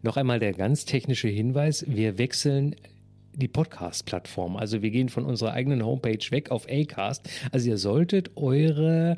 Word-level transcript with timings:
Noch 0.00 0.16
einmal 0.16 0.40
der 0.40 0.52
ganz 0.52 0.84
technische 0.84 1.28
Hinweis. 1.28 1.84
Wir 1.86 2.18
wechseln 2.18 2.74
die 3.34 3.48
Podcast-Plattform. 3.48 4.56
Also 4.56 4.82
wir 4.82 4.90
gehen 4.90 5.08
von 5.08 5.24
unserer 5.24 5.52
eigenen 5.52 5.84
Homepage 5.84 6.30
weg 6.30 6.50
auf 6.50 6.66
Acast. 6.68 7.28
Also 7.50 7.68
ihr 7.70 7.78
solltet 7.78 8.36
eure 8.36 9.16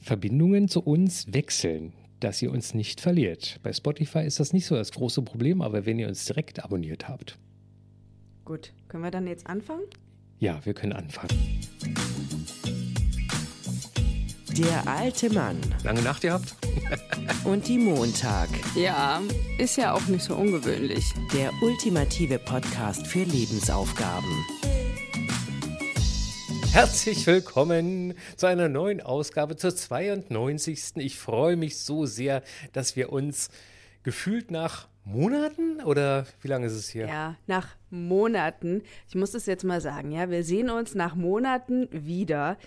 Verbindungen 0.00 0.68
zu 0.68 0.82
uns 0.82 1.32
wechseln, 1.32 1.92
dass 2.20 2.42
ihr 2.42 2.50
uns 2.50 2.74
nicht 2.74 3.00
verliert. 3.00 3.60
Bei 3.62 3.72
Spotify 3.72 4.24
ist 4.24 4.40
das 4.40 4.52
nicht 4.52 4.66
so 4.66 4.74
das 4.74 4.92
große 4.92 5.22
Problem, 5.22 5.62
aber 5.62 5.86
wenn 5.86 5.98
ihr 5.98 6.08
uns 6.08 6.24
direkt 6.24 6.62
abonniert 6.64 7.08
habt. 7.08 7.38
Gut, 8.44 8.72
können 8.88 9.04
wir 9.04 9.10
dann 9.10 9.26
jetzt 9.26 9.46
anfangen? 9.46 9.84
Ja, 10.38 10.64
wir 10.64 10.74
können 10.74 10.92
anfangen. 10.92 11.38
Der 14.58 14.86
alte 14.86 15.32
Mann 15.32 15.58
Lange 15.82 16.02
Nacht 16.02 16.24
ihr 16.24 16.34
habt? 16.34 16.54
und 17.44 17.68
die 17.68 17.78
Montag. 17.78 18.50
Ja, 18.74 19.22
ist 19.56 19.78
ja 19.78 19.94
auch 19.94 20.06
nicht 20.08 20.22
so 20.22 20.34
ungewöhnlich. 20.34 21.14
Der 21.32 21.50
ultimative 21.62 22.38
Podcast 22.38 23.06
für 23.06 23.22
Lebensaufgaben. 23.22 24.44
Herzlich 26.70 27.26
willkommen 27.26 28.12
zu 28.36 28.44
einer 28.44 28.68
neuen 28.68 29.00
Ausgabe, 29.00 29.56
zur 29.56 29.74
92. 29.74 30.96
Ich 30.96 31.18
freue 31.18 31.56
mich 31.56 31.78
so 31.78 32.04
sehr, 32.04 32.42
dass 32.74 32.94
wir 32.94 33.10
uns 33.10 33.48
gefühlt 34.02 34.50
nach 34.50 34.86
Monaten 35.04 35.80
oder 35.80 36.26
wie 36.42 36.48
lange 36.48 36.66
ist 36.66 36.74
es 36.74 36.90
hier? 36.90 37.06
Ja, 37.06 37.36
nach 37.46 37.68
Monaten. 37.90 38.82
Ich 39.08 39.14
muss 39.14 39.32
das 39.32 39.46
jetzt 39.46 39.64
mal 39.64 39.80
sagen, 39.80 40.12
ja, 40.12 40.28
wir 40.28 40.44
sehen 40.44 40.68
uns 40.68 40.94
nach 40.94 41.14
Monaten 41.14 41.88
wieder. 41.90 42.58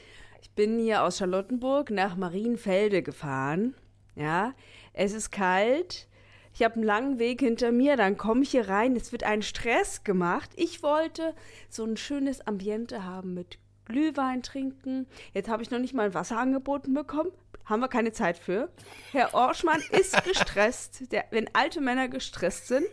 Ich 0.46 0.52
bin 0.52 0.78
hier 0.78 1.02
aus 1.02 1.18
Charlottenburg 1.18 1.90
nach 1.90 2.16
Marienfelde 2.16 3.02
gefahren. 3.02 3.74
Ja, 4.16 4.54
es 4.94 5.12
ist 5.12 5.32
kalt. 5.32 6.08
Ich 6.54 6.62
habe 6.64 6.76
einen 6.76 6.84
langen 6.84 7.18
Weg 7.18 7.40
hinter 7.40 7.72
mir, 7.72 7.98
dann 7.98 8.16
komme 8.16 8.44
ich 8.44 8.52
hier 8.52 8.70
rein. 8.70 8.96
Es 8.96 9.12
wird 9.12 9.24
ein 9.24 9.42
Stress 9.42 10.04
gemacht. 10.04 10.52
Ich 10.56 10.84
wollte 10.84 11.34
so 11.68 11.84
ein 11.84 11.98
schönes 11.98 12.46
Ambiente 12.46 13.04
haben 13.04 13.34
mit 13.34 13.58
Glühwein 13.86 14.44
trinken. 14.44 15.08
Jetzt 15.34 15.50
habe 15.50 15.64
ich 15.64 15.72
noch 15.72 15.80
nicht 15.80 15.96
mal 15.96 16.06
ein 16.06 16.14
Wasser 16.14 16.38
angeboten 16.38 16.94
bekommen. 16.94 17.32
Haben 17.66 17.82
wir 17.82 17.88
keine 17.88 18.12
Zeit 18.12 18.38
für. 18.38 18.70
Herr 19.14 19.34
Orschmann 19.34 19.82
ist 19.90 20.24
gestresst. 20.26 21.12
Der, 21.12 21.26
wenn 21.32 21.50
alte 21.54 21.82
Männer 21.82 22.08
gestresst 22.08 22.68
sind, 22.68 22.86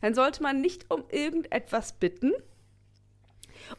dann 0.00 0.14
sollte 0.14 0.42
man 0.42 0.62
nicht 0.62 0.90
um 0.90 1.04
irgendetwas 1.10 1.92
bitten. 1.92 2.32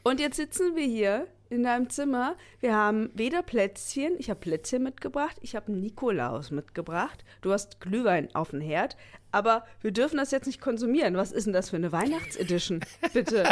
Und 0.04 0.20
jetzt 0.20 0.36
sitzen 0.36 0.76
wir 0.76 0.86
hier 0.86 1.28
in 1.50 1.64
deinem 1.64 1.90
Zimmer. 1.90 2.36
Wir 2.60 2.76
haben 2.76 3.10
weder 3.14 3.42
Plätzchen, 3.42 4.14
ich 4.18 4.30
habe 4.30 4.40
Plätzchen 4.40 4.84
mitgebracht, 4.84 5.38
ich 5.42 5.56
habe 5.56 5.72
Nikolaus 5.72 6.52
mitgebracht. 6.52 7.24
Du 7.42 7.52
hast 7.52 7.80
Glühwein 7.80 8.34
auf 8.36 8.52
dem 8.52 8.62
Herd, 8.62 8.98
aber 9.32 9.66
wir 9.82 9.92
dürfen 9.92 10.18
das 10.18 10.32
jetzt 10.32 10.48
nicht 10.48 10.62
konsumieren. 10.62 11.16
Was 11.16 11.32
ist 11.32 11.46
denn 11.46 11.54
das 11.54 11.70
für 11.70 11.76
eine 11.76 11.92
Weihnachtsedition? 11.92 12.82
Bitte. 13.14 13.50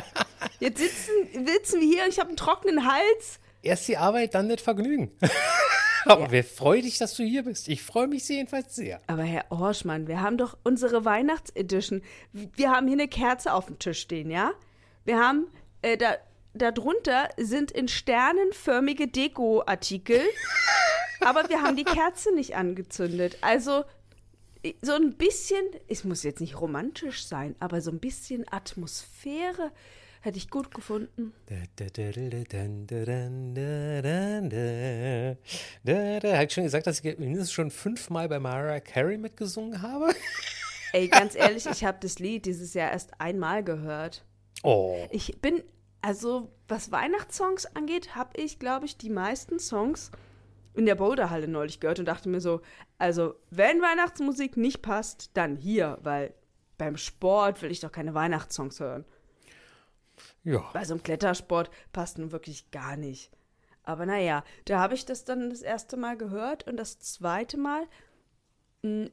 Jetzt 0.59 0.79
sitzen, 0.79 1.45
sitzen 1.45 1.81
wir 1.81 1.87
hier 1.87 2.03
und 2.03 2.09
ich 2.09 2.19
habe 2.19 2.29
einen 2.29 2.37
trockenen 2.37 2.85
Hals. 2.85 3.39
Erst 3.61 3.87
die 3.87 3.97
Arbeit, 3.97 4.35
dann 4.35 4.49
das 4.49 4.61
Vergnügen. 4.61 5.11
Aber 6.05 6.29
wer 6.29 6.43
freut 6.43 6.83
dich, 6.83 6.99
dass 6.99 7.15
du 7.15 7.23
hier 7.23 7.43
bist? 7.43 7.67
Ich 7.67 7.81
freue 7.81 8.07
mich 8.07 8.27
jedenfalls 8.29 8.75
sehr. 8.75 9.01
Aber 9.07 9.23
Herr 9.23 9.45
Orschmann, 9.49 10.07
wir 10.07 10.21
haben 10.21 10.37
doch 10.37 10.55
unsere 10.63 11.03
Weihnachtsedition. 11.03 12.03
Wir 12.31 12.69
haben 12.69 12.87
hier 12.87 12.95
eine 12.95 13.07
Kerze 13.07 13.53
auf 13.53 13.65
dem 13.65 13.79
Tisch 13.79 14.01
stehen, 14.01 14.29
ja? 14.29 14.51
Wir 15.03 15.19
haben 15.19 15.47
äh, 15.81 15.97
da 15.97 16.15
darunter 16.55 17.29
sind 17.37 17.71
in 17.71 17.87
sternenförmige 17.87 19.07
Dekoartikel, 19.07 20.21
aber 21.21 21.47
wir 21.49 21.61
haben 21.61 21.75
die 21.75 21.83
Kerze 21.83 22.33
nicht 22.33 22.55
angezündet. 22.55 23.37
Also 23.41 23.83
so 24.81 24.93
ein 24.93 25.13
bisschen, 25.13 25.63
es 25.87 26.03
muss 26.03 26.23
jetzt 26.23 26.41
nicht 26.41 26.59
romantisch 26.59 27.27
sein, 27.27 27.55
aber 27.59 27.81
so 27.81 27.91
ein 27.91 27.99
bisschen 27.99 28.45
Atmosphäre 28.51 29.71
hätte 30.21 30.37
ich 30.37 30.49
gut 30.49 30.73
gefunden. 30.73 31.33
Hat 35.85 36.51
schon 36.51 36.63
gesagt, 36.63 36.87
dass 36.87 36.99
ich 37.03 37.19
mindestens 37.19 37.51
schon 37.51 37.69
fünfmal 37.69 38.27
bei 38.27 38.39
Mariah 38.39 38.79
Carey 38.79 39.17
mitgesungen 39.17 39.83
habe? 39.83 40.15
Ey, 40.93 41.07
ganz 41.09 41.35
ehrlich, 41.35 41.67
ich 41.67 41.83
habe 41.83 41.99
das 42.01 42.17
Lied 42.17 42.45
dieses 42.45 42.73
Jahr 42.73 42.91
erst 42.91 43.21
einmal 43.21 43.63
gehört. 43.63 44.25
Oh. 44.63 45.07
Ich 45.11 45.39
bin, 45.41 45.63
also 46.05 46.51
was 46.67 46.91
Weihnachtssongs 46.91 47.65
angeht, 47.75 48.13
habe 48.13 48.39
ich, 48.39 48.59
glaube 48.59 48.85
ich, 48.85 48.95
die 48.95 49.09
meisten 49.09 49.57
Songs 49.57 50.11
in 50.75 50.85
der 50.85 50.93
Boulderhalle 50.93 51.47
neulich 51.47 51.79
gehört 51.79 51.97
und 51.97 52.05
dachte 52.05 52.29
mir 52.29 52.41
so, 52.41 52.61
also 52.99 53.33
wenn 53.49 53.81
Weihnachtsmusik 53.81 54.55
nicht 54.55 54.83
passt, 54.83 55.31
dann 55.35 55.55
hier, 55.55 55.97
weil 56.03 56.35
beim 56.77 56.95
Sport 56.95 57.63
will 57.63 57.71
ich 57.71 57.79
doch 57.79 57.91
keine 57.91 58.13
Weihnachtssongs 58.13 58.79
hören. 58.79 59.03
Ja. 60.43 60.69
Bei 60.73 60.85
so 60.85 60.93
einem 60.93 61.01
Klettersport 61.01 61.71
passt 61.91 62.19
nun 62.19 62.31
wirklich 62.31 62.69
gar 62.69 62.97
nicht. 62.97 63.31
Aber 63.81 64.05
naja, 64.05 64.43
da 64.65 64.79
habe 64.79 64.93
ich 64.93 65.05
das 65.05 65.25
dann 65.25 65.49
das 65.49 65.63
erste 65.63 65.97
Mal 65.97 66.17
gehört 66.17 66.67
und 66.67 66.77
das 66.77 66.99
zweite 66.99 67.57
Mal 67.57 67.87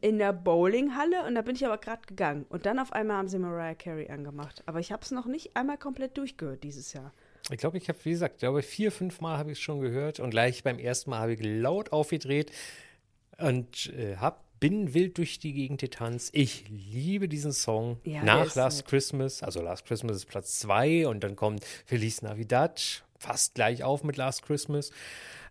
in 0.00 0.18
der 0.18 0.32
Bowlinghalle 0.32 1.24
und 1.26 1.34
da 1.34 1.42
bin 1.42 1.54
ich 1.56 1.64
aber 1.66 1.78
gerade 1.78 2.02
gegangen. 2.06 2.46
Und 2.48 2.66
dann 2.66 2.78
auf 2.78 2.92
einmal 2.92 3.16
haben 3.18 3.28
sie 3.28 3.38
Mariah 3.38 3.74
Carey 3.74 4.08
angemacht. 4.10 4.62
Aber 4.66 4.80
ich 4.80 4.92
habe 4.92 5.02
es 5.02 5.10
noch 5.10 5.26
nicht 5.26 5.56
einmal 5.56 5.78
komplett 5.78 6.16
durchgehört 6.18 6.62
dieses 6.64 6.92
Jahr. 6.92 7.12
Ich 7.50 7.58
glaube, 7.58 7.76
ich 7.78 7.88
habe, 7.88 7.98
wie 8.04 8.10
gesagt, 8.10 8.34
ich 8.36 8.40
glaube, 8.40 8.62
vier, 8.62 8.92
fünf 8.92 9.20
Mal 9.20 9.36
habe 9.38 9.50
ich 9.50 9.58
es 9.58 9.62
schon 9.62 9.80
gehört 9.80 10.20
und 10.20 10.30
gleich 10.30 10.62
beim 10.62 10.78
ersten 10.78 11.10
Mal 11.10 11.20
habe 11.20 11.32
ich 11.34 11.40
laut 11.42 11.92
aufgedreht 11.92 12.52
und 13.38 13.92
äh, 13.96 14.16
hab, 14.16 14.44
bin 14.60 14.94
wild 14.94 15.18
durch 15.18 15.40
die 15.40 15.52
Gegend 15.52 15.80
getanzt. 15.80 16.30
Ich 16.34 16.66
liebe 16.68 17.28
diesen 17.28 17.52
Song 17.52 17.98
Ja, 18.04 18.22
nach 18.22 18.54
Last. 18.54 18.86
Christmas. 18.86 19.42
Also 19.42 19.60
Last 19.60 19.86
Christmas 19.86 20.16
ist 20.16 20.26
Platz 20.26 20.60
zwei 20.60 21.08
und 21.08 21.24
dann 21.24 21.34
kommt 21.34 21.64
Feliz 21.84 22.22
Navidad, 22.22 23.02
fast 23.18 23.56
gleich 23.56 23.82
auf 23.82 24.04
mit 24.04 24.16
Last 24.16 24.42
Christmas. 24.44 24.92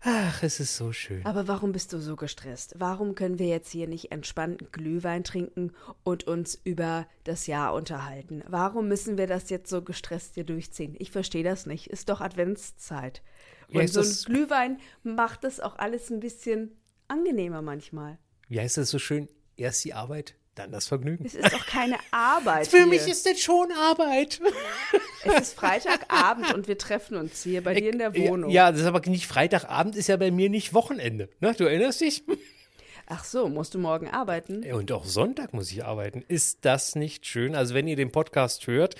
Ach, 0.04 0.42
es 0.42 0.58
ist 0.58 0.76
so 0.76 0.92
schön. 0.92 1.24
Aber 1.24 1.46
warum 1.46 1.70
bist 1.72 1.92
du 1.92 1.98
so 2.00 2.16
gestresst? 2.16 2.74
Warum 2.78 3.14
können 3.14 3.38
wir 3.38 3.46
jetzt 3.46 3.70
hier 3.70 3.86
nicht 3.86 4.10
entspannten 4.10 4.68
Glühwein 4.72 5.22
trinken 5.22 5.72
und 6.02 6.24
uns 6.26 6.58
über 6.64 7.06
das 7.22 7.46
Jahr 7.46 7.72
unterhalten? 7.72 8.42
Warum 8.48 8.88
müssen 8.88 9.16
wir 9.16 9.28
das 9.28 9.48
jetzt 9.48 9.70
so 9.70 9.82
gestresst 9.82 10.34
hier 10.34 10.44
durchziehen? 10.44 10.96
Ich 10.98 11.12
verstehe 11.12 11.44
das 11.44 11.66
nicht. 11.66 11.86
Ist 11.86 12.08
doch 12.08 12.20
Adventszeit. 12.20 13.22
Und 13.68 13.80
Ja, 13.80 13.86
so 13.88 14.00
ein 14.00 14.06
das- 14.06 14.24
Glühwein 14.24 14.80
macht 15.04 15.44
das 15.44 15.60
auch 15.60 15.78
alles 15.78 16.10
ein 16.10 16.18
bisschen 16.20 16.76
angenehmer 17.06 17.62
manchmal. 17.62 18.18
Wie 18.48 18.58
heißt 18.60 18.78
es 18.78 18.90
so 18.90 18.98
schön? 18.98 19.28
Erst 19.56 19.84
die 19.84 19.94
Arbeit, 19.94 20.34
dann 20.56 20.72
das 20.72 20.88
Vergnügen. 20.88 21.24
Es 21.24 21.34
ist 21.36 21.52
doch 21.52 21.66
keine 21.66 21.96
Arbeit. 22.10 22.66
Für 22.66 22.86
mich 22.86 23.06
ist 23.06 23.24
das 23.24 23.38
schon 23.40 23.70
Arbeit. 23.70 24.40
es 25.24 25.40
ist 25.40 25.54
Freitagabend 25.54 26.54
und 26.54 26.68
wir 26.68 26.78
treffen 26.78 27.16
uns 27.16 27.42
hier 27.42 27.62
bei 27.62 27.74
dir 27.74 27.92
in 27.92 27.98
der 27.98 28.14
Wohnung. 28.16 28.50
Ja, 28.50 28.70
das 28.70 28.80
ist 28.80 28.86
aber 28.86 29.00
nicht 29.08 29.26
Freitagabend, 29.26 29.96
ist 29.96 30.08
ja 30.08 30.16
bei 30.16 30.30
mir 30.30 30.48
nicht 30.48 30.74
Wochenende. 30.74 31.28
Ne? 31.40 31.54
Du 31.56 31.64
erinnerst 31.64 32.00
dich? 32.00 32.24
Ach 33.06 33.24
so, 33.24 33.48
musst 33.48 33.74
du 33.74 33.78
morgen 33.78 34.08
arbeiten? 34.08 34.62
Ja, 34.62 34.76
Und 34.76 34.90
auch 34.92 35.04
Sonntag 35.04 35.52
muss 35.52 35.70
ich 35.70 35.84
arbeiten. 35.84 36.24
Ist 36.28 36.64
das 36.64 36.94
nicht 36.94 37.26
schön? 37.26 37.54
Also, 37.54 37.74
wenn 37.74 37.88
ihr 37.88 37.96
den 37.96 38.12
Podcast 38.12 38.66
hört, 38.66 38.94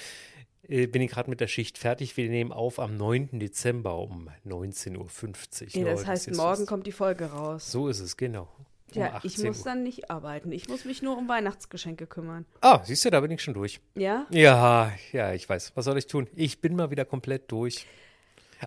äh, 0.68 0.86
bin 0.86 1.02
ich 1.02 1.10
gerade 1.10 1.30
mit 1.30 1.40
der 1.40 1.46
Schicht 1.46 1.78
fertig. 1.78 2.16
Wir 2.16 2.28
nehmen 2.28 2.52
auf 2.52 2.78
am 2.78 2.96
9. 2.96 3.38
Dezember 3.38 3.98
um 3.98 4.28
19.50 4.46 5.76
Uhr. 5.76 5.86
Ja, 5.86 5.92
das 5.92 6.06
heißt, 6.06 6.34
morgen 6.34 6.66
kommt 6.66 6.86
die 6.86 6.92
Folge 6.92 7.26
raus. 7.26 7.70
So 7.70 7.88
ist 7.88 8.00
es, 8.00 8.16
genau. 8.16 8.48
Um 8.96 9.02
Ja, 9.02 9.20
ich 9.22 9.32
18 9.34 9.46
muss 9.46 9.58
Uhr. 9.58 9.64
dann 9.64 9.82
nicht 9.82 10.10
arbeiten. 10.10 10.52
Ich 10.52 10.68
muss 10.68 10.84
mich 10.84 11.02
nur 11.02 11.16
um 11.18 11.28
Weihnachtsgeschenke 11.28 12.06
kümmern. 12.06 12.44
Ah, 12.60 12.80
siehst 12.84 13.04
du, 13.04 13.10
da 13.10 13.20
bin 13.20 13.30
ich 13.30 13.42
schon 13.42 13.54
durch. 13.54 13.80
Ja? 13.94 14.26
Ja, 14.30 14.92
ja, 15.12 15.32
ich 15.32 15.48
weiß. 15.48 15.72
Was 15.74 15.84
soll 15.84 15.98
ich 15.98 16.06
tun? 16.06 16.28
Ich 16.34 16.60
bin 16.60 16.76
mal 16.76 16.90
wieder 16.90 17.04
komplett 17.04 17.50
durch. 17.50 17.86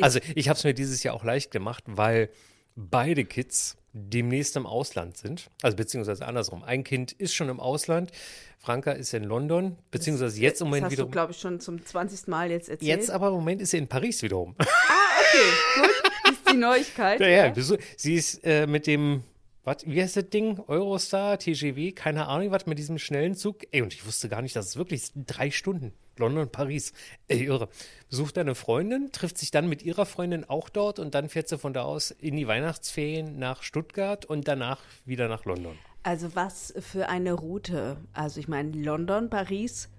Also, 0.02 0.20
ich 0.36 0.50
habe 0.50 0.58
es 0.58 0.64
mir 0.64 0.74
dieses 0.74 1.04
Jahr 1.04 1.14
auch 1.16 1.24
leicht 1.24 1.52
gemacht, 1.52 1.84
weil 1.88 2.30
beide 2.76 3.24
Kids 3.24 3.78
demnächst 3.94 4.58
im 4.58 4.66
Ausland 4.66 5.16
sind. 5.16 5.50
Also, 5.62 5.78
beziehungsweise 5.78 6.26
andersrum. 6.28 6.64
Ein 6.64 6.84
Kind 6.84 7.14
ist 7.14 7.34
schon 7.34 7.48
im 7.48 7.62
Ausland. 7.62 8.12
Franka 8.60 8.92
ist 8.92 9.14
in 9.14 9.24
London, 9.24 9.78
beziehungsweise 9.92 10.40
jetzt 10.42 10.60
im 10.60 10.66
Das 10.66 10.70
Moment 10.70 10.86
hast 10.88 10.98
du, 11.00 11.08
glaube 11.08 11.32
ich, 11.32 11.40
schon 11.40 11.60
zum 11.62 11.86
20. 11.86 12.28
Mal 12.28 12.50
jetzt 12.52 12.68
erzählt. 12.68 12.90
Jetzt 12.90 13.10
aber 13.12 13.28
im 13.30 13.36
Moment 13.36 13.62
ist 13.62 13.72
sie 13.72 13.78
in 13.78 13.88
Paris 13.88 14.22
wiederum. 14.24 14.56
Okay, 14.60 15.80
gut. 15.82 15.90
Das 16.24 16.32
ist 16.34 16.50
die 16.52 16.58
Neuigkeit. 16.58 17.20
ja, 17.22 17.28
ja, 17.28 17.56
wieso- 17.56 17.78
sie 17.96 18.16
ist 18.16 18.44
äh, 18.44 18.66
mit 18.68 18.88
dem, 18.88 19.24
was, 19.66 19.78
wie 19.86 20.02
heißt 20.02 20.16
das 20.16 20.30
Ding? 20.30 20.60
Eurostar, 20.68 21.40
TGV, 21.40 21.94
keine 21.94 22.28
Ahnung, 22.28 22.52
was, 22.52 22.68
mit 22.68 22.78
diesem 22.78 23.00
schnellen 23.00 23.36
Zug. 23.36 23.64
Ey, 23.72 23.82
und 23.82 23.94
ich 23.94 24.06
wusste 24.06 24.30
gar 24.30 24.42
nicht, 24.42 24.56
dass 24.56 24.68
es 24.68 24.78
wirklich 24.78 25.12
drei 25.16 25.52
Stunden. 25.52 25.92
London, 26.18 26.50
Paris. 26.50 26.94
Ey, 27.28 27.44
irre. 27.46 27.68
Besucht 28.10 28.38
eine 28.38 28.56
Freundin, 28.56 29.12
trifft 29.12 29.38
sich 29.38 29.52
dann 29.52 29.68
mit 29.68 29.84
ihrer 29.84 30.06
Freundin 30.06 30.46
auch 30.48 30.70
dort 30.70 31.00
und 31.00 31.16
dann 31.16 31.30
fährt 31.30 31.50
sie 31.50 31.58
von 31.58 31.74
da 31.74 31.82
aus 31.82 32.12
in 32.12 32.38
die 32.38 32.48
Weihnachtsferien 32.48 33.38
nach 33.38 33.64
Stuttgart 33.64 34.24
und 34.26 34.48
danach 34.48 34.82
wieder 35.04 35.28
nach 35.28 35.46
London. 35.46 35.78
Also 36.04 36.36
was 36.36 36.74
für 36.80 37.10
eine 37.10 37.34
Route. 37.34 37.98
Also 38.14 38.40
ich 38.40 38.48
meine 38.48 38.72
London, 38.72 39.30
Paris, 39.30 39.90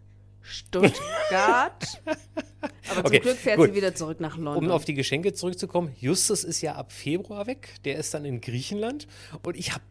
Stuttgart. 0.47 2.03
Aber 2.91 3.05
Okay, 3.07 3.17
zum 3.17 3.23
Glück 3.23 3.37
fährt 3.37 3.57
gut. 3.59 3.69
sie 3.71 3.75
wieder 3.75 3.95
zurück 3.95 4.21
nach 4.21 4.37
London. 4.37 4.67
Um 4.67 4.71
auf 4.71 4.85
die 4.85 4.95
Geschenke 4.95 5.33
zurückzukommen, 5.35 5.93
Justus 5.99 6.45
ist 6.45 6.61
ja 6.61 6.75
ab 6.75 6.93
Februar 6.93 7.47
weg, 7.47 7.75
der 7.85 7.97
ist 7.97 8.15
dann 8.15 8.25
in 8.25 8.41
Griechenland 8.41 9.07
und 9.43 9.57
ich 9.57 9.73
habe, 9.73 9.85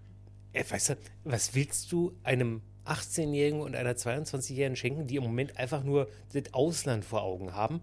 weißt 0.54 0.90
du, 0.90 0.98
was 1.24 1.56
willst 1.56 1.92
du 1.92 2.14
einem 2.24 2.62
18-Jährigen 2.86 3.62
und 3.62 3.76
einer 3.76 3.94
22-Jährigen 3.94 4.76
schenken, 4.76 5.08
die 5.08 5.16
im 5.16 5.24
Moment 5.24 5.58
einfach 5.58 5.84
nur 5.84 6.08
das 6.34 6.54
Ausland 6.54 7.04
vor 7.04 7.24
Augen 7.24 7.54
haben. 7.54 7.82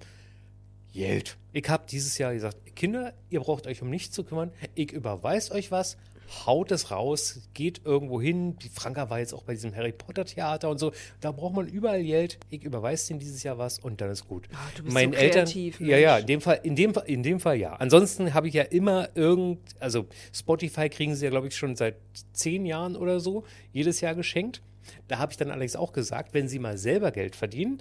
Geld. 0.93 1.39
Ich 1.53 1.69
habe 1.69 1.85
dieses 1.91 2.19
Jahr 2.19 2.35
gesagt, 2.35 2.77
Kinder, 2.77 3.15
ihr 3.31 3.41
braucht 3.41 3.67
euch 3.67 3.83
um 3.83 3.89
nichts 3.91 4.15
zu 4.15 4.25
kümmern. 4.25 4.53
Ich 4.75 4.93
überweise 4.93 5.53
euch 5.53 5.71
was, 5.71 5.97
haut 6.46 6.70
es 6.70 6.90
raus, 6.90 7.40
geht 7.55 7.82
irgendwo 7.84 8.20
hin. 8.20 8.56
Die 8.58 8.69
Franka 8.69 9.11
war 9.11 9.19
jetzt 9.19 9.32
auch 9.32 9.43
bei 9.44 9.55
diesem 9.55 9.75
Harry 9.75 9.93
Potter 9.93 10.25
Theater 10.25 10.70
und 10.70 10.79
so. 10.79 10.93
Da 11.20 11.32
braucht 11.32 11.55
man 11.55 11.69
überall 11.69 12.02
Geld. 12.02 12.38
Ich 12.50 12.64
überweise 12.64 13.08
denen 13.08 13.20
dieses 13.20 13.43
Jahr 13.43 13.58
was 13.58 13.79
und 13.79 14.00
dann 14.00 14.11
ist 14.11 14.26
gut. 14.26 14.49
Ah, 14.52 14.56
du 14.76 14.84
bist 14.84 14.94
Meinen 14.94 15.12
so 15.12 15.19
Eltern, 15.19 15.44
kreativ, 15.44 15.81
ja, 15.81 15.99
ja, 15.99 16.12
Mensch. 16.12 16.20
in 16.23 16.26
dem 16.26 16.40
Fall, 16.40 16.61
in 16.62 16.76
dem 16.76 16.93
in 17.06 17.23
dem 17.23 17.40
Fall 17.40 17.56
ja. 17.56 17.75
Ansonsten 17.75 18.34
habe 18.34 18.49
ich 18.49 18.55
ja 18.55 18.62
immer 18.62 19.08
irgend, 19.14 19.61
also 19.81 20.06
Spotify 20.32 20.88
kriegen 20.88 21.14
sie 21.14 21.25
ja, 21.25 21.31
glaube 21.31 21.49
ich, 21.49 21.56
schon 21.56 21.76
seit 21.76 21.96
zehn 22.32 22.67
Jahren 22.67 22.96
oder 22.96 23.20
so 23.20 23.44
jedes 23.73 24.00
Jahr 24.00 24.14
geschenkt. 24.14 24.62
Da 25.08 25.19
habe 25.19 25.32
ich 25.32 25.38
dann 25.38 25.50
allerdings 25.50 25.76
auch 25.76 25.93
gesagt, 25.93 26.34
wenn 26.34 26.49
sie 26.49 26.58
mal 26.58 26.76
selber 26.76 27.12
Geld 27.12 27.37
verdienen, 27.37 27.81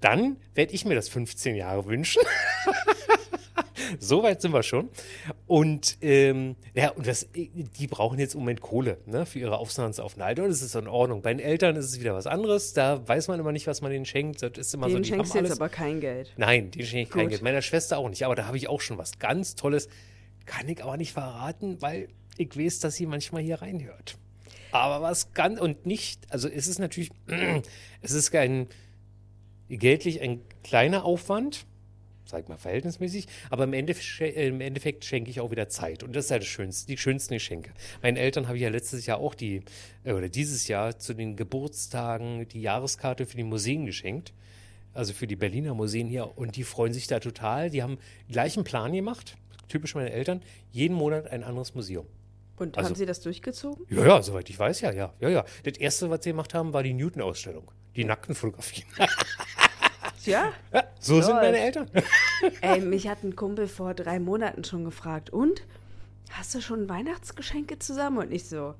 dann 0.00 0.36
werde 0.54 0.72
ich 0.72 0.84
mir 0.84 0.94
das 0.94 1.08
15 1.08 1.56
Jahre 1.56 1.86
wünschen. 1.86 2.22
so 3.98 4.22
weit 4.22 4.40
sind 4.40 4.52
wir 4.52 4.62
schon. 4.62 4.88
Und 5.46 5.98
ähm, 6.00 6.56
ja, 6.74 6.90
und 6.90 7.06
das, 7.06 7.28
die 7.34 7.86
brauchen 7.86 8.18
jetzt 8.18 8.34
im 8.34 8.40
Moment 8.40 8.60
Kohle 8.60 8.98
ne, 9.06 9.26
für 9.26 9.38
ihre 9.38 9.58
Auslandsaufenthalte. 9.58 10.42
Und 10.42 10.50
das 10.50 10.62
ist 10.62 10.74
in 10.74 10.88
Ordnung. 10.88 11.22
Bei 11.22 11.32
den 11.32 11.40
Eltern 11.40 11.76
ist 11.76 11.86
es 11.86 12.00
wieder 12.00 12.14
was 12.14 12.26
anderes. 12.26 12.72
Da 12.72 13.06
weiß 13.06 13.28
man 13.28 13.40
immer 13.40 13.52
nicht, 13.52 13.66
was 13.66 13.80
man 13.80 13.90
denen 13.90 14.04
schenkt. 14.04 14.42
Das 14.42 14.52
ist 14.56 14.74
immer 14.74 14.88
so, 14.88 14.96
Den 14.96 15.02
die 15.02 15.08
schenkst 15.10 15.34
haben 15.34 15.38
du 15.44 15.44
jetzt 15.44 15.50
alles. 15.52 15.60
aber 15.60 15.68
kein 15.68 16.00
Geld. 16.00 16.32
Nein, 16.36 16.70
den 16.70 16.84
schenke 16.84 17.02
ich 17.02 17.10
kein 17.10 17.22
Gut. 17.22 17.30
Geld. 17.30 17.42
Meiner 17.42 17.62
Schwester 17.62 17.98
auch 17.98 18.08
nicht. 18.08 18.24
Aber 18.24 18.34
da 18.34 18.46
habe 18.46 18.56
ich 18.56 18.68
auch 18.68 18.80
schon 18.80 18.98
was 18.98 19.18
ganz 19.18 19.54
Tolles. 19.54 19.88
Kann 20.46 20.68
ich 20.68 20.82
aber 20.82 20.96
nicht 20.96 21.12
verraten, 21.12 21.80
weil 21.80 22.08
ich 22.36 22.56
weiß, 22.56 22.80
dass 22.80 22.94
sie 22.94 23.06
manchmal 23.06 23.42
hier 23.42 23.60
reinhört. 23.60 24.16
Aber 24.70 25.02
was 25.02 25.32
ganz 25.32 25.60
und 25.60 25.86
nicht, 25.86 26.30
also 26.30 26.48
es 26.48 26.66
ist 26.66 26.78
natürlich, 26.78 27.10
es 28.02 28.12
ist 28.12 28.30
kein 28.30 28.68
geldlich 29.68 30.20
ein 30.20 30.40
kleiner 30.62 31.04
Aufwand, 31.04 31.66
sag 32.28 32.42
ich 32.42 32.48
mal 32.48 32.58
verhältnismäßig, 32.58 33.26
aber 33.50 33.64
im 33.64 33.72
Endeffekt, 33.72 34.36
im 34.36 34.60
Endeffekt 34.60 35.04
schenke 35.04 35.30
ich 35.30 35.40
auch 35.40 35.50
wieder 35.50 35.68
Zeit 35.68 36.02
und 36.02 36.14
das 36.14 36.26
ist 36.26 36.30
ja 36.30 36.38
das 36.38 36.48
Schönste, 36.48 36.86
die 36.86 36.96
schönsten 36.98 37.34
Geschenke. 37.34 37.72
Meinen 38.02 38.16
Eltern 38.16 38.46
habe 38.46 38.56
ich 38.56 38.62
ja 38.62 38.68
letztes 38.68 39.06
Jahr 39.06 39.18
auch 39.18 39.34
die, 39.34 39.62
äh, 40.04 40.12
oder 40.12 40.28
dieses 40.28 40.68
Jahr 40.68 40.98
zu 40.98 41.14
den 41.14 41.36
Geburtstagen 41.36 42.46
die 42.48 42.60
Jahreskarte 42.60 43.26
für 43.26 43.36
die 43.36 43.44
Museen 43.44 43.86
geschenkt 43.86 44.32
also 44.94 45.12
für 45.12 45.28
die 45.28 45.36
Berliner 45.36 45.74
Museen 45.74 46.08
hier 46.08 46.36
und 46.36 46.56
die 46.56 46.64
freuen 46.64 46.92
sich 46.92 47.06
da 47.06 47.20
total. 47.20 47.70
Die 47.70 47.84
haben 47.84 47.98
gleichen 48.28 48.64
Plan 48.64 48.92
gemacht, 48.92 49.36
typisch 49.68 49.94
meine 49.94 50.10
Eltern, 50.10 50.42
jeden 50.72 50.94
Monat 50.96 51.28
ein 51.28 51.44
anderes 51.44 51.74
Museum. 51.74 52.06
Und 52.56 52.76
Also- 52.76 52.88
haben 52.88 52.96
sie 52.96 53.06
das 53.06 53.20
durchgezogen? 53.20 53.86
Ja, 53.90 54.04
ja, 54.06 54.22
soweit 54.22 54.50
ich 54.50 54.58
weiß, 54.58 54.80
ja, 54.80 54.90
ja, 54.90 55.14
ja, 55.20 55.28
ja. 55.28 55.44
Das 55.62 55.78
erste, 55.78 56.10
was 56.10 56.24
sie 56.24 56.30
gemacht 56.30 56.52
haben, 56.54 56.72
war 56.72 56.82
die 56.82 56.94
Newton-Ausstellung. 56.94 57.70
Die 57.94 58.04
nackten 58.04 58.34
Fotografien. 58.34 58.86
Tja. 60.28 60.52
Ja, 60.72 60.84
so 61.00 61.20
sind 61.20 61.30
Läuft. 61.34 61.42
meine 61.42 61.58
Eltern. 61.58 61.90
Ey, 62.60 62.80
mich 62.80 63.08
hat 63.08 63.22
ein 63.24 63.34
Kumpel 63.36 63.66
vor 63.68 63.94
drei 63.94 64.18
Monaten 64.20 64.64
schon 64.64 64.84
gefragt, 64.84 65.30
und? 65.30 65.62
Hast 66.30 66.54
du 66.54 66.60
schon 66.60 66.88
Weihnachtsgeschenke 66.88 67.78
zusammen? 67.78 68.18
Und 68.18 68.32
ich 68.32 68.46
so, 68.48 68.74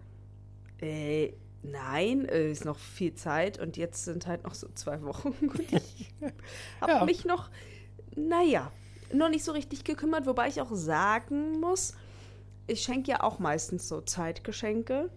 äh, 0.81 1.33
nein, 1.63 2.27
äh, 2.27 2.51
ist 2.51 2.65
noch 2.65 2.79
viel 2.79 3.15
Zeit 3.15 3.59
und 3.59 3.77
jetzt 3.77 4.05
sind 4.05 4.27
halt 4.27 4.45
noch 4.45 4.55
so 4.55 4.69
zwei 4.75 5.03
Wochen. 5.03 5.29
Und 5.41 5.61
ich 5.73 6.11
habe 6.81 6.93
Ja. 6.93 7.05
mich 7.05 7.25
noch, 7.25 7.49
naja, 8.17 8.71
noch 9.13 9.29
nicht 9.31 9.45
so 9.45 9.53
richtig 9.53 9.85
gekümmert, 9.85 10.27
wobei 10.27 10.49
ich 10.49 10.61
auch 10.61 10.75
sagen 10.75 11.59
muss, 11.61 11.95
ich 12.67 12.83
schenke 12.83 13.11
ja 13.11 13.23
auch 13.23 13.39
meistens 13.39 13.89
so 13.89 14.03
Zeitgeschenke. 14.03 15.09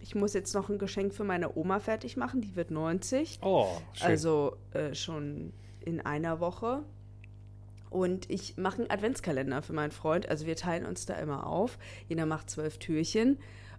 Ich 0.00 0.14
muss 0.16 0.34
jetzt 0.34 0.54
noch 0.54 0.68
ein 0.68 0.78
Geschenk 0.78 1.14
für 1.14 1.24
meine 1.24 1.56
Oma 1.56 1.78
fertig 1.80 2.16
machen, 2.16 2.40
die 2.40 2.54
wird 2.56 2.70
90. 2.72 3.38
Oh, 3.42 3.68
schön. 3.92 4.06
Also 4.08 4.56
äh, 4.72 4.94
schon 4.94 5.52
in 5.86 6.02
einer 6.02 6.40
Woche. 6.40 6.82
Und 7.88 8.28
ich 8.28 8.58
mache 8.58 8.82
einen 8.82 8.90
Adventskalender 8.90 9.62
für 9.62 9.72
meinen 9.72 9.92
Freund. 9.92 10.28
Also 10.28 10.44
wir 10.44 10.56
teilen 10.56 10.84
uns 10.84 11.06
da 11.06 11.14
immer 11.14 11.46
auf. 11.46 11.78
Jeder 12.08 12.26
macht 12.26 12.50
zwölf 12.50 12.78
Türchen. 12.78 13.38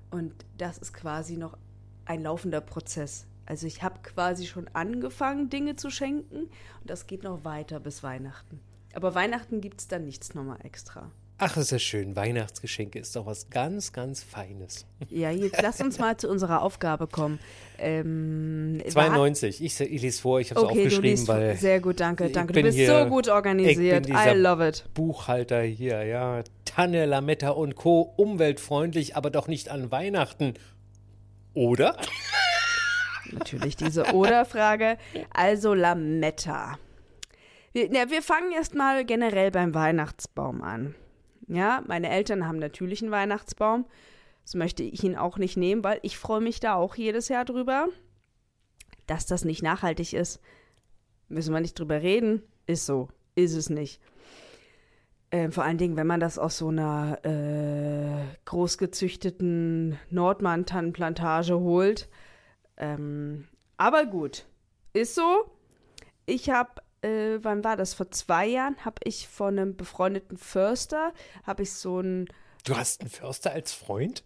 Und 0.10 0.34
das 0.58 0.80
ist 0.80 0.94
quasi 0.94 1.38
noch 1.38 1.58
ein 2.06 2.24
laufender 2.24 2.62
Prozess. 2.62 3.28
Also 3.46 3.68
ich 3.68 3.84
habe 3.84 4.00
quasi 4.02 4.48
schon 4.48 4.68
angefangen, 4.74 5.50
Dinge 5.50 5.76
zu 5.76 5.90
schenken. 5.90 6.44
Und 6.46 6.90
das 6.90 7.06
geht 7.06 7.24
noch 7.24 7.44
weiter 7.44 7.80
bis 7.80 8.02
Weihnachten. 8.02 8.60
Aber 8.94 9.14
Weihnachten 9.14 9.62
gibt 9.62 9.82
es 9.82 9.88
dann 9.88 10.06
nichts 10.06 10.34
nochmal 10.34 10.60
extra. 10.64 11.12
Ach, 11.40 11.56
ist 11.56 11.72
ja 11.72 11.78
schön. 11.78 12.16
Weihnachtsgeschenke 12.16 12.98
ist 12.98 13.16
doch 13.16 13.28
was 13.28 13.52
ganz, 13.52 13.94
ganz 13.94 14.24
Feines. 14.24 14.88
Ja, 15.10 15.30
jetzt 15.30 15.62
lass 15.62 15.80
uns 15.82 16.00
mal 16.00 16.18
zu 16.18 16.28
unserer 16.30 16.64
Aufgabe 16.64 17.06
kommen. 17.06 17.38
Ähm, 17.78 18.82
92. 18.90 19.64
Ich, 19.64 19.80
ich 19.80 20.02
lese 20.02 20.20
vor, 20.20 20.40
ich 20.40 20.50
habe 20.50 20.62
es 20.62 20.66
Okay, 20.66 20.74
du 20.74 20.80
aufgeschrieben, 20.82 21.10
liest 21.12 21.28
weil 21.28 21.56
sehr 21.58 21.80
gut, 21.80 22.00
danke, 22.00 22.30
danke. 22.30 22.54
Du 22.54 22.62
bist 22.64 22.76
hier- 22.76 23.04
so 23.04 23.06
gut 23.10 23.28
organisiert. 23.30 24.10
I 24.10 24.32
love 24.34 24.68
it. 24.68 24.86
Buchhalter 24.96 25.62
hier, 25.62 26.04
ja. 26.06 26.44
Tanne, 26.66 27.06
Lametta 27.06 27.50
und 27.50 27.76
Co. 27.76 28.02
Umweltfreundlich, 28.18 29.16
aber 29.16 29.30
doch 29.30 29.48
nicht 29.48 29.70
an 29.70 29.92
Weihnachten. 29.92 30.56
Oder? 31.54 31.98
Natürlich 33.32 33.76
diese 33.76 34.14
Oder-Frage. 34.14 34.98
Also 35.34 35.76
Lametta. 35.76 36.80
Wir, 37.74 37.92
ja, 37.94 38.10
wir 38.10 38.24
fangen 38.24 38.52
erstmal 38.54 39.06
generell 39.06 39.52
beim 39.52 39.76
Weihnachtsbaum 39.76 40.64
an. 40.64 40.96
Ja, 41.48 41.84
meine 41.88 42.10
Eltern 42.10 42.48
haben 42.48 42.60
natürlich 42.60 43.02
einen 43.02 43.12
Weihnachtsbaum. 43.12 43.86
Das 44.44 44.56
möchte 44.56 44.84
ich 44.84 45.04
ihn 45.04 45.16
auch 45.16 45.38
nicht 45.38 45.58
nehmen, 45.58 45.84
weil 45.84 46.00
ich 46.04 46.18
freue 46.18 46.42
mich 46.42 46.60
da 46.60 46.76
auch 46.76 46.96
jedes 46.96 47.30
Jahr 47.30 47.46
drüber. 47.46 47.88
Dass 49.06 49.26
das 49.26 49.46
nicht 49.46 49.64
nachhaltig 49.64 50.14
ist, 50.14 50.42
müssen 51.30 51.54
wir 51.54 51.62
nicht 51.62 51.80
drüber 51.80 52.02
reden. 52.02 52.44
Ist 52.66 52.86
so. 52.86 53.10
Ist 53.36 53.56
es 53.56 53.70
nicht. 53.70 54.02
Ähm, 55.30 55.52
vor 55.52 55.64
allen 55.64 55.78
Dingen, 55.78 55.98
wenn 55.98 56.08
man 56.08 56.20
das 56.20 56.40
aus 56.40 56.58
so 56.58 56.70
einer 56.70 57.20
äh, 57.24 58.36
großgezüchteten 58.46 60.00
Nordmann-Tannenplantage 60.10 61.60
holt. 61.60 62.10
Ähm, 62.78 63.48
aber 63.76 64.06
gut, 64.06 64.46
ist 64.94 65.16
so. 65.16 65.52
Ich 66.26 66.50
habe, 66.50 66.82
äh, 67.08 67.40
wann 67.44 67.64
war 67.64 67.78
das? 67.78 67.94
Vor 67.94 68.12
zwei 68.12 68.46
Jahren 68.48 68.76
habe 68.84 68.98
ich 69.04 69.28
von 69.28 69.58
einem 69.58 69.76
befreundeten 69.76 70.38
Förster, 70.38 71.14
habe 71.46 71.64
ich 71.64 71.74
so 71.74 72.00
ein, 72.00 72.28
Du 72.66 72.76
hast 72.76 73.00
einen 73.02 73.10
Förster 73.10 73.52
als 73.52 73.72
Freund? 73.72 74.24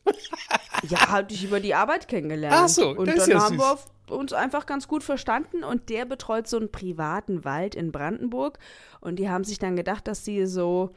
ja, 0.90 1.10
hatte 1.12 1.34
ich 1.36 1.44
über 1.44 1.60
die 1.60 1.76
Arbeit 1.76 2.08
kennengelernt. 2.08 2.56
Ach 2.58 2.68
so, 2.70 2.90
und 2.90 3.06
das 3.08 3.16
dann 3.16 3.24
ist 3.24 3.28
ja 3.28 3.40
haben 3.42 3.58
wir 3.58 3.64
süß. 3.66 3.72
auf, 3.74 3.92
uns 4.10 4.34
einfach 4.34 4.66
ganz 4.66 4.88
gut 4.88 5.04
verstanden 5.04 5.64
und 5.64 5.90
der 5.90 6.06
betreut 6.06 6.48
so 6.48 6.58
einen 6.58 6.72
privaten 6.72 7.46
Wald 7.46 7.76
in 7.76 7.92
Brandenburg 7.92 8.58
und 9.00 9.18
die 9.18 9.30
haben 9.30 9.44
sich 9.44 9.60
dann 9.60 9.76
gedacht, 9.76 10.08
dass 10.08 10.26
sie 10.26 10.48
so 10.48 10.92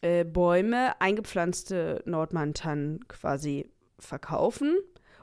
äh, 0.00 0.24
Bäume, 0.24 1.00
eingepflanzte 1.00 2.02
Nordmann-Tannen 2.06 3.08
quasi 3.08 3.68
verkaufen 3.98 4.76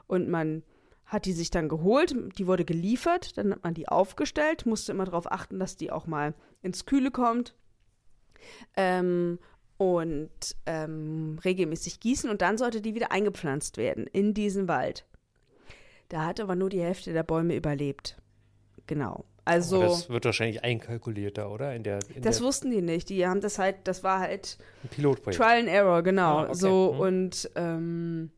und 0.06 0.28
man 0.28 0.62
hat 1.06 1.26
die 1.26 1.32
sich 1.32 1.50
dann 1.50 1.68
geholt, 1.68 2.14
die 2.38 2.46
wurde 2.46 2.64
geliefert, 2.64 3.36
dann 3.38 3.52
hat 3.52 3.62
man 3.64 3.74
die 3.74 3.88
aufgestellt, 3.88 4.66
musste 4.66 4.92
immer 4.92 5.04
darauf 5.04 5.30
achten, 5.30 5.58
dass 5.58 5.76
die 5.76 5.90
auch 5.92 6.06
mal 6.06 6.34
ins 6.62 6.86
Kühle 6.86 7.10
kommt 7.10 7.54
ähm, 8.76 9.38
und 9.76 10.30
ähm, 10.66 11.38
regelmäßig 11.44 12.00
gießen 12.00 12.30
und 12.30 12.42
dann 12.42 12.58
sollte 12.58 12.80
die 12.80 12.94
wieder 12.94 13.12
eingepflanzt 13.12 13.76
werden 13.76 14.06
in 14.06 14.34
diesen 14.34 14.68
Wald. 14.68 15.04
Da 16.08 16.24
hat 16.24 16.40
aber 16.40 16.54
nur 16.54 16.70
die 16.70 16.80
Hälfte 16.82 17.12
der 17.12 17.22
Bäume 17.22 17.54
überlebt. 17.56 18.16
Genau. 18.86 19.24
Also 19.46 19.80
Das 19.80 20.08
wird 20.08 20.24
wahrscheinlich 20.24 20.64
einkalkuliert 20.64 21.36
da, 21.36 21.48
oder? 21.48 21.74
In 21.74 21.82
der, 21.82 21.98
in 22.14 22.22
das 22.22 22.38
der 22.38 22.46
wussten 22.46 22.70
die 22.70 22.80
nicht. 22.80 23.10
Die 23.10 23.26
haben 23.26 23.40
das 23.42 23.58
halt, 23.58 23.76
das 23.84 24.02
war 24.02 24.20
halt 24.20 24.56
Pilotprojekt. 24.90 25.42
Trial 25.42 25.60
and 25.60 25.68
Error, 25.68 26.02
genau. 26.02 26.38
Ah, 26.38 26.44
okay. 26.44 26.54
So 26.54 26.92
Mhm. 26.94 27.00
und 27.00 27.50
ähm, 27.56 28.30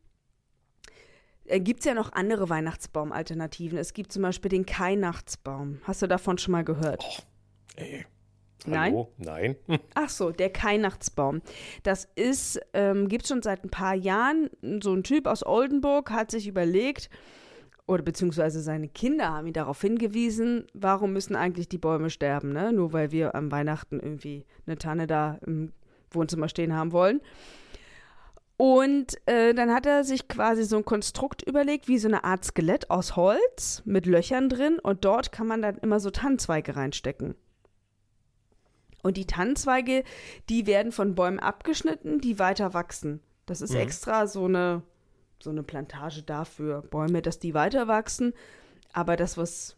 gibt 1.47 1.79
es 1.79 1.85
ja 1.85 1.93
noch 1.93 2.13
andere 2.13 2.49
Weihnachtsbaumalternativen. 2.49 3.77
Es 3.77 3.93
gibt 3.93 4.11
zum 4.11 4.23
Beispiel 4.23 4.49
den 4.49 4.65
Kainachtsbaum. 4.65 5.79
Hast 5.83 6.01
du 6.01 6.07
davon 6.07 6.37
schon 6.37 6.51
mal 6.51 6.63
gehört? 6.63 7.03
Ey. 7.75 8.05
Nein? 8.65 8.93
Hallo? 8.93 9.13
Nein. 9.17 9.55
Hm. 9.67 9.79
Ach 9.95 10.09
so, 10.09 10.31
der 10.31 10.49
Kainachtsbaum. 10.49 11.41
Das 11.83 12.07
ist, 12.15 12.59
ähm, 12.73 13.07
gibt 13.07 13.27
schon 13.27 13.41
seit 13.41 13.63
ein 13.63 13.69
paar 13.69 13.95
Jahren. 13.95 14.49
So 14.81 14.93
ein 14.93 15.03
Typ 15.03 15.27
aus 15.27 15.45
Oldenburg 15.45 16.11
hat 16.11 16.31
sich 16.31 16.47
überlegt, 16.47 17.09
oder 17.87 18.03
beziehungsweise 18.03 18.61
seine 18.61 18.89
Kinder 18.89 19.29
haben 19.29 19.47
ihn 19.47 19.53
darauf 19.53 19.81
hingewiesen, 19.81 20.67
warum 20.73 21.13
müssen 21.13 21.37
eigentlich 21.37 21.69
die 21.69 21.77
Bäume 21.77 22.09
sterben, 22.09 22.51
ne? 22.51 22.73
Nur 22.73 22.91
weil 22.91 23.11
wir 23.11 23.33
am 23.33 23.49
Weihnachten 23.49 24.01
irgendwie 24.01 24.45
eine 24.65 24.77
Tanne 24.77 25.07
da 25.07 25.39
im 25.45 25.71
Wohnzimmer 26.11 26.49
stehen 26.49 26.73
haben 26.73 26.91
wollen. 26.91 27.21
Und 28.57 29.15
äh, 29.27 29.53
dann 29.53 29.71
hat 29.71 29.85
er 29.85 30.03
sich 30.03 30.27
quasi 30.27 30.63
so 30.63 30.77
ein 30.77 30.85
Konstrukt 30.85 31.43
überlegt, 31.43 31.87
wie 31.87 31.99
so 31.99 32.07
eine 32.07 32.23
Art 32.23 32.43
Skelett 32.43 32.89
aus 32.89 33.15
Holz 33.15 33.83
mit 33.85 34.07
Löchern 34.07 34.49
drin 34.49 34.79
und 34.79 35.05
dort 35.05 35.31
kann 35.31 35.45
man 35.45 35.61
dann 35.61 35.77
immer 35.77 35.99
so 35.99 36.09
Tannenzweige 36.09 36.75
reinstecken. 36.75 37.35
Und 39.03 39.15
die 39.17 39.27
Tannenzweige, 39.27 40.03
die 40.49 40.65
werden 40.65 40.91
von 40.91 41.13
Bäumen 41.13 41.39
abgeschnitten, 41.39 42.19
die 42.19 42.39
weiter 42.39 42.73
wachsen. 42.73 43.21
Das 43.45 43.61
ist 43.61 43.71
Mhm. 43.73 43.77
extra 43.79 44.25
so 44.27 44.45
eine, 44.45 44.81
so 45.39 45.51
eine 45.51 45.61
Plantage 45.63 46.23
dafür, 46.23 46.81
Bäume, 46.81 47.21
dass 47.21 47.39
die 47.39 47.53
weiter 47.53 47.87
wachsen. 47.87 48.33
aber 48.93 49.15
das, 49.17 49.37
was 49.37 49.75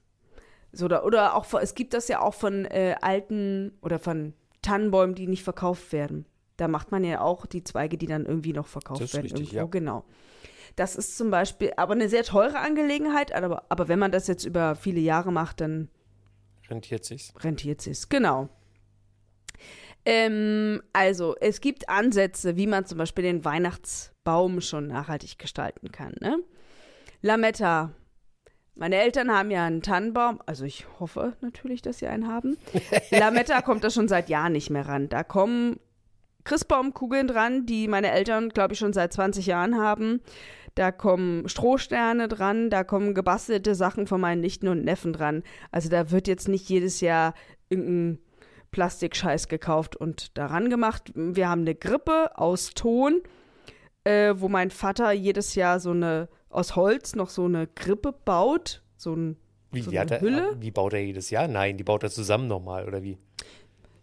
so 0.71 0.86
oder, 0.86 1.03
oder 1.03 1.36
auch 1.36 1.51
es 1.55 1.74
gibt 1.75 1.93
das 1.93 2.07
ja 2.07 2.21
auch 2.21 2.33
von 2.36 2.63
äh, 2.65 2.95
alten 3.01 3.77
oder 3.81 4.00
von 4.00 4.33
Tannenbäumen, 4.62 5.15
die 5.15 5.27
nicht 5.27 5.43
verkauft 5.43 5.91
werden. 5.91 6.25
Da 6.59 6.67
macht 6.67 6.91
man 6.91 7.03
ja 7.03 7.21
auch 7.21 7.45
die 7.45 7.63
Zweige, 7.63 7.97
die 7.97 8.07
dann 8.07 8.25
irgendwie 8.25 8.53
noch 8.53 8.67
verkauft 8.67 9.01
Das 9.01 9.09
ist 9.09 9.13
werden. 9.15 9.25
richtig, 9.31 9.53
irgendwo. 9.53 9.57
ja. 9.77 9.79
Genau. 9.79 10.05
Das 10.75 10.95
ist 10.95 11.17
zum 11.17 11.31
Beispiel 11.31 11.71
aber 11.77 11.93
eine 11.93 12.09
sehr 12.09 12.23
teure 12.23 12.59
Angelegenheit, 12.59 13.31
aber, 13.33 13.63
aber 13.69 13.87
wenn 13.87 13.99
man 13.99 14.11
das 14.11 14.27
jetzt 14.27 14.45
über 14.45 14.75
viele 14.75 14.99
Jahre 14.99 15.31
macht, 15.31 15.61
dann 15.61 15.89
Rentiert 16.69 17.03
sich's. 17.05 17.33
rentiert 17.43 17.81
sich's. 17.81 18.07
Genau. 18.09 18.49
Ähm, 20.05 20.81
also, 20.93 21.35
es 21.41 21.59
gibt 21.61 21.89
Ansätze, 21.89 22.55
wie 22.55 22.67
man 22.67 22.85
zum 22.85 22.97
Beispiel 22.97 23.23
den 23.23 23.43
Weihnachtsbaum 23.43 24.61
schon 24.61 24.87
nachhaltig 24.87 25.37
gestalten 25.37 25.91
kann. 25.91 26.15
Ne? 26.21 26.39
Lametta. 27.21 27.91
Meine 28.75 28.95
Eltern 28.95 29.29
haben 29.29 29.51
ja 29.51 29.65
einen 29.65 29.81
Tannenbaum, 29.81 30.39
also 30.45 30.63
ich 30.63 30.85
hoffe 31.01 31.35
natürlich, 31.41 31.81
dass 31.81 31.99
sie 31.99 32.07
einen 32.07 32.29
haben. 32.29 32.57
Lametta 33.11 33.61
kommt 33.61 33.83
da 33.83 33.89
schon 33.89 34.07
seit 34.07 34.29
Jahren 34.29 34.53
nicht 34.53 34.69
mehr 34.69 34.87
ran. 34.87 35.09
Da 35.09 35.23
kommen 35.23 35.81
Christbaumkugeln 36.43 37.27
dran, 37.27 37.65
die 37.65 37.88
meine 37.88 38.12
Eltern, 38.12 38.50
glaube 38.50 38.74
ich, 38.74 38.79
schon 38.79 38.93
seit 38.93 39.13
20 39.13 39.46
Jahren 39.46 39.77
haben. 39.77 40.22
Da 40.75 40.91
kommen 40.91 41.50
Strohsterne 41.50 42.27
dran, 42.27 42.69
da 42.69 42.84
kommen 42.84 43.13
gebastelte 43.13 43.75
Sachen 43.75 44.08
von 44.08 44.22
meinen 44.22 44.41
Nichten 44.41 44.67
und 44.67 44.84
Neffen 44.84 45.13
dran. 45.13 45.43
Also 45.72 45.89
da 45.89 46.12
wird 46.12 46.27
jetzt 46.27 46.48
nicht 46.48 46.69
jedes 46.69 47.01
Jahr 47.01 47.34
irgendein 47.69 48.19
Plastikscheiß 48.72 49.48
gekauft 49.48 49.96
und 49.96 50.38
daran 50.38 50.69
gemacht. 50.69 51.12
Wir 51.15 51.50
haben 51.50 51.62
eine 51.62 51.75
Grippe 51.75 52.38
aus 52.38 52.72
Ton, 52.75 53.22
äh, 54.03 54.36
wo 54.38 54.48
mein 54.48 54.72
Vater 54.72 55.12
jedes 55.12 55.55
Jahr 55.55 55.79
so 55.79 55.91
eine, 55.91 56.29
aus 56.50 56.75
Holz 56.75 57.15
noch 57.15 57.29
so 57.29 57.46
eine 57.46 57.67
Grippe 57.67 58.13
baut. 58.13 58.84
So 58.96 59.15
ein, 59.15 59.38
Wie, 59.72 59.81
So 59.81 59.91
eine 59.91 60.10
er, 60.10 60.22
Hülle? 60.22 60.55
die 60.55 60.72
baut 60.72 60.93
er 60.93 61.01
jedes 61.03 61.29
Jahr? 61.29 61.48
Nein, 61.48 61.77
die 61.77 61.84
baut 61.84 62.03
er 62.03 62.10
zusammen 62.10 62.48
nochmal, 62.48 62.88
oder 62.88 63.03
wie? 63.03 63.17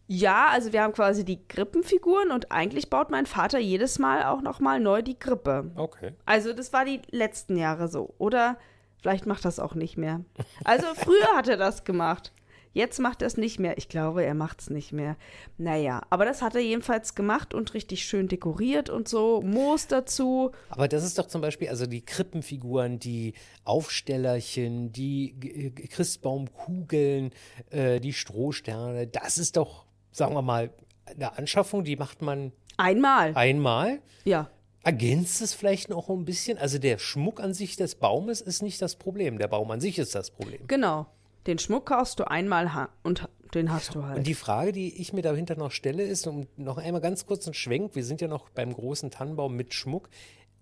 Ja, 0.09 0.49
also 0.51 0.73
wir 0.73 0.83
haben 0.83 0.93
quasi 0.93 1.25
die 1.25 1.47
Grippenfiguren 1.49 2.31
und 2.31 2.53
eigentlich 2.53 2.91
baut 2.91 3.11
mein 3.11 3.27
Vater 3.27 3.59
jedes 3.59 3.99
Mal 3.99 4.25
auch 4.25 4.41
nochmal 4.41 4.79
neu 4.81 5.03
die 5.03 5.19
Grippe. 5.19 5.71
Okay. 5.75 6.13
Also 6.25 6.53
das 6.53 6.73
war 6.73 6.85
die 6.85 7.03
letzten 7.11 7.57
Jahre 7.57 7.89
so. 7.89 8.15
Oder 8.19 8.57
vielleicht 9.01 9.27
macht 9.27 9.45
das 9.45 9.59
auch 9.59 9.75
nicht 9.75 9.97
mehr. 9.97 10.21
Also 10.65 10.87
früher 10.95 11.37
hat 11.37 11.49
er 11.49 11.57
das 11.57 11.85
gemacht. 11.85 12.33
Jetzt 12.77 13.01
macht 13.01 13.23
er 13.23 13.27
es 13.27 13.39
nicht 13.39 13.59
mehr. 13.59 13.79
Ich 13.79 13.89
glaube, 13.89 14.23
er 14.23 14.35
macht 14.35 14.61
es 14.61 14.69
nicht 14.69 14.93
mehr. 14.93 15.17
Naja, 15.57 16.03
aber 16.11 16.27
das 16.27 16.43
hat 16.43 16.55
er 16.55 16.61
jedenfalls 16.61 17.15
gemacht 17.15 17.55
und 17.55 17.73
richtig 17.73 18.05
schön 18.05 18.29
dekoriert 18.29 18.91
und 18.91 19.09
so. 19.09 19.41
Moos 19.41 19.87
dazu. 19.87 20.53
Aber 20.69 20.87
das 20.87 21.03
ist 21.03 21.19
doch 21.19 21.27
zum 21.27 21.41
Beispiel, 21.41 21.71
also 21.71 21.87
die 21.87 22.05
Krippenfiguren, 22.05 22.99
die 22.99 23.33
Aufstellerchen, 23.65 24.93
die 24.93 25.73
Christbaumkugeln, 25.91 27.31
äh, 27.71 27.99
die 27.99 28.13
Strohsterne, 28.13 29.07
das 29.07 29.39
ist 29.39 29.57
doch, 29.57 29.87
sagen 30.17 30.35
wir 30.35 30.43
mal, 30.43 30.71
eine 31.05 31.37
Anschaffung, 31.39 31.85
die 31.85 31.97
macht 31.97 32.23
man 32.23 32.53
Einmal. 32.77 33.35
einmal. 33.35 34.01
Ja. 34.25 34.51
Ergänzt 34.83 35.43
es 35.43 35.53
vielleicht 35.53 35.89
noch 35.89 36.09
ein 36.09 36.25
bisschen? 36.25 36.59
Also 36.59 36.79
der 36.79 36.99
Schmuck 36.99 37.41
an 37.41 37.55
sich 37.55 37.77
des 37.77 37.97
Baumes 37.97 38.41
ist 38.41 38.63
nicht 38.63 38.81
das 38.81 38.97
Problem. 38.97 39.39
Der 39.39 39.49
Baum 39.49 39.71
an 39.71 39.81
sich 39.81 39.99
ist 39.99 40.15
das 40.15 40.31
Problem. 40.31 40.67
Genau. 40.67 41.07
Den 41.47 41.59
Schmuck 41.59 41.87
kaufst 41.87 42.19
du 42.19 42.25
einmal 42.25 42.73
ha 42.75 42.89
und 43.03 43.29
den 43.55 43.73
hast 43.73 43.95
du 43.95 44.05
halt. 44.05 44.19
Und 44.19 44.27
die 44.27 44.35
Frage, 44.35 44.73
die 44.73 45.01
ich 45.01 45.13
mir 45.13 45.23
dahinter 45.23 45.57
noch 45.57 45.71
stelle, 45.71 46.03
ist, 46.03 46.27
um 46.27 46.47
noch 46.57 46.79
einmal 46.79 47.01
ganz 47.01 47.27
kurz 47.27 47.47
einen 47.47 47.55
Schwenk, 47.55 47.95
wir 47.95 48.05
sind 48.05 48.21
ja 48.21 48.29
noch 48.29 48.49
beim 48.51 48.73
großen 48.73 49.11
Tannenbaum 49.11 49.55
mit 49.55 49.75
Schmuck, 49.75 50.09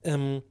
ähm, 0.02 0.42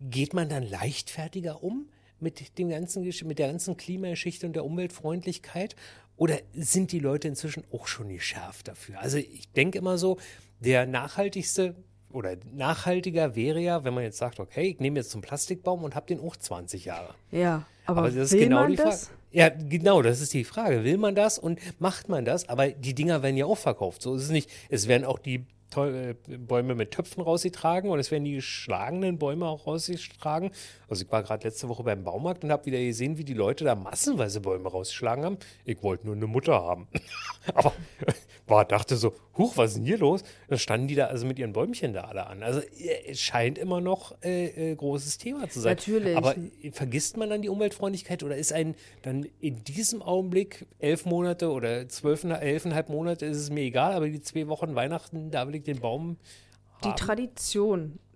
geht 0.00 0.34
man 0.34 0.48
dann 0.48 0.62
leichtfertiger 0.62 1.62
um 1.62 1.88
mit, 2.20 2.58
dem 2.58 2.68
ganzen, 2.70 3.02
mit 3.02 3.38
der 3.38 3.48
ganzen 3.48 3.76
Klimageschichte 3.76 4.46
und 4.46 4.54
der 4.54 4.64
Umweltfreundlichkeit? 4.64 5.76
Oder 6.16 6.38
sind 6.54 6.92
die 6.92 6.98
Leute 6.98 7.28
inzwischen 7.28 7.64
auch 7.72 7.86
schon 7.86 8.08
geschärft 8.08 8.68
dafür? 8.68 9.00
Also 9.00 9.18
ich 9.18 9.50
denke 9.52 9.78
immer 9.78 9.98
so, 9.98 10.18
der 10.60 10.86
nachhaltigste 10.86 11.74
oder 12.10 12.36
nachhaltiger 12.52 13.34
wäre 13.34 13.60
ja, 13.60 13.84
wenn 13.84 13.94
man 13.94 14.04
jetzt 14.04 14.18
sagt, 14.18 14.38
okay, 14.38 14.68
ich 14.68 14.80
nehme 14.80 14.98
jetzt 15.00 15.10
so 15.10 15.16
einen 15.16 15.22
Plastikbaum 15.22 15.82
und 15.82 15.94
habe 15.94 16.06
den 16.06 16.20
auch 16.20 16.36
20 16.36 16.84
Jahre. 16.84 17.14
ja. 17.30 17.66
Aber, 17.84 18.02
Aber 18.02 18.10
das 18.12 18.32
ist 18.32 18.38
genau 18.38 18.60
man 18.60 18.70
die 18.70 18.76
das? 18.76 19.06
Frage. 19.06 19.18
Ja, 19.32 19.48
genau, 19.48 20.02
das 20.02 20.20
ist 20.20 20.32
die 20.34 20.44
Frage. 20.44 20.84
Will 20.84 20.98
man 20.98 21.16
das 21.16 21.36
und 21.36 21.58
macht 21.80 22.08
man 22.08 22.24
das? 22.24 22.48
Aber 22.48 22.68
die 22.68 22.94
Dinger 22.94 23.24
werden 23.24 23.36
ja 23.36 23.46
auch 23.46 23.58
verkauft. 23.58 24.02
So 24.02 24.14
ist 24.14 24.22
es 24.22 24.30
nicht. 24.30 24.48
Es 24.68 24.86
werden 24.86 25.04
auch 25.04 25.18
die 25.18 25.46
äh, 25.74 26.14
Bäume 26.36 26.76
mit 26.76 26.92
Töpfen 26.92 27.22
rausgetragen 27.24 27.90
und 27.90 27.98
es 27.98 28.12
werden 28.12 28.24
die 28.24 28.34
geschlagenen 28.34 29.18
Bäume 29.18 29.46
auch 29.46 29.66
rausgetragen. 29.66 30.52
Also 30.92 31.06
ich 31.06 31.10
war 31.10 31.22
gerade 31.22 31.48
letzte 31.48 31.70
Woche 31.70 31.82
beim 31.84 32.04
Baumarkt 32.04 32.44
und 32.44 32.52
habe 32.52 32.66
wieder 32.66 32.78
gesehen, 32.78 33.16
wie 33.16 33.24
die 33.24 33.32
Leute 33.32 33.64
da 33.64 33.74
massenweise 33.74 34.42
Bäume 34.42 34.68
rausgeschlagen 34.68 35.24
haben. 35.24 35.38
Ich 35.64 35.82
wollte 35.82 36.04
nur 36.04 36.14
eine 36.14 36.26
Mutter 36.26 36.52
haben. 36.52 36.86
Aber 37.54 37.72
war, 38.46 38.66
dachte 38.66 38.96
so, 38.96 39.14
huch, 39.38 39.56
was 39.56 39.70
ist 39.70 39.76
denn 39.78 39.86
hier 39.86 39.96
los? 39.96 40.22
Dann 40.48 40.58
standen 40.58 40.88
die 40.88 40.94
da 40.94 41.06
also 41.06 41.24
mit 41.24 41.38
ihren 41.38 41.54
Bäumchen 41.54 41.94
da 41.94 42.02
alle 42.02 42.26
an. 42.26 42.42
Also 42.42 42.60
es 43.08 43.18
scheint 43.18 43.56
immer 43.56 43.80
noch 43.80 44.14
äh, 44.22 44.72
äh, 44.72 44.74
großes 44.74 45.16
Thema 45.16 45.48
zu 45.48 45.60
sein. 45.60 45.76
Natürlich. 45.76 46.14
Aber 46.14 46.34
vergisst 46.72 47.16
man 47.16 47.30
dann 47.30 47.40
die 47.40 47.48
Umweltfreundlichkeit 47.48 48.22
oder 48.22 48.36
ist 48.36 48.52
ein 48.52 48.74
dann 49.00 49.26
in 49.40 49.64
diesem 49.64 50.02
Augenblick 50.02 50.66
elf 50.78 51.06
Monate 51.06 51.50
oder 51.50 51.88
zwölf, 51.88 52.22
elfeinhalb 52.24 52.90
Monate 52.90 53.24
ist 53.24 53.38
es 53.38 53.48
mir 53.48 53.62
egal, 53.62 53.94
aber 53.94 54.10
die 54.10 54.20
zwei 54.20 54.46
Wochen 54.48 54.74
Weihnachten, 54.74 55.30
da 55.30 55.48
will 55.48 55.54
ich 55.54 55.62
den 55.62 55.80
Baum 55.80 56.18
Die 56.84 56.88
haben. 56.88 56.96
Tradition 56.96 57.98
äh, 57.98 58.11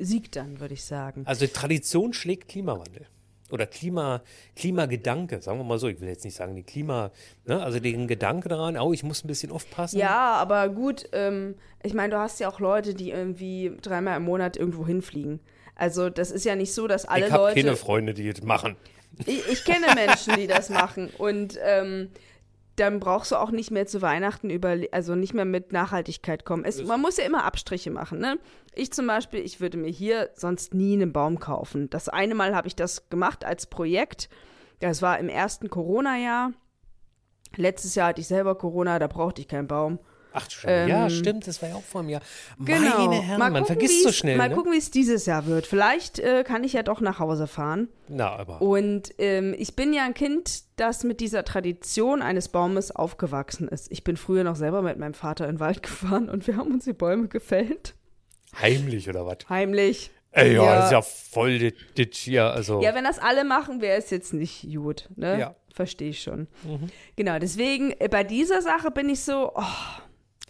siegt 0.00 0.36
dann, 0.36 0.60
würde 0.60 0.74
ich 0.74 0.84
sagen. 0.84 1.22
Also 1.26 1.46
Tradition 1.46 2.12
schlägt 2.12 2.48
Klimawandel. 2.48 3.06
Oder 3.52 3.66
Klima, 3.66 4.22
Klimagedanke, 4.56 5.42
sagen 5.42 5.58
wir 5.58 5.64
mal 5.64 5.78
so. 5.78 5.86
Ich 5.86 6.00
will 6.00 6.08
jetzt 6.08 6.24
nicht 6.24 6.34
sagen, 6.34 6.56
die 6.56 6.62
Klima, 6.62 7.12
ne? 7.44 7.62
also 7.62 7.80
den 7.80 8.08
Gedanke 8.08 8.48
daran, 8.48 8.78
oh, 8.78 8.94
ich 8.94 9.02
muss 9.02 9.22
ein 9.22 9.28
bisschen 9.28 9.52
aufpassen. 9.52 9.98
Ja, 9.98 10.36
aber 10.36 10.70
gut, 10.70 11.04
ähm, 11.12 11.56
ich 11.82 11.92
meine, 11.92 12.14
du 12.14 12.18
hast 12.18 12.40
ja 12.40 12.48
auch 12.48 12.60
Leute, 12.60 12.94
die 12.94 13.10
irgendwie 13.10 13.76
dreimal 13.82 14.16
im 14.16 14.22
Monat 14.22 14.56
irgendwo 14.56 14.86
hinfliegen. 14.86 15.40
Also 15.74 16.08
das 16.08 16.30
ist 16.30 16.44
ja 16.44 16.56
nicht 16.56 16.72
so, 16.72 16.86
dass 16.86 17.04
alle 17.04 17.26
ich 17.26 17.32
habe 17.32 17.44
Leute. 17.44 17.62
keine 17.62 17.76
Freunde, 17.76 18.14
die 18.14 18.32
das 18.32 18.42
machen. 18.42 18.76
Ich, 19.26 19.46
ich 19.46 19.64
kenne 19.64 19.94
Menschen, 19.94 20.36
die 20.36 20.46
das 20.46 20.70
machen. 20.70 21.10
Und 21.18 21.58
ähm, 21.62 22.08
dann 22.76 23.00
brauchst 23.00 23.32
du 23.32 23.36
auch 23.36 23.50
nicht 23.50 23.70
mehr 23.70 23.86
zu 23.86 24.00
Weihnachten 24.00 24.48
über, 24.48 24.76
also 24.92 25.14
nicht 25.14 25.34
mehr 25.34 25.44
mit 25.44 25.72
Nachhaltigkeit 25.72 26.44
kommen. 26.44 26.64
Es, 26.64 26.82
man 26.82 27.00
muss 27.00 27.18
ja 27.18 27.24
immer 27.24 27.44
Abstriche 27.44 27.90
machen, 27.90 28.18
ne? 28.18 28.38
Ich 28.74 28.92
zum 28.92 29.06
Beispiel, 29.06 29.40
ich 29.40 29.60
würde 29.60 29.76
mir 29.76 29.90
hier 29.90 30.30
sonst 30.34 30.72
nie 30.72 30.94
einen 30.94 31.12
Baum 31.12 31.38
kaufen. 31.38 31.90
Das 31.90 32.08
eine 32.08 32.34
Mal 32.34 32.54
habe 32.54 32.68
ich 32.68 32.76
das 32.76 33.10
gemacht 33.10 33.44
als 33.44 33.66
Projekt. 33.66 34.30
Das 34.80 35.02
war 35.02 35.18
im 35.18 35.28
ersten 35.28 35.68
Corona-Jahr. 35.68 36.52
Letztes 37.56 37.94
Jahr 37.94 38.08
hatte 38.08 38.22
ich 38.22 38.26
selber 38.26 38.54
Corona, 38.54 38.98
da 38.98 39.06
brauchte 39.06 39.42
ich 39.42 39.48
keinen 39.48 39.68
Baum. 39.68 39.98
Ach, 40.34 40.50
schon. 40.50 40.70
ja, 40.70 41.04
Ähm, 41.04 41.10
stimmt, 41.10 41.46
das 41.46 41.60
war 41.62 41.68
ja 41.68 41.74
auch 41.74 41.82
vor 41.82 42.00
einem 42.00 42.10
Jahr. 42.10 42.22
Genau. 42.58 43.06
Meine 43.08 43.22
Herren, 43.22 43.38
Mal 43.38 43.50
man 43.50 43.62
gucken, 43.62 43.66
vergisst 43.76 43.98
wie 43.98 44.02
so 44.02 44.08
es- 44.08 44.16
schnell. 44.16 44.36
Mal 44.36 44.48
ne? 44.48 44.54
gucken, 44.54 44.72
wie 44.72 44.78
es 44.78 44.90
dieses 44.90 45.26
Jahr 45.26 45.46
wird. 45.46 45.66
Vielleicht 45.66 46.18
äh, 46.18 46.44
kann 46.44 46.64
ich 46.64 46.72
ja 46.72 46.82
doch 46.82 47.00
nach 47.00 47.18
Hause 47.18 47.46
fahren. 47.46 47.88
Na, 48.08 48.30
aber. 48.30 48.60
Und 48.62 49.12
ähm, 49.18 49.54
ich 49.58 49.76
bin 49.76 49.92
ja 49.92 50.04
ein 50.04 50.14
Kind, 50.14 50.62
das 50.76 51.04
mit 51.04 51.20
dieser 51.20 51.44
Tradition 51.44 52.22
eines 52.22 52.48
Baumes 52.48 52.90
aufgewachsen 52.90 53.68
ist. 53.68 53.90
Ich 53.92 54.04
bin 54.04 54.16
früher 54.16 54.44
noch 54.44 54.56
selber 54.56 54.82
mit 54.82 54.98
meinem 54.98 55.14
Vater 55.14 55.46
in 55.48 55.56
den 55.56 55.60
Wald 55.60 55.82
gefahren 55.82 56.28
und 56.28 56.46
wir 56.46 56.56
haben 56.56 56.72
uns 56.72 56.84
die 56.84 56.92
Bäume 56.92 57.28
gefällt. 57.28 57.94
Heimlich 58.60 59.08
oder 59.08 59.26
was? 59.26 59.38
Heimlich. 59.48 60.10
Ey, 60.34 60.54
ja, 60.54 60.64
Ja. 60.64 60.74
das 60.76 60.84
ist 60.86 60.92
ja 60.92 61.02
voll 61.02 61.58
das 61.58 61.72
das 61.94 62.16
hier. 62.18 62.44
Also, 62.44 62.80
Ja, 62.82 62.94
wenn 62.94 63.04
das 63.04 63.18
alle 63.18 63.44
machen, 63.44 63.82
wäre 63.82 63.98
es 63.98 64.08
jetzt 64.10 64.32
nicht 64.32 64.62
gut. 64.72 65.08
Ne? 65.16 65.38
Ja. 65.38 65.56
Verstehe 65.74 66.10
ich 66.10 66.22
schon. 66.22 66.48
Genau, 67.16 67.38
deswegen 67.38 67.94
äh, 67.98 68.08
bei 68.10 68.24
dieser 68.24 68.60
Sache 68.60 68.90
bin 68.90 69.08
ich 69.08 69.20
so, 69.22 69.52
oh, 69.54 69.62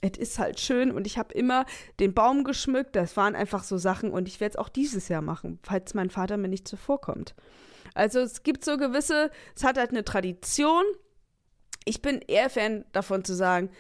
es 0.03 0.19
ist 0.19 0.39
halt 0.39 0.59
schön 0.61 0.91
und 0.91 1.07
ich 1.07 1.17
habe 1.17 1.33
immer 1.33 1.65
den 2.01 2.13
Baum 2.13 2.45
geschmückt. 2.45 2.97
Das 2.97 3.17
waren 3.17 3.35
einfach 3.37 3.63
so 3.65 3.79
Sachen 3.79 4.11
und 4.11 4.29
ich 4.29 4.41
werde 4.41 4.53
es 4.55 4.57
auch 4.59 4.69
dieses 4.69 5.09
Jahr 5.09 5.23
machen, 5.23 5.59
falls 5.63 5.95
mein 5.95 6.11
Vater 6.11 6.37
mir 6.37 6.49
nicht 6.49 6.67
zuvorkommt. 6.69 7.35
Also 7.95 8.19
es 8.21 8.43
gibt 8.43 8.65
so 8.65 8.77
gewisse, 8.77 9.31
es 9.55 9.65
hat 9.65 9.79
halt 9.79 9.91
eine 9.91 10.05
Tradition. 10.05 10.85
Ich 11.85 12.03
bin 12.03 12.21
eher 12.27 12.51
Fan 12.51 12.85
davon 12.93 13.25
zu 13.25 13.35
sagen, 13.35 13.71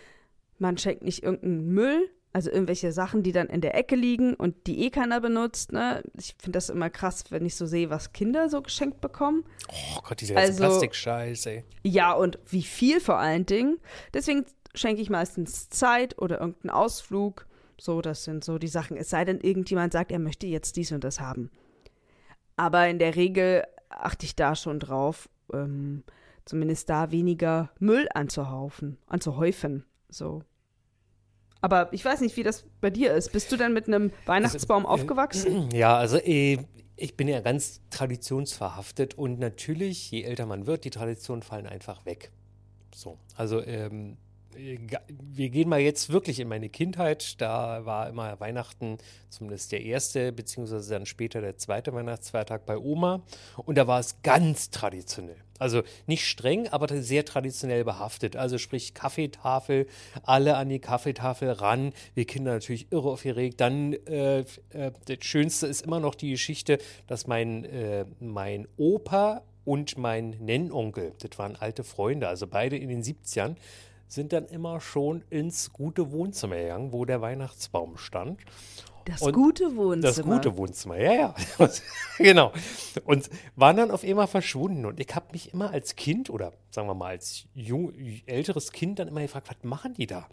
man 0.58 0.78
schenkt 0.78 1.02
nicht 1.02 1.22
irgendeinen 1.24 1.72
Müll, 1.72 2.08
also 2.32 2.50
irgendwelche 2.50 2.92
Sachen, 2.92 3.22
die 3.22 3.32
dann 3.32 3.48
in 3.48 3.60
der 3.60 3.74
Ecke 3.74 3.96
liegen 3.96 4.34
und 4.34 4.66
die 4.66 4.84
eh 4.84 4.90
keiner 4.90 5.20
benutzt. 5.20 5.72
Ne? 5.72 6.02
Ich 6.18 6.34
finde 6.40 6.56
das 6.56 6.68
immer 6.70 6.88
krass, 6.88 7.24
wenn 7.30 7.44
ich 7.44 7.56
so 7.56 7.66
sehe, 7.66 7.90
was 7.90 8.12
Kinder 8.12 8.48
so 8.48 8.62
geschenkt 8.62 9.00
bekommen. 9.00 9.44
oh 9.68 10.00
Gott, 10.02 10.20
dieser 10.20 10.34
ganze 10.34 10.50
Also- 10.52 10.64
Plastikscheiß, 10.64 11.46
ey. 11.46 11.64
Ja, 11.82 12.12
und 12.12 12.38
wie 12.48 12.62
viel 12.62 13.00
vor 13.00 13.18
allen 13.18 13.44
Dingen. 13.46 13.78
Deswegen 14.14 14.44
schenke 14.74 15.02
ich 15.02 15.10
meistens 15.10 15.68
Zeit 15.68 16.18
oder 16.18 16.40
irgendeinen 16.40 16.70
Ausflug. 16.70 17.46
So, 17.78 18.00
das 18.00 18.24
sind 18.24 18.44
so 18.44 18.58
die 18.58 18.68
Sachen. 18.68 18.96
Es 18.96 19.10
sei 19.10 19.24
denn, 19.24 19.40
irgendjemand 19.40 19.92
sagt, 19.92 20.12
er 20.12 20.18
möchte 20.18 20.46
jetzt 20.46 20.76
dies 20.76 20.92
und 20.92 21.04
das 21.04 21.20
haben. 21.20 21.50
Aber 22.56 22.88
in 22.88 22.98
der 22.98 23.16
Regel 23.16 23.64
achte 23.88 24.24
ich 24.24 24.36
da 24.36 24.54
schon 24.54 24.78
drauf, 24.78 25.28
ähm, 25.52 26.04
zumindest 26.44 26.88
da 26.88 27.10
weniger 27.10 27.70
Müll 27.78 28.08
anzuhaufen, 28.14 28.98
anzuhäufen. 29.06 29.84
So. 30.08 30.42
Aber 31.60 31.92
ich 31.92 32.04
weiß 32.04 32.20
nicht, 32.20 32.36
wie 32.36 32.42
das 32.42 32.64
bei 32.80 32.90
dir 32.90 33.14
ist. 33.14 33.32
Bist 33.32 33.50
du 33.52 33.56
denn 33.56 33.72
mit 33.72 33.86
einem 33.86 34.10
Weihnachtsbaum 34.26 34.84
aufgewachsen? 34.86 35.70
Ja, 35.72 35.96
also 35.96 36.18
äh, 36.18 36.58
Ich 36.96 37.16
bin 37.16 37.28
ja 37.28 37.40
ganz 37.40 37.80
traditionsverhaftet 37.90 39.14
und 39.14 39.38
natürlich, 39.38 40.10
je 40.10 40.22
älter 40.22 40.46
man 40.46 40.66
wird, 40.66 40.84
die 40.84 40.90
Traditionen 40.90 41.42
fallen 41.42 41.66
einfach 41.66 42.04
weg. 42.04 42.32
So, 42.94 43.18
also 43.36 43.62
ähm, 43.62 44.18
wir 44.54 45.50
gehen 45.50 45.68
mal 45.68 45.80
jetzt 45.80 46.12
wirklich 46.12 46.40
in 46.40 46.48
meine 46.48 46.68
Kindheit. 46.68 47.40
Da 47.40 47.84
war 47.84 48.08
immer 48.08 48.38
Weihnachten 48.40 48.98
zumindest 49.28 49.72
der 49.72 49.82
erste, 49.82 50.32
beziehungsweise 50.32 50.90
dann 50.90 51.06
später 51.06 51.40
der 51.40 51.56
zweite 51.56 51.92
Weihnachtsfeiertag 51.92 52.66
bei 52.66 52.76
Oma. 52.76 53.22
Und 53.56 53.76
da 53.78 53.86
war 53.86 54.00
es 54.00 54.22
ganz 54.22 54.70
traditionell. 54.70 55.36
Also 55.58 55.82
nicht 56.06 56.26
streng, 56.26 56.68
aber 56.68 56.88
sehr 57.02 57.24
traditionell 57.24 57.84
behaftet. 57.84 58.36
Also 58.36 58.58
sprich 58.58 58.94
Kaffeetafel, 58.94 59.86
alle 60.24 60.56
an 60.56 60.68
die 60.68 60.80
Kaffeetafel 60.80 61.50
ran. 61.52 61.92
Wir 62.14 62.24
Kinder 62.24 62.52
natürlich 62.54 62.90
irre 62.90 63.10
aufgeregt. 63.10 63.60
Dann 63.60 63.92
äh, 64.06 64.40
äh, 64.40 64.44
das 65.06 65.18
Schönste 65.20 65.68
ist 65.68 65.82
immer 65.82 66.00
noch 66.00 66.16
die 66.16 66.30
Geschichte, 66.30 66.78
dass 67.06 67.28
mein, 67.28 67.64
äh, 67.64 68.06
mein 68.18 68.66
Opa 68.76 69.42
und 69.64 69.96
mein 69.96 70.30
Nennonkel, 70.40 71.12
das 71.20 71.38
waren 71.38 71.56
alte 71.56 71.84
Freunde, 71.84 72.28
also 72.28 72.46
beide 72.46 72.76
in 72.76 72.88
den 72.88 73.02
70ern, 73.02 73.56
sind 74.12 74.32
dann 74.32 74.46
immer 74.46 74.80
schon 74.80 75.24
ins 75.30 75.72
gute 75.72 76.12
Wohnzimmer 76.12 76.56
gegangen, 76.56 76.92
wo 76.92 77.04
der 77.04 77.22
Weihnachtsbaum 77.22 77.96
stand. 77.96 78.40
Das 79.06 79.22
und 79.22 79.32
gute 79.32 79.74
Wohnzimmer. 79.74 80.02
Das 80.02 80.22
gute 80.22 80.56
Wohnzimmer, 80.56 80.96
ja, 80.96 81.12
ja. 81.12 81.34
genau. 82.18 82.52
Und 83.04 83.30
waren 83.56 83.76
dann 83.76 83.90
auf 83.90 84.04
einmal 84.04 84.28
verschwunden. 84.28 84.86
Und 84.86 85.00
ich 85.00 85.12
habe 85.14 85.26
mich 85.32 85.52
immer 85.52 85.70
als 85.70 85.96
Kind 85.96 86.30
oder 86.30 86.52
sagen 86.70 86.86
wir 86.88 86.94
mal 86.94 87.08
als 87.08 87.46
jung, 87.54 87.92
älteres 88.26 88.70
Kind 88.70 88.98
dann 88.98 89.08
immer 89.08 89.22
gefragt, 89.22 89.48
was 89.48 89.56
machen 89.68 89.94
die 89.94 90.06
da? 90.06 90.28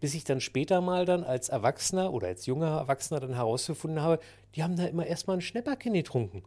Bis 0.00 0.14
ich 0.14 0.24
dann 0.24 0.40
später 0.40 0.80
mal 0.80 1.04
dann 1.04 1.24
als 1.24 1.48
Erwachsener 1.50 2.12
oder 2.12 2.28
als 2.28 2.46
junger 2.46 2.78
Erwachsener 2.78 3.20
dann 3.20 3.34
herausgefunden 3.34 4.00
habe, 4.00 4.20
die 4.54 4.62
haben 4.62 4.76
da 4.76 4.86
immer 4.86 5.06
erstmal 5.06 5.36
ein 5.36 5.42
Schnäpperchen 5.42 5.92
getrunken. 5.92 6.44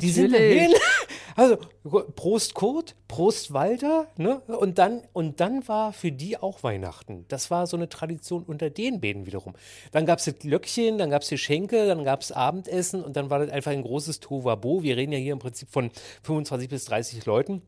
Die 0.00 0.10
sind 0.10 0.32
dahin. 0.32 0.74
Also 1.36 1.58
Prost 2.14 2.54
Kurt, 2.54 2.94
Prost 3.08 3.52
Walter, 3.52 4.06
ne? 4.16 4.40
Und 4.40 4.78
dann, 4.78 5.02
und 5.12 5.40
dann 5.40 5.66
war 5.66 5.92
für 5.92 6.12
die 6.12 6.36
auch 6.36 6.62
Weihnachten. 6.62 7.24
Das 7.26 7.50
war 7.50 7.66
so 7.66 7.76
eine 7.76 7.88
Tradition 7.88 8.44
unter 8.44 8.70
den 8.70 9.00
beiden 9.00 9.26
wiederum. 9.26 9.54
Dann 9.90 10.06
gab 10.06 10.20
es 10.20 10.26
das 10.26 10.44
Löckchen, 10.44 10.96
dann 10.96 11.10
gab 11.10 11.22
es 11.22 11.30
Geschenke, 11.30 11.86
dann 11.86 12.04
gab 12.04 12.20
es 12.20 12.30
Abendessen 12.30 13.02
und 13.02 13.16
dann 13.16 13.30
war 13.30 13.40
das 13.40 13.50
einfach 13.50 13.72
ein 13.72 13.82
großes 13.82 14.20
Tovabo. 14.20 14.84
Wir 14.84 14.96
reden 14.96 15.12
ja 15.12 15.18
hier 15.18 15.32
im 15.32 15.40
Prinzip 15.40 15.68
von 15.70 15.90
25 16.22 16.68
bis 16.68 16.84
30 16.84 17.26
Leuten. 17.26 17.62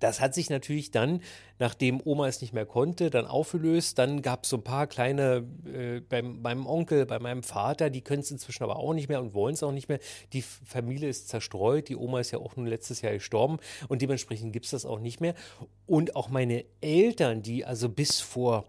Das 0.00 0.20
hat 0.20 0.34
sich 0.34 0.50
natürlich 0.50 0.90
dann, 0.90 1.20
nachdem 1.58 2.00
Oma 2.04 2.28
es 2.28 2.40
nicht 2.40 2.52
mehr 2.52 2.66
konnte, 2.66 3.10
dann 3.10 3.26
aufgelöst. 3.26 3.98
Dann 3.98 4.22
gab 4.22 4.44
es 4.44 4.50
so 4.50 4.56
ein 4.56 4.64
paar 4.64 4.86
kleine, 4.86 5.44
äh, 5.66 6.00
bei 6.00 6.22
meinem 6.22 6.66
Onkel, 6.66 7.06
bei 7.06 7.18
meinem 7.18 7.42
Vater, 7.42 7.90
die 7.90 8.02
können 8.02 8.20
es 8.20 8.30
inzwischen 8.30 8.62
aber 8.64 8.76
auch 8.76 8.94
nicht 8.94 9.08
mehr 9.08 9.20
und 9.20 9.34
wollen 9.34 9.54
es 9.54 9.62
auch 9.62 9.72
nicht 9.72 9.88
mehr. 9.88 9.98
Die 10.32 10.42
Familie 10.42 11.08
ist 11.08 11.28
zerstreut. 11.28 11.88
Die 11.88 11.96
Oma 11.96 12.20
ist 12.20 12.30
ja 12.30 12.38
auch 12.38 12.56
nun 12.56 12.66
letztes 12.66 13.00
Jahr 13.00 13.12
gestorben 13.12 13.58
und 13.88 14.02
dementsprechend 14.02 14.52
gibt 14.52 14.64
es 14.66 14.72
das 14.72 14.86
auch 14.86 15.00
nicht 15.00 15.20
mehr. 15.20 15.34
Und 15.86 16.16
auch 16.16 16.28
meine 16.28 16.64
Eltern, 16.80 17.42
die 17.42 17.64
also 17.64 17.88
bis 17.88 18.20
vor 18.20 18.64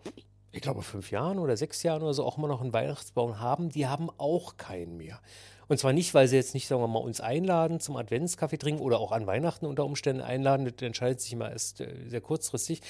ich 0.55 0.61
glaube, 0.61 0.83
fünf 0.83 1.11
Jahren 1.11 1.37
oder 1.37 1.57
sechs 1.57 1.83
Jahren 1.83 2.01
oder 2.01 2.13
so 2.13 2.23
auch 2.23 2.37
immer 2.37 2.47
noch 2.47 2.61
einen 2.61 2.71
Weihnachtsbaum 2.71 3.41
haben, 3.41 3.69
die 3.69 3.87
haben 3.87 4.09
auch 4.17 4.55
keinen 4.55 4.95
mehr. 4.95 5.19
Und 5.67 5.77
zwar 5.79 5.93
nicht, 5.93 6.13
weil 6.13 6.27
sie 6.27 6.35
jetzt 6.35 6.53
nicht, 6.53 6.67
sagen 6.67 6.81
wir 6.81 6.87
mal, 6.87 6.99
uns 6.99 7.21
einladen 7.21 7.79
zum 7.79 7.95
Adventskaffee 7.97 8.57
trinken 8.57 8.81
oder 8.81 8.99
auch 8.99 9.11
an 9.11 9.27
Weihnachten 9.27 9.65
unter 9.65 9.85
Umständen 9.85 10.21
einladen, 10.21 10.65
das 10.65 10.85
entscheidet 10.85 11.21
sich 11.21 11.33
immer 11.33 11.51
erst 11.51 11.81
äh, 11.81 12.07
sehr 12.07 12.21
kurzfristig, 12.21 12.81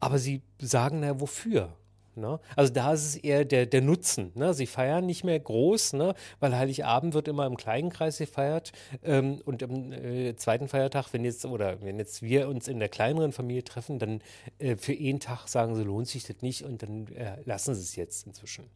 aber 0.00 0.18
sie 0.18 0.42
sagen, 0.58 1.00
na, 1.00 1.20
wofür? 1.20 1.76
Ne? 2.14 2.40
Also 2.56 2.72
da 2.72 2.92
ist 2.92 3.06
es 3.06 3.16
eher 3.16 3.44
der, 3.44 3.66
der 3.66 3.80
Nutzen. 3.80 4.32
Ne? 4.34 4.52
Sie 4.52 4.66
feiern 4.66 5.06
nicht 5.06 5.24
mehr 5.24 5.38
groß, 5.38 5.94
ne? 5.94 6.14
weil 6.40 6.56
Heiligabend 6.56 7.14
wird 7.14 7.28
immer 7.28 7.46
im 7.46 7.56
kleinen 7.56 7.90
Kreis 7.90 8.18
gefeiert. 8.18 8.72
Ähm, 9.02 9.40
und 9.44 9.62
am 9.62 9.92
äh, 9.92 10.36
zweiten 10.36 10.68
Feiertag, 10.68 11.12
wenn 11.12 11.24
jetzt 11.24 11.44
oder 11.46 11.80
wenn 11.82 11.98
jetzt 11.98 12.22
wir 12.22 12.48
uns 12.48 12.68
in 12.68 12.78
der 12.80 12.88
kleineren 12.88 13.32
Familie 13.32 13.64
treffen, 13.64 13.98
dann 13.98 14.20
äh, 14.58 14.76
für 14.76 14.92
einen 14.92 15.20
Tag 15.20 15.48
sagen 15.48 15.74
sie, 15.74 15.84
lohnt 15.84 16.08
sich 16.08 16.24
das 16.24 16.42
nicht 16.42 16.64
und 16.64 16.82
dann 16.82 17.06
äh, 17.08 17.38
lassen 17.44 17.74
sie 17.74 17.82
es 17.82 17.96
jetzt 17.96 18.26
inzwischen. 18.26 18.66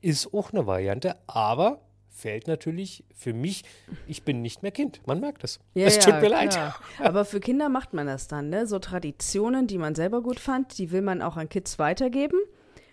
Ist 0.00 0.32
auch 0.32 0.52
eine 0.52 0.66
Variante, 0.66 1.16
aber 1.26 1.80
fällt 2.14 2.46
natürlich 2.46 3.04
für 3.14 3.32
mich, 3.32 3.64
ich 4.06 4.22
bin 4.22 4.40
nicht 4.40 4.62
mehr 4.62 4.70
Kind. 4.72 5.00
Man 5.06 5.20
merkt 5.20 5.44
es. 5.44 5.58
Ja, 5.74 5.86
es 5.86 5.96
ja, 5.96 6.02
tut 6.02 6.14
mir 6.14 6.28
klar. 6.28 6.44
leid. 6.44 6.58
Aber 7.00 7.24
für 7.24 7.40
Kinder 7.40 7.68
macht 7.68 7.92
man 7.92 8.06
das 8.06 8.28
dann, 8.28 8.48
ne? 8.48 8.66
So 8.66 8.78
Traditionen, 8.78 9.66
die 9.66 9.78
man 9.78 9.94
selber 9.94 10.22
gut 10.22 10.38
fand, 10.40 10.78
die 10.78 10.90
will 10.92 11.02
man 11.02 11.20
auch 11.20 11.36
an 11.36 11.48
Kids 11.48 11.78
weitergeben. 11.78 12.38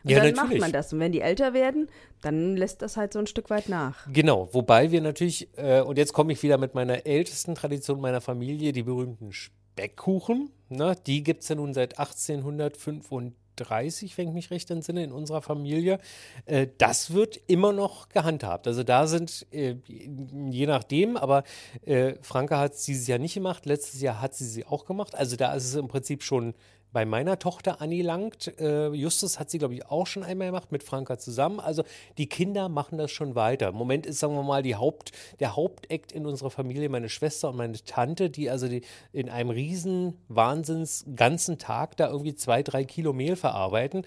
Und 0.04 0.10
Ja, 0.10 0.18
dann 0.20 0.34
natürlich. 0.34 0.52
macht 0.52 0.60
man 0.62 0.72
das. 0.72 0.92
Und 0.92 1.00
wenn 1.00 1.12
die 1.12 1.22
älter 1.22 1.54
werden, 1.54 1.88
dann 2.22 2.58
lässt 2.58 2.82
das 2.82 2.98
halt 2.98 3.14
so 3.14 3.20
ein 3.20 3.28
Stück 3.28 3.52
weit 3.52 3.70
nach. 3.70 4.08
Genau, 4.12 4.50
wobei 4.52 4.92
wir 4.92 5.00
natürlich, 5.02 5.48
äh, 5.58 5.82
und 5.82 5.98
jetzt 6.00 6.14
komme 6.14 6.34
ich 6.34 6.42
wieder 6.42 6.58
mit 6.58 6.74
meiner 6.74 7.06
ältesten 7.06 7.54
Tradition 7.54 8.02
meiner 8.02 8.20
Familie, 8.22 8.72
die 8.72 8.82
berühmten 8.82 9.32
Speckkuchen. 9.32 10.50
Ne? 10.70 10.96
Die 11.06 11.22
gibt 11.24 11.44
es 11.44 11.50
ja 11.50 11.56
nun 11.56 11.76
seit 11.76 12.00
1835, 12.00 13.34
wenn 13.58 14.28
ich 14.28 14.34
mich 14.34 14.52
recht 14.52 14.72
entsinne, 14.72 15.04
in 15.04 15.12
unserer 15.12 15.42
Familie. 15.42 16.00
Äh, 16.46 16.68
das 16.78 17.14
wird 17.14 17.40
immer 17.48 17.74
noch 17.74 18.10
gehandhabt. 18.10 18.68
Also 18.68 18.84
da 18.84 19.08
sind, 19.08 19.46
äh, 19.52 19.76
je 19.88 20.66
nachdem, 20.66 21.18
aber 21.18 21.44
äh, 21.86 22.16
Franke 22.22 22.58
hat 22.58 22.74
es 22.74 22.86
dieses 22.86 23.08
Jahr 23.08 23.20
nicht 23.20 23.34
gemacht, 23.34 23.66
letztes 23.66 24.02
Jahr 24.02 24.22
hat 24.22 24.36
sie 24.36 24.46
sie 24.46 24.66
auch 24.66 24.86
gemacht. 24.86 25.16
Also 25.16 25.36
da 25.36 25.54
ist 25.54 25.66
es 25.66 25.76
im 25.76 25.88
Prinzip 25.88 26.24
schon 26.24 26.54
bei 26.92 27.06
meiner 27.06 27.40
Tochter 27.40 27.82
angelangt. 27.82 28.60
Äh, 28.60 28.90
Justus 28.90 29.40
hat 29.40 29.50
sie, 29.50 29.58
glaube 29.58 29.74
ich, 29.74 29.86
auch 29.86 30.08
schon 30.08 30.24
einmal 30.24 30.48
gemacht 30.48 30.72
mit 30.72 30.84
Franka 30.84 31.18
zusammen. 31.18 31.60
Also 31.60 31.84
die 32.18 32.28
Kinder 32.28 32.70
machen 32.70 32.98
das 32.98 33.12
schon 33.12 33.36
weiter. 33.36 33.70
Im 33.70 33.76
Moment 33.76 34.06
ist, 34.06 34.20
sagen 34.20 34.36
wir 34.36 34.44
mal, 34.44 34.64
die 34.64 34.76
Haupt, 34.76 35.12
der 35.40 35.56
Hauptakt 35.56 36.12
in 36.12 36.26
unserer 36.26 36.52
Familie 36.52 36.90
meine 36.90 37.10
Schwester 37.10 37.50
und 37.50 37.58
meine 37.58 37.82
Tante, 37.84 38.30
die 38.30 38.50
also 38.50 38.68
die 38.68 38.82
in 39.14 39.30
einem 39.30 39.50
riesen 39.50 40.18
Wahnsinns 40.28 41.06
ganzen 41.16 41.58
Tag 41.58 41.98
da 41.98 42.10
irgendwie 42.10 42.36
zwei, 42.36 42.64
drei 42.64 42.84
Kilo 42.84 43.14
Mehl 43.14 43.36
verarbeiten. 43.36 44.06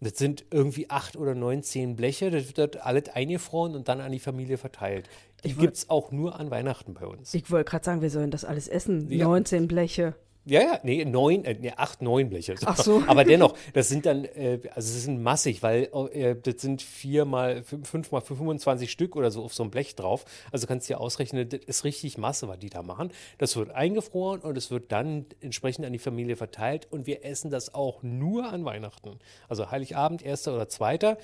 Das 0.00 0.18
sind 0.18 0.44
irgendwie 0.50 0.90
acht 0.90 1.16
oder 1.16 1.34
neun, 1.34 1.62
zehn 1.62 1.96
Bleche. 1.96 2.30
Das 2.30 2.56
wird 2.56 2.84
alles 2.84 3.08
eingefroren 3.08 3.74
und 3.74 3.88
dann 3.88 4.00
an 4.00 4.12
die 4.12 4.18
Familie 4.18 4.58
verteilt. 4.58 5.08
Die 5.44 5.54
gibt 5.54 5.76
es 5.76 5.90
auch 5.90 6.10
nur 6.10 6.38
an 6.38 6.50
Weihnachten 6.50 6.94
bei 6.94 7.06
uns. 7.06 7.32
Ich 7.32 7.50
wollte 7.50 7.70
gerade 7.70 7.84
sagen, 7.84 8.02
wir 8.02 8.10
sollen 8.10 8.30
das 8.30 8.44
alles 8.44 8.68
essen. 8.68 9.10
Ja. 9.10 9.26
19 9.26 9.68
Bleche. 9.68 10.14
Ja, 10.48 10.60
ja, 10.60 10.78
nee, 10.84 11.04
neun, 11.04 11.44
äh, 11.44 11.56
nee, 11.60 11.72
acht, 11.76 12.02
neun 12.02 12.28
Bleche. 12.28 12.54
Ach 12.64 12.76
so. 12.76 13.02
Aber 13.08 13.24
dennoch, 13.24 13.56
das 13.72 13.88
sind 13.88 14.06
dann, 14.06 14.24
äh, 14.24 14.60
also 14.76 14.96
es 14.96 15.02
sind 15.02 15.20
massig, 15.20 15.60
weil 15.64 15.90
äh, 16.12 16.36
das 16.36 16.62
sind 16.62 16.82
vier 16.82 17.24
mal, 17.24 17.64
fünf, 17.64 17.88
fünf 17.88 18.12
mal 18.12 18.20
25 18.20 18.88
Stück 18.88 19.16
oder 19.16 19.32
so 19.32 19.42
auf 19.42 19.52
so 19.54 19.64
einem 19.64 19.72
Blech 19.72 19.96
drauf. 19.96 20.24
Also 20.52 20.68
kannst 20.68 20.88
du 20.88 20.94
dir 20.94 21.00
ausrechnen, 21.00 21.48
das 21.48 21.60
ist 21.66 21.82
richtig 21.82 22.16
Masse, 22.16 22.46
was 22.46 22.60
die 22.60 22.70
da 22.70 22.84
machen. 22.84 23.10
Das 23.38 23.56
wird 23.56 23.72
eingefroren 23.72 24.40
und 24.40 24.56
es 24.56 24.70
wird 24.70 24.92
dann 24.92 25.26
entsprechend 25.40 25.84
an 25.84 25.92
die 25.92 25.98
Familie 25.98 26.36
verteilt 26.36 26.86
und 26.92 27.08
wir 27.08 27.24
essen 27.24 27.50
das 27.50 27.74
auch 27.74 28.04
nur 28.04 28.46
an 28.52 28.64
Weihnachten. 28.64 29.18
Also 29.48 29.72
Heiligabend, 29.72 30.22
erster 30.22 30.54
oder 30.54 30.68
zweiter. 30.68 31.18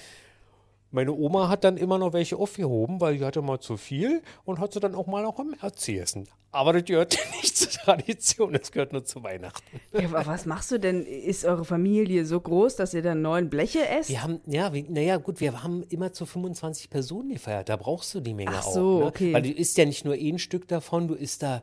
Meine 0.92 1.12
Oma 1.14 1.48
hat 1.48 1.64
dann 1.64 1.78
immer 1.78 1.96
noch 1.96 2.12
welche 2.12 2.36
aufgehoben, 2.36 3.00
weil 3.00 3.16
die 3.16 3.24
hatte 3.24 3.40
mal 3.40 3.60
zu 3.60 3.78
viel 3.78 4.22
und 4.44 4.60
hat 4.60 4.74
sie 4.74 4.80
dann 4.80 4.94
auch 4.94 5.06
mal 5.06 5.24
auch 5.24 5.38
am 5.38 5.50
März 5.50 5.86
gegessen. 5.86 6.28
Aber 6.50 6.74
das 6.74 6.84
gehört 6.84 7.18
nicht 7.42 7.56
zur 7.56 7.70
Tradition, 7.70 8.52
das 8.52 8.70
gehört 8.70 8.92
nur 8.92 9.02
zu 9.02 9.22
Weihnachten. 9.22 9.64
Ja, 9.92 10.04
aber 10.04 10.26
was 10.26 10.44
machst 10.44 10.70
du 10.70 10.78
denn? 10.78 11.06
Ist 11.06 11.46
eure 11.46 11.64
Familie 11.64 12.26
so 12.26 12.38
groß, 12.38 12.76
dass 12.76 12.92
ihr 12.92 13.00
dann 13.00 13.22
neun 13.22 13.48
Bleche 13.48 13.88
esst? 13.88 14.10
Wir 14.10 14.22
haben, 14.22 14.40
ja, 14.46 14.70
naja, 14.88 15.16
gut, 15.16 15.40
wir 15.40 15.62
haben 15.62 15.82
immer 15.88 16.12
zu 16.12 16.26
25 16.26 16.90
Personen 16.90 17.30
gefeiert. 17.30 17.70
Da 17.70 17.76
brauchst 17.76 18.14
du 18.14 18.20
die 18.20 18.34
Menge 18.34 18.52
Ach 18.54 18.66
auch. 18.66 18.74
so, 18.74 18.98
ne? 18.98 19.06
okay. 19.06 19.32
Weil 19.32 19.42
du 19.42 19.50
isst 19.50 19.78
ja 19.78 19.86
nicht 19.86 20.04
nur 20.04 20.14
ein 20.14 20.38
Stück 20.38 20.68
davon, 20.68 21.08
du 21.08 21.14
isst 21.14 21.42
da, 21.42 21.62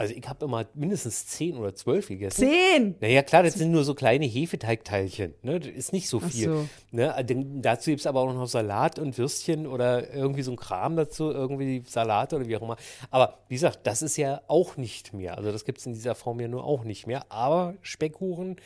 also 0.00 0.14
ich 0.14 0.26
habe 0.26 0.46
immer 0.46 0.64
mindestens 0.72 1.26
10 1.26 1.58
oder 1.58 1.74
12 1.74 2.08
gegessen. 2.08 2.48
Zehn! 2.48 2.94
Naja, 3.00 3.22
klar, 3.22 3.42
das 3.42 3.52
sind 3.52 3.70
nur 3.70 3.84
so 3.84 3.94
kleine 3.94 4.24
Hefeteigteilchen. 4.24 5.34
Ne? 5.42 5.60
Das 5.60 5.70
ist 5.70 5.92
nicht 5.92 6.08
so 6.08 6.20
viel. 6.20 6.48
so. 6.48 6.68
Ne? 6.90 7.14
Denn 7.22 7.60
Dazu 7.60 7.90
gibt 7.90 8.00
es 8.00 8.06
aber 8.06 8.20
auch 8.20 8.32
noch 8.32 8.46
Salat 8.46 8.98
und 8.98 9.18
Würstchen 9.18 9.66
oder 9.66 10.10
irgendwie 10.10 10.40
so 10.40 10.52
ein 10.52 10.56
Kram 10.56 10.96
dazu, 10.96 11.30
irgendwie 11.30 11.82
Salat 11.86 12.32
oder 12.32 12.46
wie 12.46 12.56
auch 12.56 12.62
immer. 12.62 12.76
Aber 13.10 13.40
wie 13.48 13.56
gesagt, 13.56 13.80
das 13.82 14.00
ist 14.00 14.16
ja 14.16 14.40
auch 14.46 14.78
nicht 14.78 15.12
mehr. 15.12 15.36
Also 15.36 15.52
das 15.52 15.66
gibt 15.66 15.76
es 15.76 15.84
in 15.84 15.92
dieser 15.92 16.14
Form 16.14 16.40
ja 16.40 16.48
nur 16.48 16.64
auch 16.64 16.84
nicht 16.84 17.06
mehr. 17.06 17.30
Aber 17.30 17.74
Speckkuchen 17.82 18.56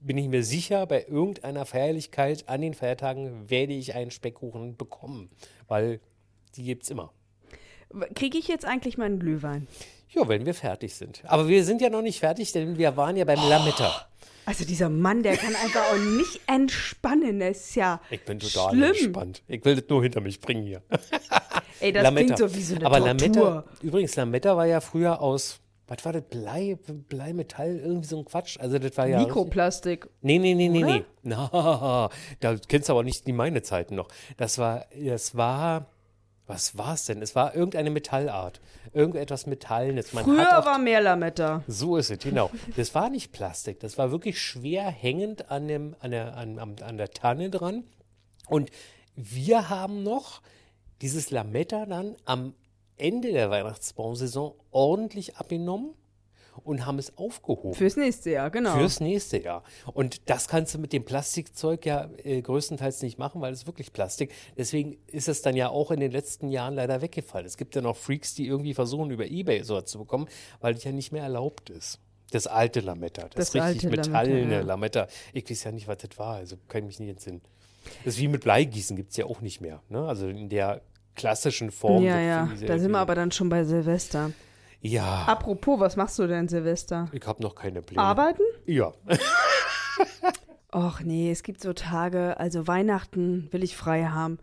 bin 0.00 0.16
ich 0.16 0.28
mir 0.28 0.42
sicher, 0.42 0.86
bei 0.86 1.04
irgendeiner 1.04 1.66
Feierlichkeit 1.66 2.48
an 2.48 2.62
den 2.62 2.72
Feiertagen 2.72 3.50
werde 3.50 3.74
ich 3.74 3.94
einen 3.94 4.10
Speckkuchen 4.10 4.78
bekommen. 4.78 5.28
Weil 5.66 6.00
die 6.56 6.62
gibt 6.62 6.84
es 6.84 6.90
immer. 6.90 7.12
Kriege 8.14 8.38
ich 8.38 8.48
jetzt 8.48 8.64
eigentlich 8.64 8.96
meinen 8.96 9.18
Glühwein? 9.18 9.66
Ja, 10.10 10.26
wenn 10.28 10.46
wir 10.46 10.54
fertig 10.54 10.94
sind. 10.94 11.22
Aber 11.26 11.48
wir 11.48 11.64
sind 11.64 11.80
ja 11.80 11.90
noch 11.90 12.02
nicht 12.02 12.20
fertig, 12.20 12.52
denn 12.52 12.78
wir 12.78 12.96
waren 12.96 13.16
ja 13.16 13.24
beim 13.24 13.38
Lametta. 13.48 14.06
Also 14.46 14.64
dieser 14.64 14.88
Mann, 14.88 15.22
der 15.22 15.36
kann 15.36 15.54
einfach 15.54 15.92
auch 15.92 15.98
nicht 15.98 16.40
entspannen. 16.46 17.38
Das 17.40 17.58
ist 17.58 17.74
ja 17.74 18.00
Ich 18.08 18.24
bin 18.24 18.38
total 18.38 18.70
schlimm. 18.70 18.82
entspannt. 18.84 19.42
Ich 19.46 19.62
will 19.64 19.76
das 19.76 19.84
nur 19.90 20.02
hinter 20.02 20.22
mich 20.22 20.40
bringen 20.40 20.64
hier. 20.64 20.82
Ey, 21.80 21.92
das 21.92 22.14
klingt 22.14 22.38
so 22.38 22.54
wie 22.54 22.62
so 22.62 22.76
eine 22.76 22.86
Aber 22.86 22.98
Tortur. 22.98 23.18
Lametta, 23.44 23.64
übrigens, 23.82 24.16
Lametta 24.16 24.56
war 24.56 24.64
ja 24.64 24.80
früher 24.80 25.20
aus, 25.20 25.60
was 25.86 26.02
war 26.04 26.14
das, 26.14 26.22
Blei, 26.22 26.78
Blei, 27.08 27.34
Metall, 27.34 27.78
irgendwie 27.78 28.08
so 28.08 28.18
ein 28.18 28.24
Quatsch. 28.24 28.58
Also 28.58 28.78
das 28.78 28.96
war 28.96 29.06
ja. 29.06 29.18
Mikroplastik. 29.20 30.08
Nee, 30.22 30.38
nee, 30.38 30.54
nee, 30.54 30.68
nee, 30.68 30.82
nee. 30.82 31.04
Na, 31.22 32.08
da 32.40 32.56
kennst 32.68 32.88
du 32.88 32.94
aber 32.94 33.02
nicht 33.04 33.26
die 33.26 33.32
meine 33.34 33.60
Zeiten 33.62 33.96
noch. 33.96 34.08
Das 34.38 34.56
war, 34.56 34.86
das 34.98 35.36
war 35.36 35.90
Was 36.48 36.78
war 36.78 36.94
es 36.94 37.04
denn? 37.04 37.20
Es 37.20 37.36
war 37.36 37.54
irgendeine 37.54 37.90
Metallart. 37.90 38.60
Irgendetwas 38.94 39.46
Metallenes. 39.46 40.14
Man 40.14 40.24
Früher 40.24 40.64
war 40.64 40.78
mehr 40.78 41.02
Lametta. 41.02 41.62
so 41.68 41.98
ist 41.98 42.10
es, 42.10 42.18
genau. 42.18 42.50
Das 42.74 42.94
war 42.94 43.10
nicht 43.10 43.32
Plastik, 43.32 43.80
das 43.80 43.98
war 43.98 44.10
wirklich 44.10 44.40
schwer 44.40 44.90
hängend 44.90 45.50
an, 45.50 45.68
dem, 45.68 45.94
an, 46.00 46.10
der, 46.10 46.36
an, 46.36 46.58
an 46.58 46.96
der 46.96 47.10
Tanne 47.10 47.50
dran. 47.50 47.84
Und 48.48 48.70
wir 49.14 49.68
haben 49.68 50.02
noch 50.02 50.40
dieses 51.02 51.30
Lametta 51.30 51.84
dann 51.84 52.16
am 52.24 52.54
Ende 52.96 53.30
der 53.30 53.50
Weihnachtsbaumsaison 53.50 54.54
ordentlich 54.70 55.36
abgenommen 55.36 55.94
und 56.64 56.86
haben 56.86 56.98
es 56.98 57.16
aufgehoben. 57.16 57.74
Fürs 57.74 57.96
nächste 57.96 58.30
Jahr, 58.30 58.50
genau. 58.50 58.76
Fürs 58.76 59.00
nächste 59.00 59.42
Jahr. 59.42 59.62
Und 59.92 60.28
das 60.28 60.48
kannst 60.48 60.74
du 60.74 60.78
mit 60.78 60.92
dem 60.92 61.04
Plastikzeug 61.04 61.84
ja 61.86 62.08
äh, 62.24 62.40
größtenteils 62.40 63.02
nicht 63.02 63.18
machen, 63.18 63.40
weil 63.40 63.52
es 63.52 63.66
wirklich 63.66 63.92
Plastik. 63.92 64.32
Deswegen 64.56 64.98
ist 65.06 65.28
es 65.28 65.42
dann 65.42 65.56
ja 65.56 65.68
auch 65.68 65.90
in 65.90 66.00
den 66.00 66.12
letzten 66.12 66.48
Jahren 66.48 66.74
leider 66.74 67.00
weggefallen. 67.02 67.46
Es 67.46 67.56
gibt 67.56 67.74
ja 67.74 67.82
noch 67.82 67.96
Freaks, 67.96 68.34
die 68.34 68.46
irgendwie 68.46 68.74
versuchen, 68.74 69.10
über 69.10 69.26
Ebay 69.26 69.62
so 69.62 69.80
zu 69.80 69.98
bekommen, 69.98 70.28
weil 70.60 70.74
es 70.74 70.84
ja 70.84 70.92
nicht 70.92 71.12
mehr 71.12 71.22
erlaubt 71.22 71.70
ist. 71.70 72.00
Das 72.30 72.46
alte 72.46 72.80
Lametta, 72.80 73.28
das, 73.34 73.52
Das 73.52 73.54
richtig 73.54 73.90
metallene 73.90 74.56
ja. 74.56 74.60
Lametta. 74.60 75.06
Ich 75.32 75.48
weiß 75.48 75.64
ja 75.64 75.72
nicht, 75.72 75.88
was 75.88 75.98
das 75.98 76.18
war, 76.18 76.36
also 76.36 76.56
kann 76.68 76.82
ich 76.82 76.86
mich 76.86 77.00
nicht 77.00 77.10
entsinnen. 77.10 77.40
Das 78.04 78.14
ist 78.14 78.20
wie 78.20 78.28
mit 78.28 78.42
Bleigießen, 78.42 78.96
gibt 78.96 79.12
es 79.12 79.16
ja 79.16 79.24
auch 79.24 79.40
nicht 79.40 79.60
mehr. 79.60 79.80
Ne? 79.88 80.06
Also 80.06 80.28
in 80.28 80.50
der 80.50 80.82
klassischen 81.14 81.70
Form. 81.70 82.02
ja, 82.02 82.20
ja, 82.20 82.48
da 82.66 82.78
sind 82.78 82.92
wir 82.92 82.98
aber 82.98 83.14
dann 83.14 83.32
schon 83.32 83.48
bei 83.48 83.64
Silvester. 83.64 84.30
Ja, 84.80 85.24
Apropos, 85.26 85.80
was 85.80 85.96
machst 85.96 86.18
du 86.18 86.26
denn 86.26 86.48
Silvester? 86.48 87.08
ich 87.12 87.26
habe 87.26 87.42
noch 87.42 87.54
keine 87.54 87.82
Pläne. 87.82 88.00
Arbeiten? 88.02 88.42
Ja. 88.66 88.92
Och 90.74 91.00
nee, 91.02 91.30
es 91.32 91.42
gibt 91.42 91.60
so 91.62 91.72
Tage, 91.72 92.38
also 92.38 92.66
Weihnachten 92.66 93.48
will 93.50 93.64
ich 93.64 93.76
frei 93.76 94.04
haben. 94.04 94.38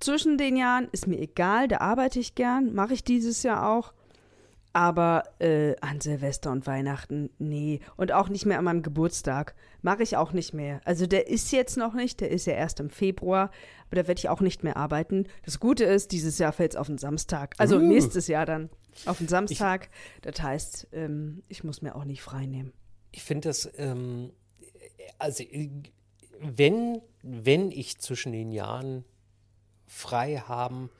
Zwischen 0.00 0.38
den 0.38 0.56
Jahren 0.56 0.88
ist 0.92 1.06
mir 1.06 1.18
egal, 1.18 1.68
da 1.68 1.78
arbeite 1.78 2.18
ich 2.20 2.34
gern, 2.34 2.72
mache 2.74 2.94
ich 2.94 3.02
dieses 3.04 3.42
Jahr 3.42 3.68
auch. 3.68 3.92
Aber 4.72 5.24
äh, 5.38 5.74
an 5.80 6.00
Silvester 6.02 6.52
und 6.52 6.66
Weihnachten, 6.66 7.30
nee. 7.38 7.80
Und 7.96 8.12
auch 8.12 8.28
nicht 8.28 8.44
mehr 8.44 8.58
an 8.58 8.64
meinem 8.64 8.82
Geburtstag. 8.82 9.54
Mache 9.80 10.02
ich 10.02 10.18
auch 10.18 10.32
nicht 10.32 10.52
mehr. 10.52 10.82
Also 10.84 11.06
der 11.06 11.28
ist 11.28 11.50
jetzt 11.50 11.78
noch 11.78 11.94
nicht, 11.94 12.20
der 12.20 12.30
ist 12.30 12.46
ja 12.46 12.52
erst 12.52 12.78
im 12.80 12.90
Februar, 12.90 13.50
aber 13.86 14.02
da 14.02 14.06
werde 14.06 14.18
ich 14.18 14.28
auch 14.28 14.40
nicht 14.42 14.62
mehr 14.64 14.76
arbeiten. 14.76 15.26
Das 15.46 15.60
Gute 15.60 15.84
ist, 15.84 16.12
dieses 16.12 16.38
Jahr 16.38 16.52
fällt 16.52 16.72
es 16.72 16.76
auf 16.76 16.88
den 16.88 16.98
Samstag. 16.98 17.54
Also 17.56 17.76
Uh. 17.76 17.80
nächstes 17.80 18.28
Jahr 18.28 18.44
dann 18.44 18.68
auf 19.04 19.18
den 19.18 19.28
Samstag. 19.28 19.90
das 20.22 20.40
heißt, 20.40 20.88
ähm, 20.92 21.42
ich 21.48 21.62
muss 21.64 21.82
mir 21.82 21.94
auch 21.94 22.04
nicht 22.04 22.22
frei 22.22 22.46
nehmen. 22.46 22.72
Ich 23.12 23.22
finde 23.22 23.48
das, 23.48 23.70
ähm, 23.76 24.32
also 25.18 25.42
äh, 25.42 25.70
wenn, 26.40 27.00
wenn 27.22 27.70
ich 27.70 27.98
zwischen 27.98 28.32
den 28.32 28.52
Jahren 28.52 29.04
frei 29.86 30.36
haben 30.36 30.90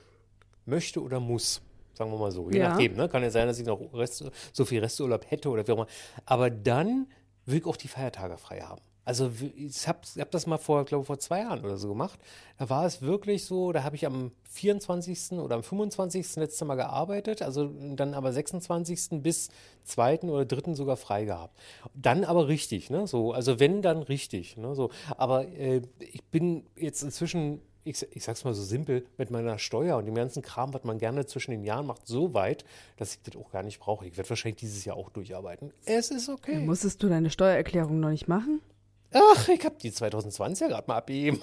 möchte 0.65 1.03
oder 1.03 1.21
muss, 1.21 1.61
sagen 1.95 2.11
wir 2.11 2.19
mal 2.19 2.33
so, 2.33 2.51
je 2.51 2.59
Ja. 2.59 2.71
nachdem, 2.71 2.95
ne? 2.95 3.09
kann 3.09 3.23
ja 3.23 3.31
sein, 3.31 3.47
dass 3.47 3.59
ich 3.59 3.67
noch 3.67 3.81
Rest, 3.93 4.25
so 4.53 4.65
viel 4.65 4.81
Resturlaub 4.81 5.31
hätte 5.31 5.49
oder 5.49 5.67
wie 5.67 5.73
auch 5.73 5.77
immer, 5.77 5.87
aber 6.25 6.51
dann 6.51 7.07
will 7.45 7.59
ich 7.59 7.67
auch 7.67 7.77
die 7.77 7.89
Feiertage 7.89 8.37
frei 8.39 8.61
haben. 8.61 8.81
Also 9.07 9.31
ich 9.55 9.87
habe 9.87 10.01
hab 10.19 10.33
das 10.33 10.49
mal 10.49 10.59
vor, 10.59 10.85
glaube 10.85 11.05
vor 11.05 11.21
zwei 11.21 11.39
Jahren 11.39 11.65
oder 11.65 11.77
so 11.77 11.89
gemacht. 11.89 12.19
Da 12.59 12.69
war 12.69 12.85
es 12.85 13.03
wirklich 13.03 13.45
so, 13.45 13.71
da 13.71 13.85
habe 13.85 13.95
ich 13.95 14.05
am 14.05 14.33
24. 14.51 15.39
oder 15.39 15.55
am 15.55 15.63
25. 15.63 16.35
letzte 16.35 16.65
Mal 16.65 16.75
gearbeitet, 16.75 17.41
also 17.41 17.71
dann 17.95 18.15
aber 18.15 18.33
26. 18.33 19.23
bis 19.23 19.49
2. 19.85 20.23
oder 20.23 20.45
3. 20.45 20.75
sogar 20.75 20.97
frei 20.97 21.25
gehabt. 21.25 21.57
Dann 21.95 22.25
aber 22.25 22.49
richtig, 22.49 22.91
ne? 22.91 23.07
So, 23.07 23.33
also 23.33 23.61
wenn, 23.61 23.81
dann 23.81 24.03
richtig. 24.03 24.57
Ne? 24.57 24.75
So, 24.75 24.91
aber 25.17 25.47
äh, 25.47 25.83
ich 26.01 26.25
bin 26.25 26.65
jetzt 26.75 27.03
inzwischen, 27.05 27.61
ich, 27.85 28.05
ich 28.11 28.25
sag's 28.25 28.43
mal 28.43 28.55
so 28.55 28.65
simpel, 28.65 29.07
mit 29.19 29.31
meiner 29.31 29.61
Steuer 29.61 29.99
und 29.99 30.07
dem 30.07 30.17
ganzen 30.17 30.43
Kram, 30.43 30.75
was 30.75 30.83
man 30.83 30.99
gerne 30.99 31.27
zwischen 31.27 31.53
den 31.53 31.63
Jahren 31.63 31.87
macht, 31.87 32.09
so 32.09 32.35
weit, 32.35 32.65
dass 32.97 33.15
ich 33.15 33.23
das 33.23 33.41
auch 33.41 33.53
gar 33.53 33.63
nicht 33.63 33.79
brauche. 33.79 34.05
Ich 34.05 34.17
werde 34.17 34.31
wahrscheinlich 34.31 34.59
dieses 34.59 34.85
Jahr 34.85 34.97
auch 34.97 35.11
durcharbeiten. 35.11 35.73
Es 35.85 36.11
ist 36.11 36.29
okay. 36.29 36.59
Musstest 36.59 37.01
du 37.05 37.09
deine 37.09 37.31
Steuererklärung 37.31 38.01
noch 38.01 38.11
nicht 38.11 38.27
machen? 38.27 38.61
Ach, 39.13 39.49
ich 39.49 39.65
habe 39.65 39.77
die 39.81 39.91
2020er 39.91 40.69
gerade 40.69 40.85
mal 40.87 40.97
abgegeben. 40.97 41.41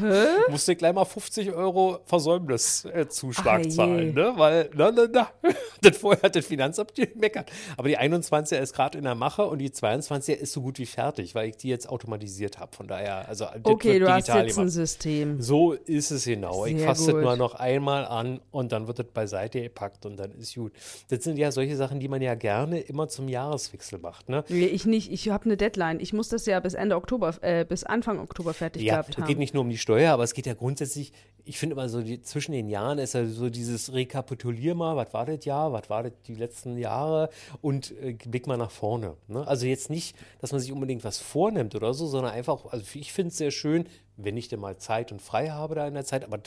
Musste 0.48 0.74
gleich 0.74 0.92
mal 0.92 1.04
50 1.04 1.52
Euro 1.52 2.00
Versäumniszuschlag 2.06 3.70
zahlen, 3.70 4.14
ne? 4.14 4.32
Weil, 4.36 4.70
na, 4.74 4.90
na, 4.90 5.06
na. 5.10 5.28
Das 5.82 5.96
vorher 5.96 6.22
hat 6.22 6.36
das 6.36 6.46
Finanzamt 6.46 6.94
gemeckert. 6.94 7.50
Aber 7.76 7.88
die 7.88 7.98
21er 7.98 8.58
ist 8.58 8.72
gerade 8.72 8.98
in 8.98 9.04
der 9.04 9.16
Mache 9.16 9.44
und 9.46 9.58
die 9.58 9.70
22er 9.70 10.34
ist 10.34 10.52
so 10.52 10.62
gut 10.62 10.78
wie 10.78 10.86
fertig, 10.86 11.34
weil 11.34 11.48
ich 11.48 11.56
die 11.56 11.68
jetzt 11.68 11.88
automatisiert 11.88 12.60
habe. 12.60 12.74
Von 12.76 12.86
daher, 12.86 13.28
also 13.28 13.46
Okay, 13.64 13.98
du 13.98 14.08
hast 14.08 14.28
jetzt 14.28 14.58
ein. 14.58 14.68
System. 14.68 15.40
So 15.40 15.72
ist 15.72 16.12
es 16.12 16.24
genau. 16.24 16.66
ich 16.66 16.78
Sehr 16.78 16.86
fasse 16.86 17.12
das 17.12 17.22
nur 17.22 17.36
noch 17.36 17.54
einmal 17.54 18.04
an 18.04 18.40
und 18.52 18.70
dann 18.70 18.86
wird 18.86 19.00
das 19.00 19.06
beiseite 19.08 19.60
gepackt 19.60 20.06
und 20.06 20.16
dann 20.16 20.30
ist 20.32 20.54
gut. 20.54 20.72
Das 21.08 21.24
sind 21.24 21.36
ja 21.36 21.50
solche 21.50 21.76
Sachen, 21.76 21.98
die 21.98 22.08
man 22.08 22.22
ja 22.22 22.34
gerne 22.36 22.80
immer 22.80 23.08
zum 23.08 23.28
Jahreswechsel 23.28 23.98
macht, 23.98 24.28
ne? 24.28 24.44
Nee, 24.48 24.66
ich 24.66 24.86
nicht. 24.86 25.10
Ich 25.10 25.28
habe 25.30 25.46
eine 25.46 25.56
Deadline. 25.56 25.98
Ich 25.98 26.12
muss 26.12 26.28
das 26.28 26.46
ja 26.46 26.60
bis 26.60 26.71
Ende 26.74 26.96
Oktober, 26.96 27.34
äh, 27.42 27.64
bis 27.64 27.84
Anfang 27.84 28.18
Oktober 28.18 28.54
fertig 28.54 28.82
Ja, 28.82 28.94
gehabt 28.94 29.10
es 29.10 29.16
haben. 29.16 29.26
geht 29.26 29.38
nicht 29.38 29.54
nur 29.54 29.62
um 29.62 29.70
die 29.70 29.78
Steuer, 29.78 30.12
aber 30.12 30.24
es 30.24 30.34
geht 30.34 30.46
ja 30.46 30.54
grundsätzlich, 30.54 31.12
ich 31.44 31.58
finde 31.58 31.74
immer 31.74 31.88
so, 31.88 32.02
die, 32.02 32.22
zwischen 32.22 32.52
den 32.52 32.68
Jahren 32.68 32.98
ist 32.98 33.14
ja 33.14 33.26
so 33.26 33.50
dieses 33.50 33.92
Rekapitulier 33.92 34.74
mal, 34.74 34.96
was 34.96 35.12
war 35.12 35.26
das 35.26 35.44
Jahr, 35.44 35.72
was 35.72 35.88
war 35.90 36.02
das 36.04 36.12
die 36.26 36.34
letzten 36.34 36.76
Jahre 36.78 37.30
und 37.60 37.92
äh, 38.00 38.12
blick 38.14 38.46
mal 38.46 38.56
nach 38.56 38.70
vorne. 38.70 39.16
Ne? 39.28 39.46
Also 39.46 39.66
jetzt 39.66 39.90
nicht, 39.90 40.16
dass 40.40 40.52
man 40.52 40.60
sich 40.60 40.72
unbedingt 40.72 41.04
was 41.04 41.18
vornimmt 41.18 41.74
oder 41.74 41.94
so, 41.94 42.06
sondern 42.06 42.32
einfach, 42.32 42.66
also 42.66 42.84
ich 42.94 43.12
finde 43.12 43.28
es 43.28 43.36
sehr 43.38 43.50
schön, 43.50 43.86
wenn 44.16 44.36
ich 44.36 44.48
denn 44.48 44.60
mal 44.60 44.76
Zeit 44.76 45.12
und 45.12 45.22
frei 45.22 45.48
habe 45.48 45.74
da 45.74 45.86
in 45.86 45.94
der 45.94 46.04
Zeit, 46.04 46.24
aber 46.24 46.38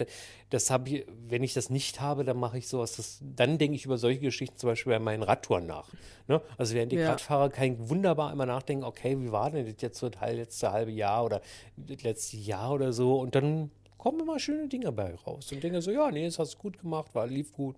das 0.50 0.70
habe 0.70 0.90
ich, 0.90 1.06
wenn 1.28 1.44
ich 1.44 1.54
das 1.54 1.70
nicht 1.70 2.00
habe, 2.02 2.24
dann 2.24 2.38
mache 2.38 2.58
ich 2.58 2.68
sowas, 2.68 2.96
das, 2.96 3.20
dann 3.22 3.58
denke 3.58 3.76
ich 3.76 3.86
über 3.86 3.98
solche 3.98 4.20
Geschichten 4.20 4.58
zum 4.58 4.70
Beispiel 4.70 4.94
bei 4.94 5.00
meinen 5.00 5.24
Radtouren 5.24 5.66
nach. 5.66 5.90
Ne? 6.28 6.42
Also 6.58 6.76
während 6.76 6.92
die 6.92 6.98
Ja. 6.98 7.12
Radfahrer 7.12 7.50
kann 7.50 7.74
ich 7.74 7.90
wunderbar 7.90 8.32
immer 8.32 8.46
nachdenken, 8.46 8.84
okay, 8.84 9.20
wie 9.20 9.32
war 9.32 9.52
denn 9.52 9.66
das 9.66 9.82
jetzt 9.82 10.00
so 10.00 10.10
das 10.10 10.22
letzte 10.22 10.72
halbe 10.72 10.92
Jahr 10.92 11.26
oder 11.26 11.42
das 11.78 12.04
letzte 12.04 12.38
Jahr 12.38 12.72
oder 12.74 12.94
so 12.94 13.20
und 13.20 13.36
dann 13.36 13.72
kommen 13.98 14.20
immer 14.20 14.38
schöne 14.40 14.68
Dinge 14.68 14.92
bei 14.92 15.16
raus 15.16 15.52
und 15.52 15.64
denke 15.64 15.82
so, 15.82 15.92
ja, 15.92 16.12
nee, 16.12 16.26
das 16.26 16.38
hast 16.38 16.56
du 16.56 16.58
gut 16.60 16.80
gemacht, 16.80 17.16
war, 17.16 17.26
lief 17.26 17.52
gut. 17.54 17.76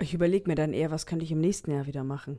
Ich 0.00 0.14
überlege 0.14 0.48
mir 0.48 0.54
dann 0.56 0.72
eher, 0.72 0.90
was 0.90 1.06
könnte 1.06 1.24
ich 1.24 1.32
im 1.32 1.40
nächsten 1.40 1.70
Jahr 1.70 1.86
wieder 1.86 2.04
machen. 2.04 2.38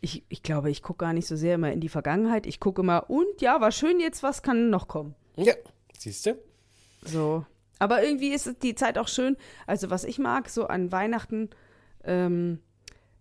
Ich, 0.00 0.24
ich 0.28 0.42
glaube, 0.42 0.70
ich 0.70 0.82
gucke 0.82 1.04
gar 1.04 1.12
nicht 1.14 1.26
so 1.26 1.36
sehr 1.36 1.54
immer 1.54 1.72
in 1.72 1.80
die 1.80 1.88
Vergangenheit. 1.88 2.46
Ich 2.46 2.60
gucke 2.60 2.82
immer, 2.82 3.08
und 3.08 3.40
ja, 3.40 3.60
war 3.60 3.72
schön 3.72 4.00
jetzt, 4.00 4.22
was 4.22 4.42
kann 4.42 4.68
noch 4.70 4.88
kommen? 4.88 5.14
Ja, 5.36 5.54
siehst 5.98 6.26
du? 6.26 6.38
So. 7.04 7.44
Aber 7.78 8.02
irgendwie 8.02 8.32
ist 8.32 8.62
die 8.62 8.74
Zeit 8.74 8.98
auch 8.98 9.08
schön. 9.08 9.36
Also, 9.66 9.90
was 9.90 10.04
ich 10.04 10.18
mag, 10.18 10.48
so 10.48 10.66
an 10.66 10.92
Weihnachten, 10.92 11.50
ähm, 12.04 12.60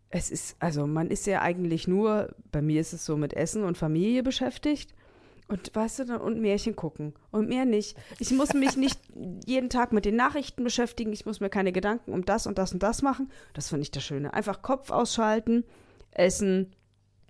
es 0.09 0.29
ist, 0.29 0.55
also 0.59 0.85
man 0.85 1.09
ist 1.09 1.25
ja 1.25 1.41
eigentlich 1.41 1.87
nur, 1.87 2.35
bei 2.51 2.61
mir 2.61 2.79
ist 2.79 2.93
es 2.93 3.03
so 3.03 3.17
mit 3.17 3.33
Essen 3.33 3.63
und 3.63 3.77
Familie 3.77 4.21
beschäftigt. 4.21 4.93
Und 5.47 5.75
weißt 5.75 5.99
du, 5.99 6.05
dann 6.05 6.21
und 6.21 6.39
Märchen 6.39 6.75
gucken. 6.75 7.13
Und 7.31 7.49
mehr 7.49 7.65
nicht. 7.65 7.97
Ich 8.19 8.31
muss 8.31 8.53
mich 8.53 8.77
nicht 8.77 8.99
jeden 9.45 9.69
Tag 9.69 9.91
mit 9.91 10.05
den 10.05 10.15
Nachrichten 10.15 10.63
beschäftigen. 10.63 11.11
Ich 11.11 11.25
muss 11.25 11.39
mir 11.39 11.49
keine 11.49 11.71
Gedanken 11.71 12.13
um 12.13 12.23
das 12.25 12.47
und 12.47 12.57
das 12.57 12.73
und 12.73 12.81
das 12.81 13.01
machen. 13.01 13.31
Das 13.53 13.69
finde 13.69 13.83
ich 13.83 13.91
das 13.91 14.03
Schöne. 14.03 14.33
Einfach 14.33 14.61
Kopf 14.61 14.89
ausschalten, 14.89 15.65
essen, 16.11 16.73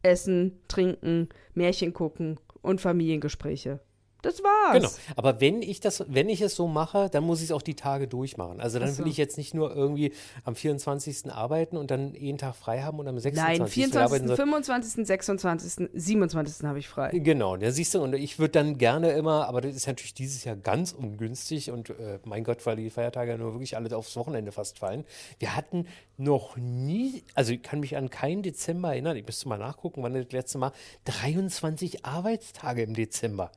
essen, 0.04 0.60
trinken, 0.68 1.30
Märchen 1.54 1.94
gucken 1.94 2.40
und 2.62 2.82
Familiengespräche. 2.82 3.80
Das 4.24 4.42
war's. 4.42 4.74
Genau. 4.74 4.90
Aber 5.18 5.42
wenn 5.42 5.62
ich 5.62 5.82
das, 5.82 6.06
wenn 6.08 6.30
ich 6.30 6.40
es 6.42 6.56
so 6.56 6.68
mache, 6.68 7.10
dann 7.12 7.26
muss 7.26 7.40
ich 7.40 7.46
es 7.46 7.52
auch 7.52 7.62
die 7.62 7.76
Tage 7.76 8.08
durchmachen. 8.08 8.62
Also 8.62 8.80
dann 8.80 8.92
so. 8.92 9.04
will 9.04 9.12
ich 9.12 9.18
jetzt 9.18 9.38
nicht 9.38 9.54
nur 9.54 9.76
irgendwie 9.76 10.14
am 10.46 10.56
24. 10.56 11.30
arbeiten 11.32 11.76
und 11.76 11.92
dann 11.92 12.16
jeden 12.16 12.38
Tag 12.38 12.56
frei 12.56 12.84
haben 12.84 13.00
und 13.00 13.08
am 13.08 13.20
26. 13.20 13.60
Nein, 13.60 13.68
will 13.68 13.72
24., 13.72 14.02
arbeiten, 14.02 14.28
sondern- 14.28 14.64
25., 14.64 15.06
26., 15.06 15.90
27. 15.94 16.66
habe 16.66 16.80
ich 16.80 16.88
frei. 16.88 17.12
Genau, 17.14 17.58
ja, 17.58 17.70
siehst 17.72 17.94
du, 17.96 18.02
und 18.02 18.16
ich 18.16 18.40
würde 18.40 18.54
dann 18.54 18.78
gerne 18.78 19.12
immer, 19.12 19.50
aber 19.50 19.60
das 19.60 19.76
ist 19.76 19.88
natürlich 19.88 20.14
dieses 20.14 20.46
Jahr 20.46 20.56
ganz 20.56 20.94
ungünstig 20.94 21.70
und 21.70 21.90
äh, 21.90 22.20
mein 22.24 22.46
Gott, 22.46 22.66
weil 22.66 22.78
die 22.78 22.90
Feiertage 22.90 23.32
ja 23.32 23.38
nur 23.38 23.54
wirklich 23.54 23.76
alle 23.76 23.96
aufs 23.96 24.16
Wochenende 24.16 24.54
fast 24.54 24.80
fallen. 24.80 25.04
Wir 25.40 25.54
hatten 25.58 25.86
noch 26.16 26.56
nie, 26.56 27.24
also 27.36 27.52
ich 27.52 27.62
kann 27.62 27.82
mich 27.82 27.98
an 27.98 28.10
keinen 28.10 28.42
Dezember 28.42 28.92
erinnern, 28.94 29.18
ich 29.18 29.26
müsste 29.26 29.50
mal 29.50 29.58
nachgucken, 29.58 30.02
wann 30.02 30.14
das 30.14 30.32
letzte 30.32 30.60
Mal, 30.60 30.72
23 31.04 32.06
Arbeitstage 32.06 32.84
im 32.84 32.94
Dezember. 32.94 33.52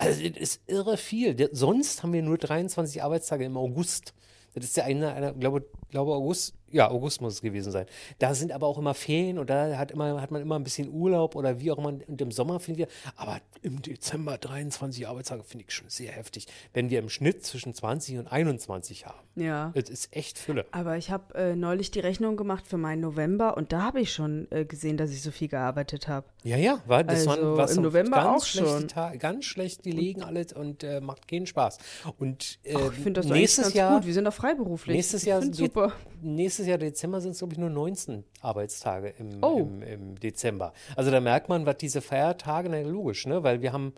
Also 0.00 0.26
das 0.30 0.40
ist 0.40 0.60
irre 0.66 0.96
viel. 0.96 1.34
Der, 1.34 1.50
sonst 1.52 2.02
haben 2.02 2.14
wir 2.14 2.22
nur 2.22 2.38
23 2.38 3.02
Arbeitstage 3.02 3.44
im 3.44 3.58
August. 3.58 4.14
Das 4.54 4.64
ist 4.64 4.76
ja 4.76 4.84
einer, 4.84 5.12
einer 5.14 5.34
glaube, 5.34 5.66
glaube 5.90 6.12
August, 6.12 6.54
Ja, 6.70 6.90
August 6.90 7.20
muss 7.20 7.34
es 7.34 7.40
gewesen 7.42 7.72
sein. 7.72 7.86
Da 8.18 8.34
sind 8.34 8.52
aber 8.52 8.66
auch 8.66 8.78
immer 8.78 8.94
Ferien 8.94 9.38
und 9.38 9.50
da 9.50 9.76
hat, 9.76 9.90
immer, 9.90 10.20
hat 10.20 10.30
man 10.30 10.40
immer 10.42 10.56
ein 10.56 10.64
bisschen 10.64 10.88
Urlaub 10.88 11.34
oder 11.36 11.60
wie 11.60 11.70
auch 11.72 11.78
immer. 11.78 11.88
Und 12.06 12.20
im 12.20 12.30
Sommer 12.30 12.60
finde 12.60 12.82
ich, 12.82 12.88
aber 13.16 13.40
im 13.62 13.82
Dezember 13.82 14.38
23 14.38 15.08
Arbeitstage 15.08 15.42
finde 15.42 15.64
ich 15.68 15.74
schon 15.74 15.88
sehr 15.88 16.12
heftig, 16.12 16.46
wenn 16.72 16.90
wir 16.90 16.98
im 17.00 17.08
Schnitt 17.08 17.44
zwischen 17.44 17.74
20 17.74 18.18
und 18.18 18.26
21 18.28 19.06
haben. 19.06 19.18
Ja. 19.36 19.72
Das 19.74 19.88
ist 19.90 20.14
echt 20.16 20.38
Fülle. 20.38 20.64
Aber 20.70 20.96
ich 20.96 21.10
habe 21.10 21.34
äh, 21.34 21.56
neulich 21.56 21.90
die 21.90 22.00
Rechnung 22.00 22.36
gemacht 22.36 22.66
für 22.66 22.76
meinen 22.76 23.00
November 23.00 23.56
und 23.56 23.72
da 23.72 23.82
habe 23.82 24.00
ich 24.00 24.12
schon 24.12 24.46
äh, 24.50 24.64
gesehen, 24.64 24.96
dass 24.96 25.10
ich 25.10 25.22
so 25.22 25.30
viel 25.30 25.48
gearbeitet 25.48 26.08
habe. 26.08 26.26
Ja, 26.44 26.56
ja, 26.56 26.82
war, 26.86 27.04
das 27.04 27.26
Also 27.26 27.56
waren 27.56 27.76
im 27.76 27.82
November 27.82 28.16
ganz 28.16 28.42
auch 28.42 28.46
schon. 28.46 28.88
Ta- 28.88 29.14
ganz 29.16 29.44
schlecht, 29.44 29.84
die 29.84 29.92
liegen 29.92 30.22
alles 30.22 30.52
und 30.52 30.84
äh, 30.84 31.00
macht 31.00 31.26
keinen 31.28 31.46
Spaß. 31.46 31.78
Und 32.18 32.58
äh, 32.64 32.74
Ach, 32.76 32.92
ich 32.92 32.98
finde 32.98 33.20
das 33.20 33.26
nächstes 33.30 33.64
ganz 33.64 33.74
Jahr 33.74 33.94
gut. 33.96 34.06
Wir 34.06 34.14
sind 34.14 34.24
doch 34.24 34.32
freiberuflich. 34.34 34.96
Nächstes 34.96 35.24
Jahr, 35.24 35.42
super. 35.42 35.92
nächstes 36.22 36.59
Jahr 36.66 36.78
Dezember 36.78 37.20
sind 37.20 37.32
es, 37.32 37.38
glaube 37.38 37.54
ich, 37.54 37.58
nur 37.58 37.70
19 37.70 38.24
Arbeitstage 38.40 39.08
im, 39.18 39.42
Oh. 39.42 39.58
im, 39.58 39.82
im 39.82 40.20
Dezember. 40.20 40.72
Also 40.96 41.10
da 41.10 41.20
merkt 41.20 41.48
man, 41.48 41.66
was 41.66 41.76
diese 41.78 42.00
Feiertage, 42.00 42.68
na 42.68 42.80
logisch, 42.80 43.26
ne? 43.26 43.42
weil 43.42 43.62
wir 43.62 43.72
haben 43.72 43.92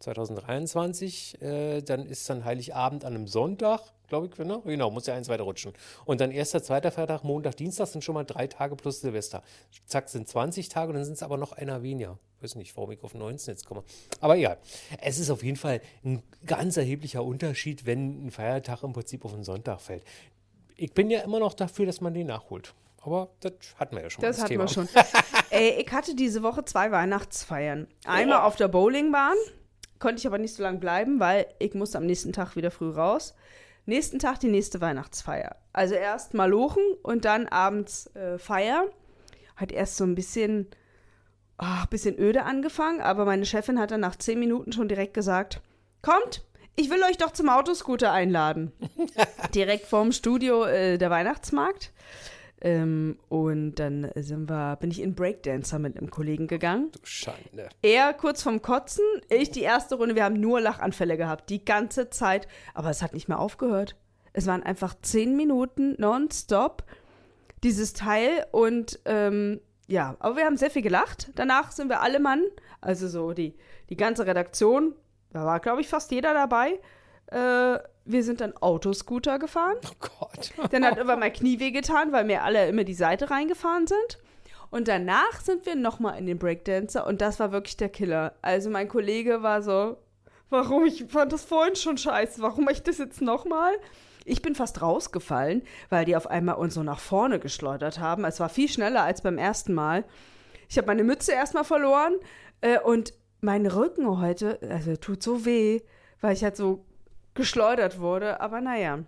2023, 0.00 1.40
äh, 1.40 1.80
dann 1.82 2.06
ist 2.06 2.28
dann 2.28 2.44
Heiligabend 2.44 3.04
an 3.04 3.14
einem 3.14 3.26
Sonntag, 3.28 3.80
glaube 4.08 4.28
ich, 4.32 4.38
ne? 4.44 4.60
genau, 4.64 4.90
muss 4.90 5.06
ja 5.06 5.14
eins 5.14 5.28
weiter 5.28 5.44
rutschen. 5.44 5.72
Und 6.04 6.20
dann 6.20 6.32
erster, 6.32 6.62
zweiter 6.62 6.90
Feiertag, 6.90 7.22
Montag, 7.24 7.56
Dienstag 7.56 7.86
sind 7.86 8.02
schon 8.02 8.14
mal 8.14 8.24
drei 8.24 8.46
Tage 8.48 8.74
plus 8.76 9.00
Silvester. 9.00 9.42
Zack, 9.86 10.08
sind 10.08 10.28
20 10.28 10.68
Tage 10.68 10.88
und 10.90 10.96
dann 10.96 11.04
sind 11.04 11.14
es 11.14 11.22
aber 11.22 11.36
noch 11.36 11.52
einer 11.52 11.82
weniger. 11.82 12.18
Weiß 12.40 12.56
nicht, 12.56 12.76
warum 12.76 12.90
ich 12.90 13.02
auf 13.04 13.14
19 13.14 13.54
jetzt 13.54 13.64
komme. 13.66 13.84
Aber 14.20 14.34
ja, 14.34 14.56
es 15.00 15.20
ist 15.20 15.30
auf 15.30 15.44
jeden 15.44 15.56
Fall 15.56 15.80
ein 16.04 16.22
ganz 16.44 16.76
erheblicher 16.76 17.22
Unterschied, 17.24 17.86
wenn 17.86 18.26
ein 18.26 18.30
Feiertag 18.32 18.82
im 18.82 18.92
Prinzip 18.92 19.24
auf 19.24 19.32
einen 19.32 19.44
Sonntag 19.44 19.80
fällt. 19.80 20.02
Ich 20.76 20.92
bin 20.92 21.10
ja 21.10 21.20
immer 21.20 21.38
noch 21.38 21.54
dafür, 21.54 21.86
dass 21.86 22.00
man 22.00 22.14
den 22.14 22.26
nachholt. 22.28 22.74
Aber 23.02 23.30
das 23.40 23.52
hatten 23.76 23.96
wir 23.96 24.02
ja 24.02 24.10
schon 24.10 24.22
mal. 24.22 24.28
Das 24.28 24.38
hatten 24.38 24.48
Thema. 24.48 24.64
wir 24.64 24.68
schon. 24.68 24.88
Ey, 25.50 25.82
ich 25.82 25.92
hatte 25.92 26.14
diese 26.14 26.42
Woche 26.42 26.64
zwei 26.64 26.90
Weihnachtsfeiern. 26.92 27.88
Einmal 28.04 28.42
auf 28.42 28.56
der 28.56 28.68
Bowlingbahn, 28.68 29.36
konnte 29.98 30.20
ich 30.20 30.26
aber 30.26 30.38
nicht 30.38 30.54
so 30.54 30.62
lange 30.62 30.78
bleiben, 30.78 31.18
weil 31.18 31.46
ich 31.58 31.74
musste 31.74 31.98
am 31.98 32.06
nächsten 32.06 32.32
Tag 32.32 32.54
wieder 32.54 32.70
früh 32.70 32.90
raus. 32.90 33.34
Nächsten 33.84 34.20
Tag 34.20 34.38
die 34.38 34.48
nächste 34.48 34.80
Weihnachtsfeier. 34.80 35.56
Also 35.72 35.94
erst 35.94 36.34
Malochen 36.34 36.82
und 37.02 37.24
dann 37.24 37.48
abends 37.48 38.06
äh, 38.14 38.38
Feier. 38.38 38.86
Hat 39.56 39.72
erst 39.72 39.96
so 39.96 40.04
ein 40.04 40.14
bisschen, 40.14 40.68
ach, 41.58 41.86
bisschen 41.86 42.18
öde 42.18 42.44
angefangen, 42.44 43.00
aber 43.00 43.24
meine 43.24 43.44
Chefin 43.44 43.80
hat 43.80 43.90
dann 43.90 44.00
nach 44.00 44.16
zehn 44.16 44.38
Minuten 44.38 44.72
schon 44.72 44.88
direkt 44.88 45.14
gesagt, 45.14 45.60
kommt, 46.00 46.44
ich 46.76 46.90
will 46.90 47.02
euch 47.02 47.16
doch 47.18 47.32
zum 47.32 47.48
Autoscooter 47.48 48.12
einladen. 48.12 48.72
direkt 49.54 49.86
vorm 49.86 50.12
Studio 50.12 50.64
äh, 50.64 50.98
der 50.98 51.10
Weihnachtsmarkt. 51.10 51.92
Ähm, 52.60 53.18
und 53.28 53.74
dann 53.74 54.10
sind 54.14 54.48
wir, 54.48 54.76
bin 54.76 54.90
ich 54.90 55.00
in 55.00 55.14
Breakdancer 55.14 55.80
mit 55.80 55.96
einem 55.96 56.10
Kollegen 56.10 56.46
gegangen. 56.46 56.90
Du 56.92 57.00
Schande. 57.02 57.68
Er 57.82 58.14
kurz 58.14 58.42
vorm 58.42 58.62
Kotzen, 58.62 59.04
ich 59.28 59.50
die 59.50 59.62
erste 59.62 59.96
Runde. 59.96 60.14
Wir 60.14 60.24
haben 60.24 60.40
nur 60.40 60.60
Lachanfälle 60.60 61.16
gehabt, 61.16 61.50
die 61.50 61.64
ganze 61.64 62.08
Zeit. 62.10 62.46
Aber 62.72 62.90
es 62.90 63.02
hat 63.02 63.14
nicht 63.14 63.28
mehr 63.28 63.40
aufgehört. 63.40 63.96
Es 64.32 64.46
waren 64.46 64.62
einfach 64.62 64.94
zehn 65.02 65.36
Minuten 65.36 65.96
nonstop 65.98 66.84
dieses 67.64 67.92
Teil 67.92 68.46
und 68.50 69.00
ähm, 69.04 69.60
ja, 69.86 70.16
aber 70.20 70.36
wir 70.36 70.44
haben 70.44 70.56
sehr 70.56 70.70
viel 70.70 70.82
gelacht. 70.82 71.30
Danach 71.34 71.72
sind 71.72 71.88
wir 71.88 72.00
alle 72.00 72.18
Mann, 72.18 72.42
also 72.80 73.08
so 73.08 73.32
die, 73.32 73.54
die 73.90 73.96
ganze 73.96 74.26
Redaktion, 74.26 74.94
da 75.32 75.44
war 75.44 75.60
glaube 75.60 75.80
ich 75.80 75.88
fast 75.88 76.10
jeder 76.10 76.34
dabei. 76.34 76.80
Äh, 77.26 77.78
wir 78.04 78.24
sind 78.24 78.40
dann 78.40 78.56
Autoscooter 78.56 79.38
gefahren. 79.38 79.76
Oh 79.84 80.08
Gott. 80.18 80.50
Dann 80.70 80.84
hat 80.84 80.98
immer 80.98 81.16
mein 81.16 81.32
Knie 81.32 81.60
wehgetan, 81.60 82.12
weil 82.12 82.24
mir 82.24 82.42
alle 82.42 82.68
immer 82.68 82.84
die 82.84 82.94
Seite 82.94 83.30
reingefahren 83.30 83.86
sind. 83.86 84.18
Und 84.70 84.88
danach 84.88 85.40
sind 85.40 85.66
wir 85.66 85.76
nochmal 85.76 86.18
in 86.18 86.26
den 86.26 86.38
Breakdancer 86.38 87.06
und 87.06 87.20
das 87.20 87.38
war 87.38 87.52
wirklich 87.52 87.76
der 87.76 87.90
Killer. 87.90 88.34
Also 88.40 88.70
mein 88.70 88.88
Kollege 88.88 89.42
war 89.42 89.62
so, 89.62 89.98
warum, 90.48 90.86
ich 90.86 91.04
fand 91.08 91.32
das 91.32 91.44
vorhin 91.44 91.76
schon 91.76 91.98
scheiße, 91.98 92.40
warum 92.40 92.68
ich 92.70 92.82
das 92.82 92.98
jetzt 92.98 93.20
nochmal? 93.20 93.72
Ich 94.24 94.40
bin 94.40 94.54
fast 94.54 94.80
rausgefallen, 94.80 95.62
weil 95.90 96.06
die 96.06 96.16
auf 96.16 96.26
einmal 96.26 96.54
uns 96.54 96.74
so 96.74 96.82
nach 96.82 97.00
vorne 97.00 97.38
geschleudert 97.38 97.98
haben. 97.98 98.24
Es 98.24 98.40
war 98.40 98.48
viel 98.48 98.68
schneller 98.68 99.02
als 99.02 99.20
beim 99.20 99.36
ersten 99.36 99.74
Mal. 99.74 100.04
Ich 100.68 100.78
habe 100.78 100.86
meine 100.86 101.04
Mütze 101.04 101.32
erstmal 101.32 101.64
verloren 101.64 102.14
äh, 102.62 102.78
und 102.78 103.12
mein 103.42 103.66
Rücken 103.66 104.20
heute, 104.20 104.58
also 104.70 104.96
tut 104.96 105.22
so 105.22 105.44
weh, 105.44 105.80
weil 106.20 106.32
ich 106.32 106.42
halt 106.44 106.56
so 106.56 106.84
geschleudert 107.34 107.98
wurde. 108.00 108.40
Aber 108.40 108.60
naja. 108.60 109.00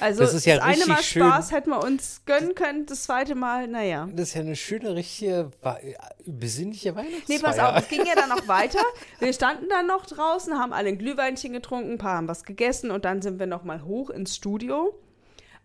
Also 0.00 0.20
Das 0.22 0.34
ist 0.34 0.46
ja 0.46 0.54
eine 0.62 0.72
richtig 0.72 0.88
Mal 0.88 1.02
schön. 1.04 1.22
Spaß 1.22 1.52
hätten 1.52 1.70
wir 1.70 1.84
uns 1.84 2.22
gönnen 2.26 2.56
können, 2.56 2.86
das 2.86 3.04
zweite 3.04 3.36
Mal, 3.36 3.68
naja. 3.68 4.08
Das 4.12 4.28
ist 4.30 4.34
ja 4.34 4.40
eine 4.40 4.56
schöne, 4.56 4.96
richtige, 4.96 5.52
wa- 5.62 5.78
besinnliche 6.24 6.96
Weihnachtsfeier. 6.96 7.22
Nee, 7.28 7.38
pass 7.38 7.58
auf, 7.60 7.76
es 7.76 7.88
ging 7.88 8.04
ja 8.04 8.14
dann 8.16 8.28
noch 8.30 8.48
weiter. 8.48 8.80
Wir 9.20 9.32
standen 9.32 9.68
dann 9.68 9.86
noch 9.86 10.04
draußen, 10.06 10.58
haben 10.58 10.72
alle 10.72 10.88
ein 10.88 10.98
Glühweinchen 10.98 11.52
getrunken, 11.52 11.92
ein 11.92 11.98
paar 11.98 12.16
haben 12.16 12.26
was 12.28 12.42
gegessen 12.42 12.90
und 12.90 13.04
dann 13.04 13.22
sind 13.22 13.38
wir 13.38 13.46
noch 13.46 13.62
mal 13.62 13.84
hoch 13.84 14.10
ins 14.10 14.34
Studio. 14.34 14.98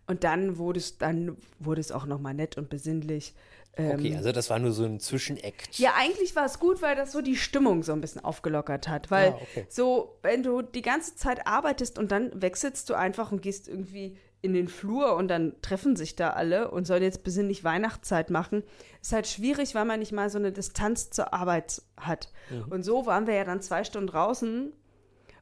Und 0.06 0.22
dann 0.22 0.56
wurde 0.58 0.78
es, 0.78 0.98
dann 0.98 1.36
wurde 1.58 1.80
es 1.80 1.90
auch 1.90 2.06
noch 2.06 2.20
mal 2.20 2.34
nett 2.34 2.56
und 2.58 2.68
besinnlich. 2.68 3.34
Ähm, 3.76 3.98
Okay, 3.98 4.16
also 4.16 4.32
das 4.32 4.50
war 4.50 4.58
nur 4.58 4.72
so 4.72 4.84
ein 4.84 5.00
Zwischenakt. 5.00 5.78
Ja, 5.78 5.92
eigentlich 5.96 6.36
war 6.36 6.44
es 6.44 6.58
gut, 6.58 6.82
weil 6.82 6.94
das 6.96 7.12
so 7.12 7.20
die 7.22 7.36
Stimmung 7.36 7.82
so 7.82 7.92
ein 7.92 8.00
bisschen 8.00 8.22
aufgelockert 8.24 8.88
hat. 8.88 9.10
Weil 9.10 9.30
Ah, 9.30 9.38
okay. 9.40 9.66
so, 9.68 10.18
wenn 10.22 10.42
du 10.42 10.62
die 10.62 10.82
ganze 10.82 11.16
Zeit 11.16 11.46
arbeitest 11.46 11.98
und 11.98 12.12
dann 12.12 12.30
wechselst 12.42 12.88
du 12.90 12.94
einfach 12.94 13.32
und 13.32 13.40
gehst 13.42 13.68
irgendwie 13.68 14.16
in 14.42 14.54
den 14.54 14.66
Flur 14.68 15.14
und 15.14 15.28
dann 15.28 15.54
treffen 15.62 15.94
sich 15.94 16.16
da 16.16 16.30
alle 16.30 16.70
und 16.72 16.84
sollen 16.84 17.02
jetzt 17.04 17.22
besinnlich 17.22 17.62
Weihnachtszeit 17.62 18.28
machen, 18.28 18.64
ist 19.00 19.12
halt 19.12 19.28
schwierig, 19.28 19.74
weil 19.76 19.84
man 19.84 20.00
nicht 20.00 20.10
mal 20.12 20.30
so 20.30 20.38
eine 20.38 20.50
Distanz 20.50 21.10
zur 21.10 21.32
Arbeit 21.32 21.80
hat. 21.96 22.32
Mhm. 22.50 22.64
Und 22.70 22.82
so 22.82 23.06
waren 23.06 23.28
wir 23.28 23.34
ja 23.34 23.44
dann 23.44 23.62
zwei 23.62 23.84
Stunden 23.84 24.08
draußen 24.08 24.72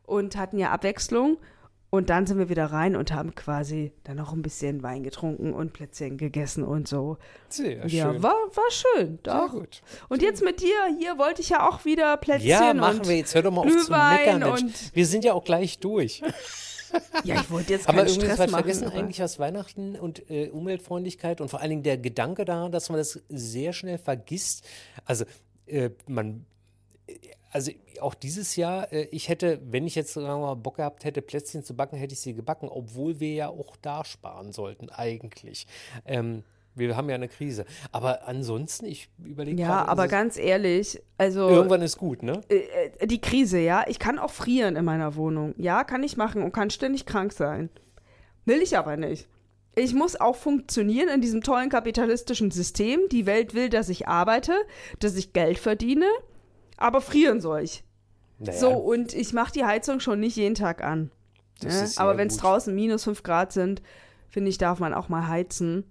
und 0.04 0.36
hatten 0.36 0.58
ja 0.58 0.70
Abwechslung. 0.70 1.38
Und 1.90 2.08
dann 2.08 2.24
sind 2.24 2.38
wir 2.38 2.48
wieder 2.48 2.66
rein 2.66 2.94
und 2.94 3.12
haben 3.12 3.34
quasi 3.34 3.92
dann 4.04 4.16
noch 4.16 4.32
ein 4.32 4.42
bisschen 4.42 4.82
Wein 4.84 5.02
getrunken 5.02 5.52
und 5.52 5.72
Plätzchen 5.72 6.18
gegessen 6.18 6.62
und 6.62 6.86
so. 6.86 7.16
Sehr 7.48 7.84
Ja, 7.88 8.12
schön. 8.12 8.22
war, 8.22 8.30
war 8.54 8.70
schön. 8.70 9.18
Sehr 9.24 9.34
Doch. 9.46 9.50
gut. 9.50 9.82
Und 10.08 10.22
jetzt 10.22 10.44
mit 10.44 10.60
dir, 10.60 10.68
hier 10.98 11.18
wollte 11.18 11.40
ich 11.42 11.48
ja 11.48 11.68
auch 11.68 11.84
wieder 11.84 12.16
Plätzchen 12.16 12.48
Ja, 12.48 12.72
machen 12.74 13.00
und 13.00 13.08
wir 13.08 13.16
jetzt. 13.16 13.34
Hör 13.34 13.42
doch 13.42 13.50
mal 13.50 13.62
auf 13.62 13.76
zu 13.84 13.90
meckern, 13.90 14.38
Mensch. 14.38 14.60
und- 14.62 14.94
Wir 14.94 15.04
sind 15.06 15.24
ja 15.24 15.32
auch 15.32 15.44
gleich 15.44 15.78
durch. 15.80 16.22
Ja, 17.22 17.36
ich 17.36 17.48
wollte 17.52 17.72
jetzt 17.72 17.88
Aber 17.88 17.98
keinen 17.98 18.08
irgendwie 18.08 18.26
Stress 18.26 18.38
machen. 18.38 18.50
vergessen 18.50 18.86
aber- 18.88 18.96
eigentlich, 18.96 19.20
was 19.20 19.38
Weihnachten 19.38 19.94
und 19.94 20.28
äh, 20.28 20.48
Umweltfreundlichkeit 20.48 21.40
und 21.40 21.48
vor 21.48 21.60
allen 21.60 21.70
Dingen 21.70 21.82
der 21.84 21.98
Gedanke 21.98 22.44
daran, 22.44 22.72
dass 22.72 22.88
man 22.88 22.98
das 22.98 23.20
sehr 23.28 23.72
schnell 23.72 23.96
vergisst. 23.96 24.66
Also 25.04 25.24
äh, 25.66 25.90
man, 26.08 26.46
also 27.50 27.72
auch 28.00 28.14
dieses 28.14 28.56
Jahr, 28.56 28.92
äh, 28.92 29.08
ich 29.10 29.28
hätte, 29.28 29.60
wenn 29.70 29.86
ich 29.86 29.94
jetzt 29.94 30.16
mal, 30.16 30.54
Bock 30.54 30.76
gehabt 30.76 31.04
hätte, 31.04 31.22
Plätzchen 31.22 31.64
zu 31.64 31.74
backen, 31.74 31.96
hätte 31.96 32.14
ich 32.14 32.20
sie 32.20 32.34
gebacken, 32.34 32.68
obwohl 32.68 33.20
wir 33.20 33.32
ja 33.32 33.48
auch 33.48 33.76
da 33.82 34.04
sparen 34.04 34.52
sollten 34.52 34.88
eigentlich. 34.90 35.66
Ähm, 36.04 36.44
wir 36.74 36.96
haben 36.96 37.08
ja 37.08 37.16
eine 37.16 37.28
Krise. 37.28 37.64
Aber 37.92 38.26
ansonsten, 38.28 38.86
ich 38.86 39.10
überlege 39.24 39.60
Ja, 39.60 39.84
aber 39.86 40.08
ganz 40.08 40.36
ehrlich, 40.38 41.00
also 41.18 41.48
Irgendwann 41.48 41.82
ist 41.82 41.98
gut, 41.98 42.22
ne? 42.22 42.40
äh, 42.48 42.90
äh, 42.98 43.06
die 43.06 43.20
Krise, 43.20 43.58
ja, 43.58 43.84
ich 43.88 43.98
kann 43.98 44.18
auch 44.18 44.30
frieren 44.30 44.76
in 44.76 44.84
meiner 44.84 45.16
Wohnung. 45.16 45.54
Ja, 45.58 45.84
kann 45.84 46.02
ich 46.02 46.16
machen 46.16 46.42
und 46.42 46.52
kann 46.52 46.70
ständig 46.70 47.06
krank 47.06 47.32
sein. 47.32 47.70
Will 48.44 48.62
ich 48.62 48.78
aber 48.78 48.96
nicht. 48.96 49.28
Ich 49.76 49.94
muss 49.94 50.20
auch 50.20 50.36
funktionieren 50.36 51.08
in 51.08 51.20
diesem 51.20 51.42
tollen 51.42 51.68
kapitalistischen 51.68 52.50
System. 52.50 53.00
Die 53.10 53.26
Welt 53.26 53.54
will, 53.54 53.68
dass 53.68 53.88
ich 53.88 54.08
arbeite, 54.08 54.52
dass 54.98 55.14
ich 55.16 55.32
Geld 55.32 55.58
verdiene, 55.58 56.06
aber 56.80 57.00
frieren 57.00 57.40
soll 57.40 57.62
ich. 57.62 57.84
Naja, 58.38 58.58
So, 58.58 58.70
und 58.70 59.14
ich 59.14 59.32
mache 59.32 59.52
die 59.52 59.64
Heizung 59.64 60.00
schon 60.00 60.18
nicht 60.18 60.36
jeden 60.36 60.56
Tag 60.56 60.82
an. 60.82 61.10
Das 61.60 61.96
Ne? 61.96 62.02
Aber 62.02 62.16
wenn 62.16 62.28
es 62.28 62.38
draußen 62.38 62.74
minus 62.74 63.04
5 63.04 63.22
Grad 63.22 63.52
sind, 63.52 63.82
finde 64.28 64.48
ich, 64.48 64.58
darf 64.58 64.80
man 64.80 64.94
auch 64.94 65.08
mal 65.08 65.28
heizen. 65.28 65.84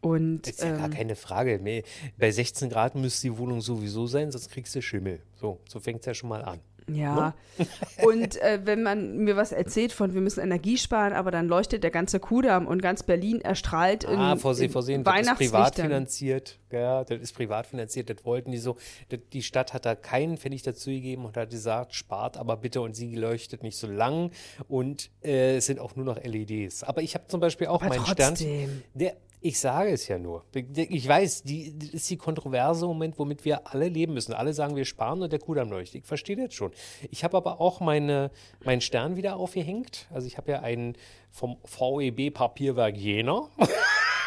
Und 0.00 0.46
ist 0.46 0.62
ja 0.62 0.76
gar 0.76 0.86
ähm, 0.86 0.92
keine 0.92 1.16
Frage. 1.16 1.82
Bei 2.18 2.30
16 2.30 2.68
Grad 2.68 2.94
müsste 2.94 3.28
die 3.28 3.38
Wohnung 3.38 3.62
sowieso 3.62 4.06
sein, 4.06 4.30
sonst 4.30 4.50
kriegst 4.50 4.74
du 4.74 4.82
Schimmel. 4.82 5.22
So, 5.40 5.60
so 5.66 5.80
fängt 5.80 6.00
es 6.00 6.06
ja 6.06 6.14
schon 6.14 6.28
mal 6.28 6.44
an. 6.44 6.60
Ja. 6.88 7.34
und 8.04 8.40
äh, 8.42 8.60
wenn 8.64 8.82
man 8.82 9.18
mir 9.18 9.36
was 9.36 9.52
erzählt 9.52 9.92
von, 9.92 10.14
wir 10.14 10.20
müssen 10.20 10.40
Energie 10.40 10.76
sparen, 10.76 11.12
aber 11.12 11.30
dann 11.30 11.48
leuchtet 11.48 11.82
der 11.84 11.90
ganze 11.90 12.20
Kudamm 12.20 12.66
und 12.66 12.82
ganz 12.82 13.02
Berlin 13.02 13.40
erstrahlt 13.40 14.04
in, 14.04 14.18
ah, 14.18 14.36
Vorsehen, 14.36 14.70
Vorsehen, 14.70 15.04
das 15.04 15.20
ist 15.20 15.34
privat 15.36 15.76
finanziert. 15.76 16.58
Ja, 16.72 17.04
das 17.04 17.20
ist 17.20 17.34
privat 17.34 17.66
finanziert, 17.66 18.10
das 18.10 18.24
wollten 18.24 18.50
die 18.50 18.58
so. 18.58 18.76
Das, 19.08 19.20
die 19.32 19.42
Stadt 19.42 19.72
hat 19.72 19.86
da 19.86 19.94
keinen 19.94 20.36
Pfennig 20.36 20.62
dazu 20.62 20.90
gegeben 20.90 21.24
und 21.24 21.36
hat 21.36 21.50
gesagt, 21.50 21.94
spart 21.94 22.36
aber 22.36 22.56
bitte 22.56 22.80
und 22.80 22.94
sie 22.94 23.14
leuchtet 23.14 23.62
nicht 23.62 23.76
so 23.76 23.86
lang 23.86 24.30
und 24.66 25.10
äh, 25.22 25.56
es 25.56 25.66
sind 25.66 25.78
auch 25.78 25.94
nur 25.96 26.04
noch 26.04 26.22
LEDs. 26.22 26.82
Aber 26.82 27.02
ich 27.02 27.14
habe 27.14 27.26
zum 27.28 27.40
Beispiel 27.40 27.68
auch 27.68 27.82
Aber 27.82 27.94
meinen 27.94 28.06
Stern. 28.06 28.34
trotzdem. 28.34 28.82
Der, 28.94 29.16
ich 29.44 29.60
sage 29.60 29.90
es 29.90 30.08
ja 30.08 30.18
nur. 30.18 30.42
Ich 30.74 31.06
weiß, 31.06 31.42
die, 31.42 31.78
das 31.78 31.90
ist 31.90 32.08
die 32.08 32.16
Kontroverse 32.16 32.86
im 32.86 32.88
Moment, 32.88 33.18
womit 33.18 33.44
wir 33.44 33.66
alle 33.66 33.88
leben 33.88 34.14
müssen. 34.14 34.32
Alle 34.32 34.54
sagen, 34.54 34.74
wir 34.74 34.86
sparen 34.86 35.20
und 35.20 35.30
der 35.30 35.38
Kudamm 35.38 35.68
leuchtet. 35.68 36.00
Ich 36.00 36.06
verstehe 36.06 36.34
das 36.36 36.54
schon. 36.54 36.72
Ich 37.10 37.24
habe 37.24 37.36
aber 37.36 37.60
auch 37.60 37.80
meine, 37.80 38.30
meinen 38.64 38.80
Stern 38.80 39.16
wieder 39.16 39.36
aufgehängt. 39.36 40.06
Also 40.14 40.26
ich 40.26 40.38
habe 40.38 40.50
ja 40.50 40.60
einen 40.60 40.96
vom 41.30 41.58
VEB 41.62 42.32
Papierwerk 42.32 42.96
Jena. 42.96 43.50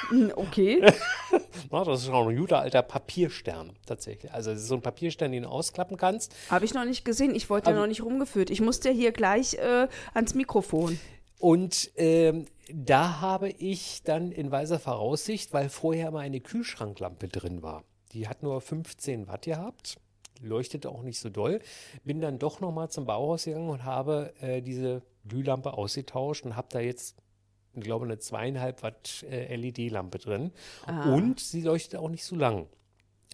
Hm, 0.09 0.31
Okay. 0.35 0.83
Na, 1.71 1.83
das 1.83 2.03
ist 2.03 2.09
auch 2.09 2.27
ein 2.27 2.37
guter 2.37 2.59
alter 2.59 2.83
Papierstern 2.83 3.73
tatsächlich. 3.87 4.31
Also 4.31 4.51
es 4.51 4.59
ist 4.61 4.67
so 4.67 4.75
ein 4.75 4.81
Papierstern, 4.81 5.31
den 5.31 5.43
du 5.43 5.49
ausklappen 5.49 5.97
kannst. 5.97 6.33
Habe 6.51 6.63
ich 6.63 6.75
noch 6.75 6.85
nicht 6.85 7.03
gesehen. 7.03 7.33
Ich 7.33 7.49
wurde 7.49 7.71
ja 7.71 7.75
noch 7.75 7.87
nicht 7.87 8.03
rumgeführt. 8.03 8.51
Ich 8.51 8.61
musste 8.61 8.89
ja 8.89 8.95
hier 8.95 9.11
gleich 9.11 9.55
äh, 9.55 9.87
ans 10.13 10.35
Mikrofon. 10.35 10.99
Und 11.37 11.91
ähm, 11.95 12.45
da 12.73 13.21
habe 13.21 13.49
ich 13.49 14.03
dann 14.03 14.31
in 14.31 14.51
weiser 14.51 14.79
Voraussicht, 14.79 15.53
weil 15.53 15.69
vorher 15.69 16.11
mal 16.11 16.21
eine 16.21 16.39
Kühlschranklampe 16.39 17.27
drin 17.27 17.61
war. 17.61 17.83
Die 18.13 18.27
hat 18.27 18.41
nur 18.41 18.59
15 18.61 19.27
Watt 19.27 19.43
gehabt, 19.43 19.97
leuchtete 20.41 20.89
auch 20.89 21.03
nicht 21.03 21.19
so 21.19 21.29
doll. 21.29 21.59
Bin 22.03 22.21
dann 22.21 22.39
doch 22.39 22.59
nochmal 22.59 22.89
zum 22.89 23.05
Bauhaus 23.05 23.45
gegangen 23.45 23.69
und 23.69 23.83
habe 23.83 24.33
äh, 24.41 24.61
diese 24.61 25.03
Glühlampe 25.27 25.73
ausgetauscht 25.73 26.45
und 26.45 26.55
habe 26.55 26.69
da 26.71 26.79
jetzt, 26.79 27.15
ich 27.75 27.83
glaube, 27.83 28.05
eine 28.05 28.17
zweieinhalb 28.17 28.81
Watt 28.81 29.23
äh, 29.29 29.55
LED-Lampe 29.55 30.17
drin. 30.17 30.51
Und 31.13 31.39
sie 31.39 31.61
leuchtet 31.61 31.99
auch 31.99 32.09
nicht 32.09 32.25
so 32.25 32.35
lang. 32.35 32.67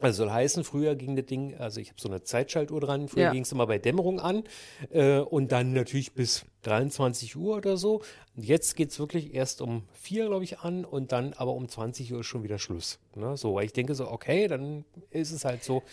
Also 0.01 0.23
soll 0.23 0.32
heißen, 0.34 0.63
früher 0.63 0.95
ging 0.95 1.15
das 1.15 1.25
Ding, 1.27 1.56
also 1.56 1.79
ich 1.79 1.89
habe 1.89 2.01
so 2.01 2.10
eine 2.10 2.23
Zeitschaltuhr 2.23 2.82
dran, 2.82 3.08
früher 3.08 3.25
Ja. 3.25 3.32
ging 3.32 3.43
es 3.43 3.51
immer 3.51 3.67
bei 3.67 3.77
Dämmerung 3.77 4.19
an 4.19 4.43
äh, 4.89 5.19
und 5.19 5.51
dann 5.51 5.71
natürlich 5.73 6.13
bis 6.13 6.45
23 6.63 7.36
Uhr 7.36 7.58
oder 7.58 7.77
so. 7.77 8.01
Jetzt 8.36 8.75
geht 8.75 8.89
es 8.89 8.97
wirklich 8.99 9.36
erst 9.36 9.62
um 9.62 9.84
4, 9.93 10.27
glaube 10.27 10.43
ich, 10.45 10.60
an 10.60 10.84
und 10.84 11.12
dann 11.12 11.34
aber 11.34 11.53
um 11.53 11.69
20 11.69 12.12
Uhr 12.12 12.21
ist 12.21 12.25
schon 12.25 12.43
wieder 12.43 12.58
Schluss. 12.58 12.99
Ne? 13.15 13.38
So, 13.38 13.53
weil 13.53 13.65
ich 13.65 13.73
denke 13.73 13.93
so, 13.93 14.10
okay, 14.10 14.47
dann 14.47 14.84
ist 15.12 15.32
es 15.32 15.45
halt 15.45 15.63
so. 15.63 15.84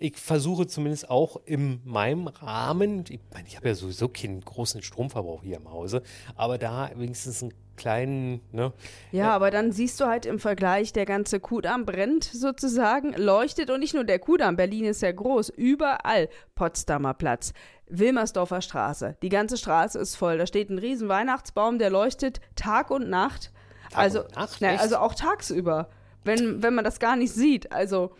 Ich 0.00 0.16
versuche 0.16 0.66
zumindest 0.66 1.10
auch 1.10 1.36
in 1.44 1.80
meinem 1.84 2.28
Rahmen, 2.28 3.04
ich 3.10 3.20
meine, 3.32 3.46
ich 3.46 3.56
habe 3.56 3.68
ja 3.68 3.74
sowieso 3.74 4.08
keinen 4.08 4.40
großen 4.40 4.82
Stromverbrauch 4.82 5.42
hier 5.42 5.58
im 5.58 5.70
Hause, 5.70 6.02
aber 6.34 6.56
da 6.56 6.90
wenigstens 6.96 7.42
einen 7.42 7.52
kleinen, 7.82 8.40
ne, 8.52 8.72
Ja, 9.10 9.34
aber 9.34 9.50
dann 9.50 9.72
siehst 9.72 10.00
du 10.00 10.06
halt 10.06 10.24
im 10.24 10.38
Vergleich, 10.38 10.92
der 10.92 11.04
ganze 11.04 11.40
Kudamm 11.40 11.84
brennt 11.84 12.22
sozusagen, 12.22 13.12
leuchtet 13.14 13.70
und 13.70 13.80
nicht 13.80 13.92
nur 13.92 14.04
der 14.04 14.20
Kudamm, 14.20 14.54
Berlin 14.54 14.84
ist 14.84 15.02
ja 15.02 15.10
groß, 15.10 15.48
überall 15.48 16.28
Potsdamer 16.54 17.12
Platz, 17.12 17.52
Wilmersdorfer 17.88 18.62
Straße, 18.62 19.16
die 19.20 19.28
ganze 19.28 19.56
Straße 19.56 19.98
ist 19.98 20.14
voll, 20.14 20.38
da 20.38 20.46
steht 20.46 20.70
ein 20.70 20.78
riesen 20.78 21.08
Weihnachtsbaum, 21.08 21.80
der 21.80 21.90
leuchtet 21.90 22.40
Tag 22.54 22.92
und 22.92 23.10
Nacht. 23.10 23.50
also, 23.94 24.20
und 24.20 24.36
Nacht, 24.36 24.58
na, 24.60 24.76
also 24.76 24.98
auch 24.98 25.14
tagsüber, 25.14 25.90
wenn, 26.22 26.62
wenn 26.62 26.74
man 26.74 26.84
das 26.84 27.00
gar 27.00 27.16
nicht 27.16 27.34
sieht. 27.34 27.72
Also 27.72 28.14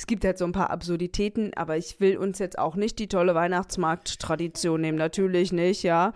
es 0.00 0.06
gibt 0.06 0.24
halt 0.24 0.38
so 0.38 0.46
ein 0.46 0.52
paar 0.52 0.70
Absurditäten, 0.70 1.52
aber 1.56 1.76
ich 1.76 2.00
will 2.00 2.16
uns 2.16 2.38
jetzt 2.38 2.58
auch 2.58 2.74
nicht 2.74 2.98
die 2.98 3.06
tolle 3.06 3.34
Weihnachtsmarkt-Tradition 3.34 4.80
nehmen, 4.80 4.96
natürlich 4.96 5.52
nicht, 5.52 5.82
ja. 5.82 6.14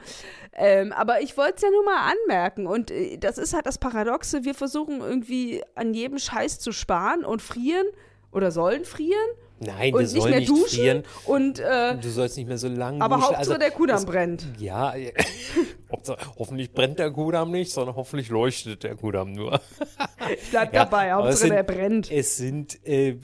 Ähm, 0.55 0.91
aber 0.93 1.21
ich 1.21 1.37
wollte 1.37 1.57
es 1.57 1.63
ja 1.63 1.69
nur 1.71 1.85
mal 1.85 2.11
anmerken 2.13 2.67
und 2.67 2.91
äh, 2.91 3.19
das 3.19 3.37
ist 3.37 3.53
halt 3.53 3.67
das 3.67 3.77
Paradoxe, 3.77 4.45
wir 4.45 4.55
versuchen 4.55 5.01
irgendwie 5.03 5.63
an 5.75 5.93
jedem 5.93 6.19
Scheiß 6.19 6.61
zu 6.61 6.73
sparen 6.73 7.27
und 7.27 7.43
frieren 7.43 7.87
oder 8.33 8.51
sollen 8.53 8.87
frieren 8.87 9.19
nein, 9.61 9.93
wir 9.93 9.97
und 9.97 10.03
nicht 10.05 10.13
sollen 10.13 10.31
mehr 10.31 10.39
nicht 10.41 10.49
duschen 10.51 10.79
frieren. 10.81 11.03
und 11.27 11.59
äh, 11.59 11.97
Du 11.99 12.09
sollst 12.09 12.39
nicht 12.39 12.47
mehr 12.49 12.57
so 12.59 12.69
lang 12.69 13.03
aber 13.03 13.17
duschen. 13.17 13.27
Hauptsache 13.27 13.39
Also, 13.41 13.59
der 13.59 13.71
Kudamm 13.71 13.97
das- 13.97 14.07
brennt. 14.07 14.47
Ja, 14.59 14.95
hoffentlich 16.39 16.73
brennt 16.73 16.99
der 16.99 17.11
Kudamm 17.11 17.51
nicht, 17.51 17.71
sondern 17.73 17.97
hoffentlich 17.97 18.29
leuchtet 18.31 18.83
der 18.83 18.95
Kudamm 18.97 19.33
nur. 19.33 19.61
Ich 20.33 20.51
bleib 20.51 20.73
Ja, 20.75 20.85
dabei, 20.85 21.13
Hauptsache 21.13 21.37
sind- 21.37 21.51
der 21.53 21.63
brennt. 21.63 22.11
Es 22.11 22.37
sind, 22.37 22.79
äh, 22.87 23.17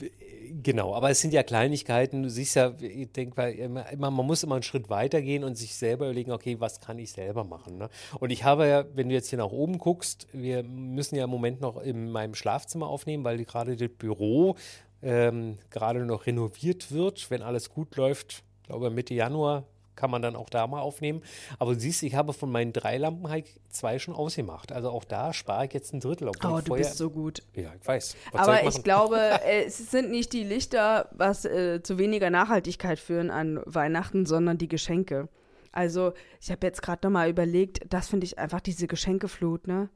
genau, 0.63 0.93
aber 0.95 1.09
es 1.09 1.21
sind 1.21 1.33
ja 1.33 1.43
Kleinigkeiten. 1.43 2.23
Du 2.23 2.29
siehst 2.29 2.55
ja, 2.55 2.73
ich 2.79 3.11
denke, 3.11 3.51
immer, 3.51 3.85
man 3.95 4.13
muss 4.13 4.43
immer 4.43 4.55
einen 4.55 4.63
Schritt 4.63 4.89
weitergehen 4.89 5.43
und 5.43 5.55
sich 5.55 5.75
selber 5.75 6.05
überlegen, 6.05 6.31
okay, 6.31 6.59
was 6.59 6.79
kann 6.79 6.99
ich 6.99 7.11
selber 7.11 7.43
machen? 7.43 7.77
Ne? 7.77 7.89
Und 8.19 8.31
ich 8.31 8.43
habe 8.43 8.67
ja, 8.67 8.85
wenn 8.93 9.09
du 9.09 9.15
jetzt 9.15 9.29
hier 9.29 9.39
nach 9.39 9.51
oben 9.51 9.77
guckst, 9.77 10.27
wir 10.33 10.63
müssen 10.63 11.15
ja 11.15 11.25
im 11.25 11.29
Moment 11.29 11.61
noch 11.61 11.81
in 11.81 12.11
meinem 12.11 12.35
Schlafzimmer 12.35 12.87
aufnehmen, 12.87 13.23
weil 13.23 13.43
gerade 13.43 13.75
das 13.75 13.89
Büro 13.89 14.55
ähm, 15.01 15.57
gerade 15.69 16.05
noch 16.05 16.25
renoviert 16.25 16.91
wird. 16.91 17.29
Wenn 17.29 17.41
alles 17.41 17.69
gut 17.69 17.95
läuft, 17.95 18.43
glaube 18.63 18.89
Mitte 18.89 19.13
Januar 19.13 19.65
kann 20.01 20.09
man 20.11 20.23
dann 20.23 20.35
auch 20.35 20.49
da 20.49 20.65
mal 20.65 20.81
aufnehmen. 20.81 21.21
Aber 21.59 21.75
du 21.75 21.79
siehst, 21.79 22.01
ich 22.01 22.15
habe 22.15 22.33
von 22.33 22.51
meinen 22.51 22.73
drei 22.73 22.97
Lampen 22.97 23.29
halt 23.29 23.45
zwei 23.69 23.99
schon 23.99 24.15
ausgemacht. 24.15 24.71
Also 24.71 24.89
auch 24.89 25.03
da 25.05 25.31
spare 25.31 25.67
ich 25.67 25.73
jetzt 25.73 25.93
ein 25.93 25.99
Drittel. 25.99 26.27
obwohl 26.27 26.51
Oh, 26.51 26.57
ich 26.57 26.63
du 26.63 26.67
vorher- 26.69 26.85
bist 26.85 26.97
so 26.97 27.09
gut. 27.11 27.43
Ja, 27.53 27.69
ich 27.79 27.87
weiß. 27.87 28.15
Was 28.31 28.41
Aber 28.41 28.53
machen? 28.53 28.67
ich 28.67 28.83
glaube, 28.83 29.17
äh, 29.45 29.65
es 29.65 29.77
sind 29.91 30.09
nicht 30.09 30.33
die 30.33 30.43
Lichter, 30.43 31.07
was 31.11 31.45
äh, 31.45 31.83
zu 31.83 31.99
weniger 31.99 32.31
Nachhaltigkeit 32.31 32.97
führen 32.99 33.29
an 33.29 33.61
Weihnachten, 33.65 34.25
sondern 34.25 34.57
die 34.57 34.67
Geschenke. 34.67 35.29
Also, 35.71 36.13
ich 36.41 36.51
habe 36.51 36.65
jetzt 36.67 36.81
gerade 36.81 37.05
nochmal 37.07 37.29
überlegt, 37.29 37.81
das 37.93 38.09
finde 38.09 38.25
ich 38.25 38.37
einfach 38.39 38.59
diese 38.59 38.87
Geschenkeflut, 38.87 39.67
ne? 39.67 39.89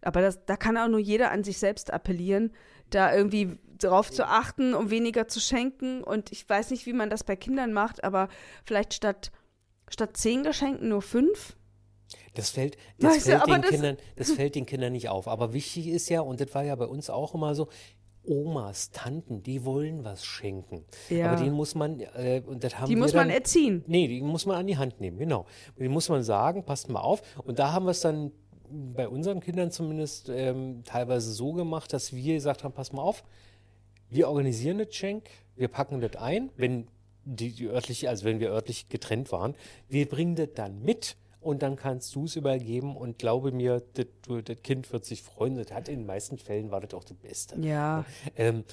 Aber 0.00 0.22
das, 0.22 0.44
da 0.46 0.56
kann 0.56 0.78
auch 0.78 0.86
nur 0.88 1.00
jeder 1.00 1.32
an 1.32 1.42
sich 1.42 1.58
selbst 1.58 1.92
appellieren, 1.92 2.52
da 2.90 3.12
irgendwie 3.12 3.58
drauf 3.78 4.10
zu 4.10 4.26
achten, 4.26 4.72
um 4.74 4.90
weniger 4.90 5.26
zu 5.28 5.40
schenken. 5.40 6.02
Und 6.04 6.30
ich 6.32 6.48
weiß 6.48 6.70
nicht, 6.70 6.86
wie 6.86 6.92
man 6.92 7.10
das 7.10 7.24
bei 7.24 7.34
Kindern 7.36 7.72
macht, 7.72 8.04
aber 8.04 8.28
vielleicht 8.64 8.94
statt, 8.94 9.32
statt 9.90 10.16
zehn 10.16 10.42
Geschenken 10.42 10.88
nur 10.88 11.02
fünf. 11.02 11.56
Das 12.34 12.50
fällt, 12.50 12.76
das, 12.98 13.16
Weißt 13.16 13.26
fällt 13.26 13.46
den 13.46 13.62
das- 13.62 13.70
Kindern, 13.70 13.96
das 14.16 14.30
fällt 14.30 14.54
den 14.54 14.66
Kindern 14.66 14.92
nicht 14.92 15.08
auf. 15.08 15.28
Aber 15.28 15.52
wichtig 15.52 15.88
ist 15.88 16.08
ja, 16.08 16.20
und 16.20 16.40
das 16.40 16.54
war 16.54 16.62
ja 16.64 16.74
bei 16.76 16.86
uns 16.86 17.10
auch 17.10 17.34
immer 17.34 17.54
so, 17.54 17.68
Omas, 18.24 18.90
Tanten, 18.90 19.42
die 19.42 19.64
wollen 19.64 20.04
was 20.04 20.24
schenken. 20.24 20.84
Ja. 21.08 21.32
Aber 21.32 21.42
den 21.42 21.52
muss 21.52 21.74
man, 21.74 22.00
äh, 22.00 22.42
und 22.44 22.62
das 22.62 22.78
haben 22.78 22.88
Die 22.88 22.96
muss 22.96 23.12
dann, 23.12 23.26
man 23.28 23.30
erziehen. 23.30 23.82
Nee, 23.86 24.06
die 24.06 24.20
muss 24.20 24.44
man 24.44 24.56
an 24.56 24.66
die 24.66 24.76
Hand 24.76 25.00
nehmen, 25.00 25.18
genau. 25.18 25.46
Die 25.78 25.88
muss 25.88 26.08
man 26.10 26.22
sagen, 26.22 26.62
passt 26.64 26.90
mal 26.90 27.00
auf. 27.00 27.22
Und 27.44 27.58
da 27.58 27.72
haben 27.72 27.86
wir 27.86 27.92
es 27.92 28.00
dann 28.00 28.32
bei 28.70 29.08
unseren 29.08 29.40
Kindern 29.40 29.70
zumindest 29.70 30.28
ähm, 30.28 30.82
teilweise 30.84 31.32
so 31.32 31.54
gemacht, 31.54 31.92
dass 31.92 32.12
wir 32.14 32.34
gesagt 32.34 32.64
haben, 32.64 32.72
pass 32.72 32.92
mal 32.92 33.00
auf, 33.00 33.24
wir 34.10 34.28
organisieren 34.28 34.76
das 34.78 34.94
Schenk, 34.94 35.28
wir 35.56 35.68
packen 35.68 36.00
das 36.00 36.16
ein, 36.16 36.50
wenn 36.56 36.86
die, 37.28 37.52
die 37.52 37.66
örtlich, 37.66 38.08
also 38.08 38.24
wenn 38.24 38.40
wir 38.40 38.50
örtlich 38.50 38.88
getrennt 38.88 39.30
waren, 39.32 39.54
wir 39.88 40.08
bringen 40.08 40.34
das 40.34 40.48
dann 40.54 40.82
mit 40.82 41.16
und 41.40 41.62
dann 41.62 41.76
kannst 41.76 42.14
du 42.14 42.24
es 42.24 42.36
übergeben 42.36 42.96
und 42.96 43.18
glaube 43.18 43.52
mir, 43.52 43.82
das, 43.94 44.06
Kind 44.62 44.92
wird 44.92 45.04
sich 45.04 45.22
freuen. 45.22 45.56
Das 45.56 45.70
hat 45.72 45.88
in 45.88 46.00
den 46.00 46.06
meisten 46.06 46.38
Fällen 46.38 46.70
war 46.70 46.80
das 46.80 46.94
auch 46.94 47.04
das 47.04 47.16
Beste. 47.16 47.60
Ja. 47.60 48.04
Ähm, 48.36 48.64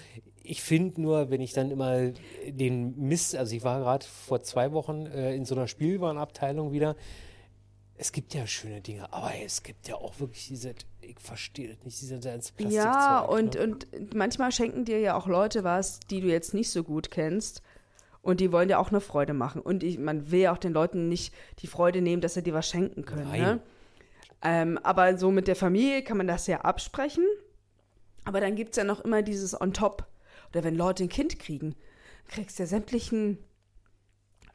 ich 0.42 0.62
finde 0.62 1.02
nur, 1.02 1.30
wenn 1.30 1.42
ich 1.42 1.54
dann 1.54 1.70
immer 1.72 2.12
den 2.48 2.98
Mist, 2.98 3.36
also 3.36 3.56
ich 3.56 3.64
war 3.64 3.80
gerade 3.80 4.06
vor 4.06 4.42
zwei 4.42 4.72
Wochen 4.72 5.06
äh, 5.06 5.36
in 5.36 5.46
so 5.46 5.56
einer 5.56 5.68
Spielwarenabteilung 5.68 6.72
wieder. 6.72 6.96
Es 7.98 8.12
gibt 8.12 8.34
ja 8.34 8.46
schöne 8.46 8.82
Dinge, 8.82 9.12
aber 9.14 9.32
es 9.44 9.64
gibt 9.64 9.88
ja 9.88 9.96
auch 9.96 10.20
wirklich 10.20 10.48
diese, 10.48 10.74
ich 11.02 11.20
verstehe 11.20 11.70
das 11.70 11.86
nicht, 11.86 12.02
diese 12.02 12.20
ganze 12.20 12.52
Plastikzeug. 12.52 12.74
Ja, 12.74 13.20
und, 13.22 13.56
ne? 13.56 13.64
und 13.64 14.14
manchmal 14.14 14.52
schenken 14.52 14.84
dir 14.86 15.00
ja 15.00 15.16
auch 15.16 15.28
Leute 15.28 15.64
was, 15.64 16.00
die 16.10 16.20
du 16.20 16.28
jetzt 16.28 16.54
nicht 16.54 16.70
so 16.72 16.84
gut 16.84 17.10
kennst. 17.10 17.62
Und 18.26 18.40
die 18.40 18.52
wollen 18.52 18.68
dir 18.68 18.80
auch 18.80 18.90
eine 18.90 19.02
Freude 19.02 19.36
machen. 19.36 19.62
Und 19.62 19.84
ich, 19.84 20.00
man 20.00 20.32
will 20.32 20.40
ja 20.40 20.52
auch 20.52 20.58
den 20.58 20.74
Leuten 20.74 21.10
nicht 21.10 21.32
die 21.60 21.68
Freude 21.68 22.02
nehmen, 22.02 22.24
dass 22.24 22.34
sie 22.34 22.42
dir 22.42 22.56
was 22.56 22.68
schenken 22.68 23.06
können. 23.06 23.30
Ne? 23.32 23.60
Ähm, 24.42 24.80
aber 24.82 25.16
so 25.20 25.30
mit 25.30 25.48
der 25.48 25.56
Familie 25.56 26.02
kann 26.02 26.18
man 26.18 26.26
das 26.26 26.48
ja 26.48 26.62
absprechen. 26.62 27.24
Aber 28.24 28.42
dann 28.42 28.56
gibt 28.56 28.72
es 28.72 28.78
ja 28.78 28.84
noch 28.84 29.02
immer 29.02 29.22
dieses 29.22 29.62
on 29.62 29.74
top. 29.74 30.08
Oder 30.50 30.64
wenn 30.64 30.74
Leute 30.74 31.04
ein 31.04 31.10
Kind 31.10 31.38
kriegen, 31.38 31.76
kriegst 32.28 32.58
du 32.58 32.64
ja 32.64 32.68
sämtlichen 32.68 33.38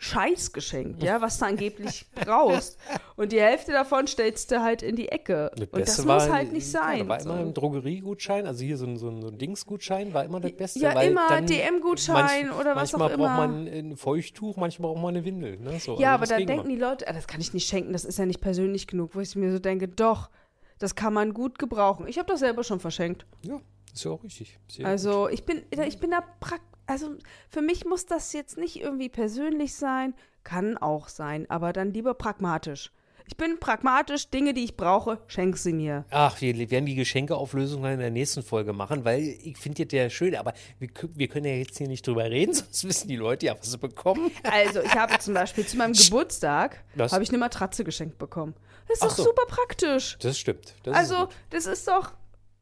Scheiß 0.02 0.54
geschenkt, 0.54 1.02
ja, 1.02 1.20
was 1.20 1.38
du 1.38 1.44
angeblich 1.44 2.06
brauchst. 2.14 2.78
Und 3.16 3.32
die 3.32 3.40
Hälfte 3.40 3.72
davon 3.72 4.06
stellst 4.06 4.50
du 4.50 4.62
halt 4.62 4.82
in 4.82 4.96
die 4.96 5.10
Ecke. 5.10 5.50
Das 5.56 5.68
Und 5.68 5.78
das 5.80 6.04
muss 6.06 6.30
halt 6.30 6.52
nicht 6.52 6.72
Ja, 6.72 6.80
sein. 6.80 6.98
da 7.00 7.08
war 7.08 7.20
so. 7.20 7.28
immer 7.30 7.38
ein 7.40 7.52
Drogeriegutschein, 7.52 8.46
also 8.46 8.64
hier 8.64 8.78
so 8.78 8.86
ein, 8.86 8.96
so 8.96 9.08
ein, 9.10 9.20
so 9.20 9.28
ein 9.28 9.36
Dingsgutschein, 9.36 10.14
war 10.14 10.24
immer 10.24 10.40
das 10.40 10.52
Beste. 10.52 10.78
Ja, 10.78 10.98
immer 11.02 11.42
DM-Gutschein 11.42 12.50
oder 12.50 12.74
was 12.76 12.94
auch 12.94 12.98
Manchmal 12.98 13.08
braucht 13.08 13.14
immer. 13.18 13.36
man 13.48 13.66
ein 13.66 13.96
Feuchttuch, 13.96 14.56
manchmal 14.56 14.90
braucht 14.92 15.02
man 15.02 15.14
eine 15.16 15.24
Windel. 15.26 15.58
Ne? 15.58 15.78
So, 15.78 15.98
Ja, 16.00 16.16
also 16.16 16.32
aber 16.34 16.40
da 16.40 16.46
denken 16.46 16.68
die 16.70 16.76
Leute, 16.76 17.06
ah, 17.06 17.12
das 17.12 17.26
kann 17.26 17.40
ich 17.42 17.52
nicht 17.52 17.68
schenken, 17.68 17.92
das 17.92 18.06
ist 18.06 18.18
ja 18.18 18.24
nicht 18.24 18.40
persönlich 18.40 18.86
genug, 18.86 19.14
wo 19.14 19.20
ich 19.20 19.36
mir 19.36 19.52
so 19.52 19.58
denke, 19.58 19.86
doch, 19.86 20.30
das 20.78 20.94
kann 20.94 21.12
man 21.12 21.34
gut 21.34 21.58
gebrauchen. 21.58 22.06
Ich 22.08 22.18
habe 22.18 22.26
das 22.26 22.40
selber 22.40 22.64
schon 22.64 22.80
verschenkt. 22.80 23.26
immer- 23.42 23.56
Ja, 23.56 23.60
ist 23.92 24.04
ja 24.04 24.10
auch 24.12 24.24
richtig. 24.24 24.58
Sehr 24.68 24.86
Also 24.86 25.28
ich 25.28 25.44
bin, 25.44 25.60
ich 25.86 25.98
bin 25.98 26.10
da 26.12 26.22
prakt, 26.40 26.64
also 26.90 27.10
für 27.48 27.62
mich 27.62 27.84
muss 27.84 28.04
das 28.06 28.32
jetzt 28.32 28.58
nicht 28.58 28.80
irgendwie 28.80 29.08
persönlich 29.08 29.74
sein, 29.74 30.14
kann 30.42 30.76
auch 30.76 31.08
sein, 31.08 31.48
aber 31.48 31.72
dann 31.72 31.92
lieber 31.92 32.14
pragmatisch. 32.14 32.90
Ich 33.28 33.36
bin 33.36 33.60
pragmatisch, 33.60 34.28
Dinge, 34.30 34.54
die 34.54 34.64
ich 34.64 34.76
brauche, 34.76 35.20
schenk 35.28 35.56
sie 35.56 35.72
mir. 35.72 36.04
Ach, 36.10 36.40
wir 36.40 36.68
werden 36.72 36.86
die 36.86 36.96
Geschenkeauflösung 36.96 37.80
dann 37.84 37.92
in 37.92 38.00
der 38.00 38.10
nächsten 38.10 38.42
Folge 38.42 38.72
machen, 38.72 39.04
weil 39.04 39.20
ich 39.20 39.56
finde 39.56 39.86
das 39.86 39.96
ja 39.96 40.10
schön, 40.10 40.34
aber 40.34 40.52
wir, 40.80 40.88
wir 41.14 41.28
können 41.28 41.46
ja 41.46 41.54
jetzt 41.54 41.78
hier 41.78 41.86
nicht 41.86 42.04
drüber 42.04 42.24
reden, 42.24 42.52
sonst 42.54 42.82
wissen 42.82 43.06
die 43.06 43.14
Leute 43.14 43.46
ja, 43.46 43.56
was 43.56 43.70
sie 43.70 43.78
bekommen. 43.78 44.32
Also 44.42 44.80
ich 44.80 44.94
habe 44.94 45.16
zum 45.20 45.34
Beispiel 45.34 45.64
zu 45.64 45.76
meinem 45.76 45.92
Geburtstag 45.92 46.82
habe 46.98 47.22
ich 47.22 47.28
eine 47.28 47.38
Matratze 47.38 47.84
geschenkt 47.84 48.18
bekommen. 48.18 48.54
Das 48.88 48.98
ist 48.98 49.02
Ach 49.04 49.08
doch 49.10 49.16
so. 49.16 49.22
super 49.24 49.46
praktisch. 49.46 50.18
Das 50.20 50.36
stimmt. 50.36 50.74
Das 50.82 50.96
Also, 50.96 51.28
das 51.50 51.66
ist 51.66 51.86
doch. 51.86 52.14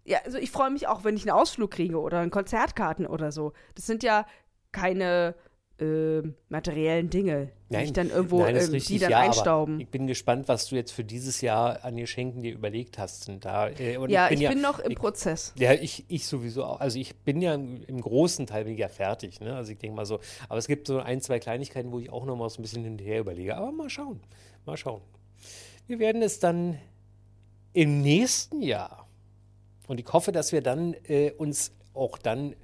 Ja, 0.08 0.20
also 0.24 0.38
ich 0.38 0.50
freue 0.50 0.70
mich 0.70 0.86
auch, 0.86 1.04
wenn 1.04 1.16
ich 1.16 1.22
einen 1.22 1.38
Ausflug 1.38 1.70
kriege 1.70 2.00
oder 2.00 2.20
ein 2.20 2.30
Konzertkarten 2.30 3.06
oder 3.06 3.30
so. 3.30 3.52
Das 3.74 3.86
sind 3.86 4.02
ja 4.02 4.26
keine 4.72 5.34
äh, 5.80 6.22
materiellen 6.48 7.10
Dinge, 7.10 7.52
die 7.68 7.74
Nein, 7.74 7.84
ich 7.84 7.92
dann 7.92 8.10
irgendwo, 8.10 8.40
nein, 8.40 8.56
ähm, 8.56 8.62
richtig, 8.62 8.86
die 8.86 8.98
dann 8.98 9.10
ja, 9.10 9.20
einstauben. 9.20 9.78
Ich 9.80 9.88
bin 9.88 10.06
gespannt, 10.06 10.48
was 10.48 10.66
du 10.66 10.76
jetzt 10.76 10.92
für 10.92 11.04
dieses 11.04 11.40
Jahr 11.40 11.84
an 11.84 11.96
Geschenken 11.96 12.42
dir 12.42 12.52
überlegt 12.52 12.98
hast. 12.98 13.28
Und 13.28 13.44
da, 13.44 13.68
äh, 13.68 13.96
und 13.98 14.10
ja, 14.10 14.30
ich 14.30 14.38
bin, 14.38 14.40
ja, 14.40 14.54
noch 14.54 14.78
im 14.78 14.92
ich, 14.92 14.98
Prozess. 14.98 15.52
Ja, 15.58 15.74
ich, 15.74 16.04
ich 16.08 16.26
sowieso 16.26 16.64
auch. 16.64 16.80
Also 16.80 16.98
ich 16.98 17.14
bin 17.16 17.40
ja 17.40 17.54
im, 17.54 17.84
im 17.84 18.00
großen 18.00 18.46
Teil 18.46 18.64
bin 18.64 18.72
ich 18.72 18.80
ja 18.80 18.88
fertig. 18.88 19.40
Ne? 19.40 19.54
Also 19.54 19.72
ich 19.72 19.78
denke 19.78 19.94
mal 19.94 20.06
so. 20.06 20.20
Aber 20.48 20.58
es 20.58 20.66
gibt 20.66 20.86
so 20.86 20.98
ein, 20.98 21.20
zwei 21.20 21.38
Kleinigkeiten, 21.38 21.92
wo 21.92 22.00
ich 22.00 22.10
auch 22.10 22.24
noch 22.24 22.36
mal 22.36 22.48
so 22.48 22.58
ein 22.60 22.62
bisschen 22.62 22.84
hinterher 22.84 23.20
überlege. 23.20 23.56
Aber 23.56 23.70
mal 23.70 23.90
schauen. 23.90 24.20
Mal 24.64 24.76
schauen. 24.76 25.02
Wir 25.86 25.98
werden 25.98 26.22
es 26.22 26.40
dann 26.40 26.78
im 27.72 28.00
nächsten 28.00 28.62
Jahr. 28.62 29.07
Und 29.88 29.98
ich 29.98 30.06
hoffe, 30.12 30.30
dass 30.30 30.52
wir 30.52 30.62
dann 30.62 30.94
äh, 31.08 31.32
uns 31.32 31.72
auch 31.94 32.16
dann 32.18 32.54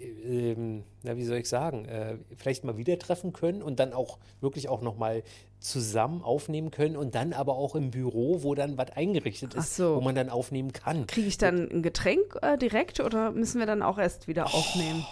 ähm, 0.00 0.84
na, 1.02 1.16
wie 1.16 1.24
soll 1.24 1.38
ich 1.38 1.48
sagen, 1.48 1.84
äh, 1.84 2.16
vielleicht 2.36 2.64
mal 2.64 2.76
wieder 2.76 2.98
treffen 2.98 3.32
können 3.32 3.62
und 3.62 3.78
dann 3.78 3.92
auch 3.92 4.18
wirklich 4.40 4.68
auch 4.68 4.80
nochmal 4.80 5.22
zusammen 5.60 6.22
aufnehmen 6.22 6.70
können 6.70 6.96
und 6.96 7.14
dann 7.14 7.32
aber 7.32 7.56
auch 7.56 7.74
im 7.74 7.90
Büro, 7.90 8.42
wo 8.42 8.54
dann 8.54 8.76
was 8.76 8.90
eingerichtet 8.90 9.54
ist, 9.54 9.76
so. 9.76 9.96
wo 9.96 10.00
man 10.00 10.14
dann 10.14 10.28
aufnehmen 10.28 10.72
kann. 10.72 11.06
Kriege 11.06 11.28
ich 11.28 11.38
dann 11.38 11.70
ein 11.70 11.82
Getränk 11.82 12.36
äh, 12.42 12.58
direkt 12.58 13.00
oder 13.00 13.30
müssen 13.30 13.58
wir 13.58 13.66
dann 13.66 13.82
auch 13.82 13.98
erst 13.98 14.28
wieder 14.28 14.46
aufnehmen? 14.46 15.06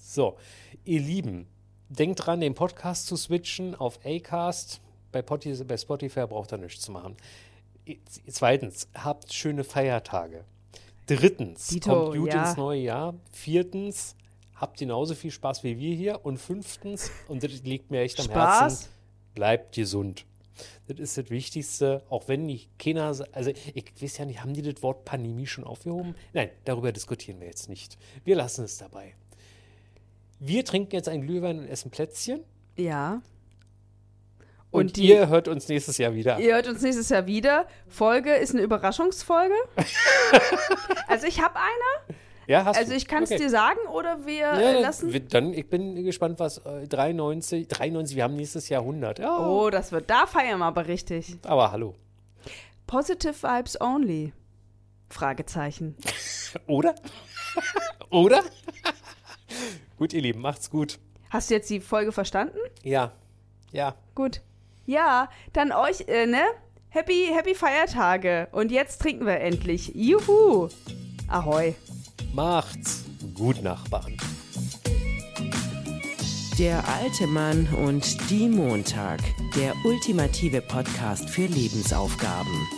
So, 0.00 0.36
ihr 0.84 1.00
Lieben, 1.00 1.46
denkt 1.88 2.26
dran, 2.26 2.40
den 2.40 2.54
Podcast 2.54 3.06
zu 3.06 3.16
switchen 3.16 3.74
auf 3.74 4.00
Acast. 4.04 4.80
Bei, 5.12 5.20
Spotify, 5.20 5.64
bei 5.64 5.76
Spotify 5.76 6.26
braucht 6.26 6.52
ihr 6.52 6.58
nichts 6.58 6.82
zu 6.82 6.92
machen. 6.92 7.16
Zweitens, 8.28 8.88
habt 8.94 9.32
schöne 9.32 9.64
Feiertage. 9.64 10.44
Drittens, 11.06 11.68
Dito, 11.68 11.90
kommt 11.90 12.18
gut 12.18 12.32
ja. 12.32 12.48
ins 12.48 12.56
neue 12.56 12.80
Jahr. 12.80 13.14
Viertens, 13.32 14.14
habt 14.54 14.78
genauso 14.78 15.14
viel 15.14 15.30
Spaß 15.30 15.64
wie 15.64 15.78
wir 15.78 15.94
hier. 15.94 16.24
Und 16.24 16.38
fünftens, 16.38 17.10
und 17.28 17.42
das 17.42 17.62
liegt 17.62 17.90
mir 17.90 18.02
echt 18.02 18.18
am 18.20 18.26
Spaß? 18.26 18.60
Herzen, 18.60 18.88
bleibt 19.34 19.74
gesund. 19.74 20.26
Das 20.88 20.98
ist 20.98 21.16
das 21.16 21.30
Wichtigste, 21.30 22.02
auch 22.10 22.28
wenn 22.28 22.46
nicht 22.46 22.68
keiner, 22.78 23.04
also 23.04 23.50
ich 23.50 24.02
weiß 24.02 24.18
ja 24.18 24.24
nicht, 24.24 24.42
haben 24.42 24.54
die 24.54 24.62
das 24.62 24.82
Wort 24.82 25.04
Pandemie 25.04 25.46
schon 25.46 25.64
aufgehoben? 25.64 26.14
Nein, 26.32 26.50
darüber 26.64 26.92
diskutieren 26.92 27.40
wir 27.40 27.46
jetzt 27.46 27.68
nicht. 27.68 27.96
Wir 28.24 28.36
lassen 28.36 28.64
es 28.64 28.78
dabei. 28.78 29.14
Wir 30.40 30.64
trinken 30.64 30.94
jetzt 30.94 31.08
ein 31.08 31.22
Glühwein 31.22 31.58
und 31.60 31.68
essen 31.68 31.90
Plätzchen. 31.90 32.40
Ja. 32.76 33.22
Und, 34.70 34.96
die- 34.96 35.08
ihr 35.08 35.28
hört 35.28 35.48
uns 35.48 35.66
nächstes 35.68 35.96
Jahr 35.98 36.14
wieder. 36.14 36.38
Ihr 36.38 36.54
hört 36.54 36.66
uns 36.68 36.82
nächstes 36.82 37.08
Jahr 37.08 37.26
wieder. 37.26 37.66
Folge 37.88 38.34
ist 38.34 38.52
eine 38.54 38.62
Überraschungsfolge. 38.62 39.54
also 41.08 41.26
ich 41.26 41.40
habe 41.42 41.56
eine. 41.56 42.16
Ja, 42.46 42.64
hast 42.64 42.78
Also 42.78 42.92
ich 42.94 43.06
kann 43.06 43.22
es 43.24 43.30
Okay. 43.30 43.40
dir 43.40 43.50
sagen 43.50 43.78
oder 43.92 44.24
wir 44.26 44.34
Ja, 44.36 44.58
dann- 44.72 44.82
lassen. 44.82 45.12
wir- 45.12 45.20
Dann, 45.20 45.52
ich 45.52 45.68
bin 45.68 46.02
gespannt, 46.04 46.38
was 46.38 46.58
äh, 46.58 46.86
93, 46.86 47.68
93, 47.68 48.16
wir 48.16 48.24
haben 48.24 48.36
nächstes 48.36 48.68
Jahr 48.68 48.82
100. 48.82 49.18
Ja, 49.18 49.38
Oh, 49.46 49.68
das 49.70 49.92
wird, 49.92 50.08
da 50.10 50.26
feiern 50.26 50.58
wir 50.58 50.64
aber 50.66 50.86
richtig. 50.86 51.36
aber 51.44 51.72
hallo. 51.72 51.94
Positive 52.86 53.34
Vibes 53.42 53.78
only. 53.80 54.32
Fragezeichen. 55.10 55.94
Oder? 56.66 56.94
Oder? 58.10 58.42
gut, 59.98 60.12
ihr 60.12 60.22
Lieben, 60.22 60.40
macht's 60.40 60.70
gut. 60.70 60.98
Hast 61.30 61.50
du 61.50 61.54
jetzt 61.54 61.68
die 61.70 61.80
Folge 61.80 62.12
verstanden? 62.12 62.58
Ja, 62.82 63.12
ja. 63.72 63.94
Gut. 64.14 64.40
Ja, 64.88 65.28
dann 65.52 65.70
euch, 65.70 66.08
äh, 66.08 66.24
ne? 66.24 66.40
Happy, 66.88 67.28
happy 67.30 67.54
Feiertage. 67.54 68.48
Und 68.52 68.72
jetzt 68.72 69.02
trinken 69.02 69.26
wir 69.26 69.38
endlich. 69.38 69.92
Juhu. 69.94 70.70
Ahoi. 71.28 71.74
Macht's 72.32 73.04
gut, 73.34 73.62
Nachbarn. 73.62 74.16
Der 76.58 76.82
alte 76.88 77.26
Mann 77.26 77.68
und 77.84 78.30
die 78.30 78.48
Montag. 78.48 79.20
Der 79.54 79.74
ultimative 79.84 80.62
Podcast 80.62 81.28
für 81.28 81.44
Lebensaufgaben. 81.44 82.77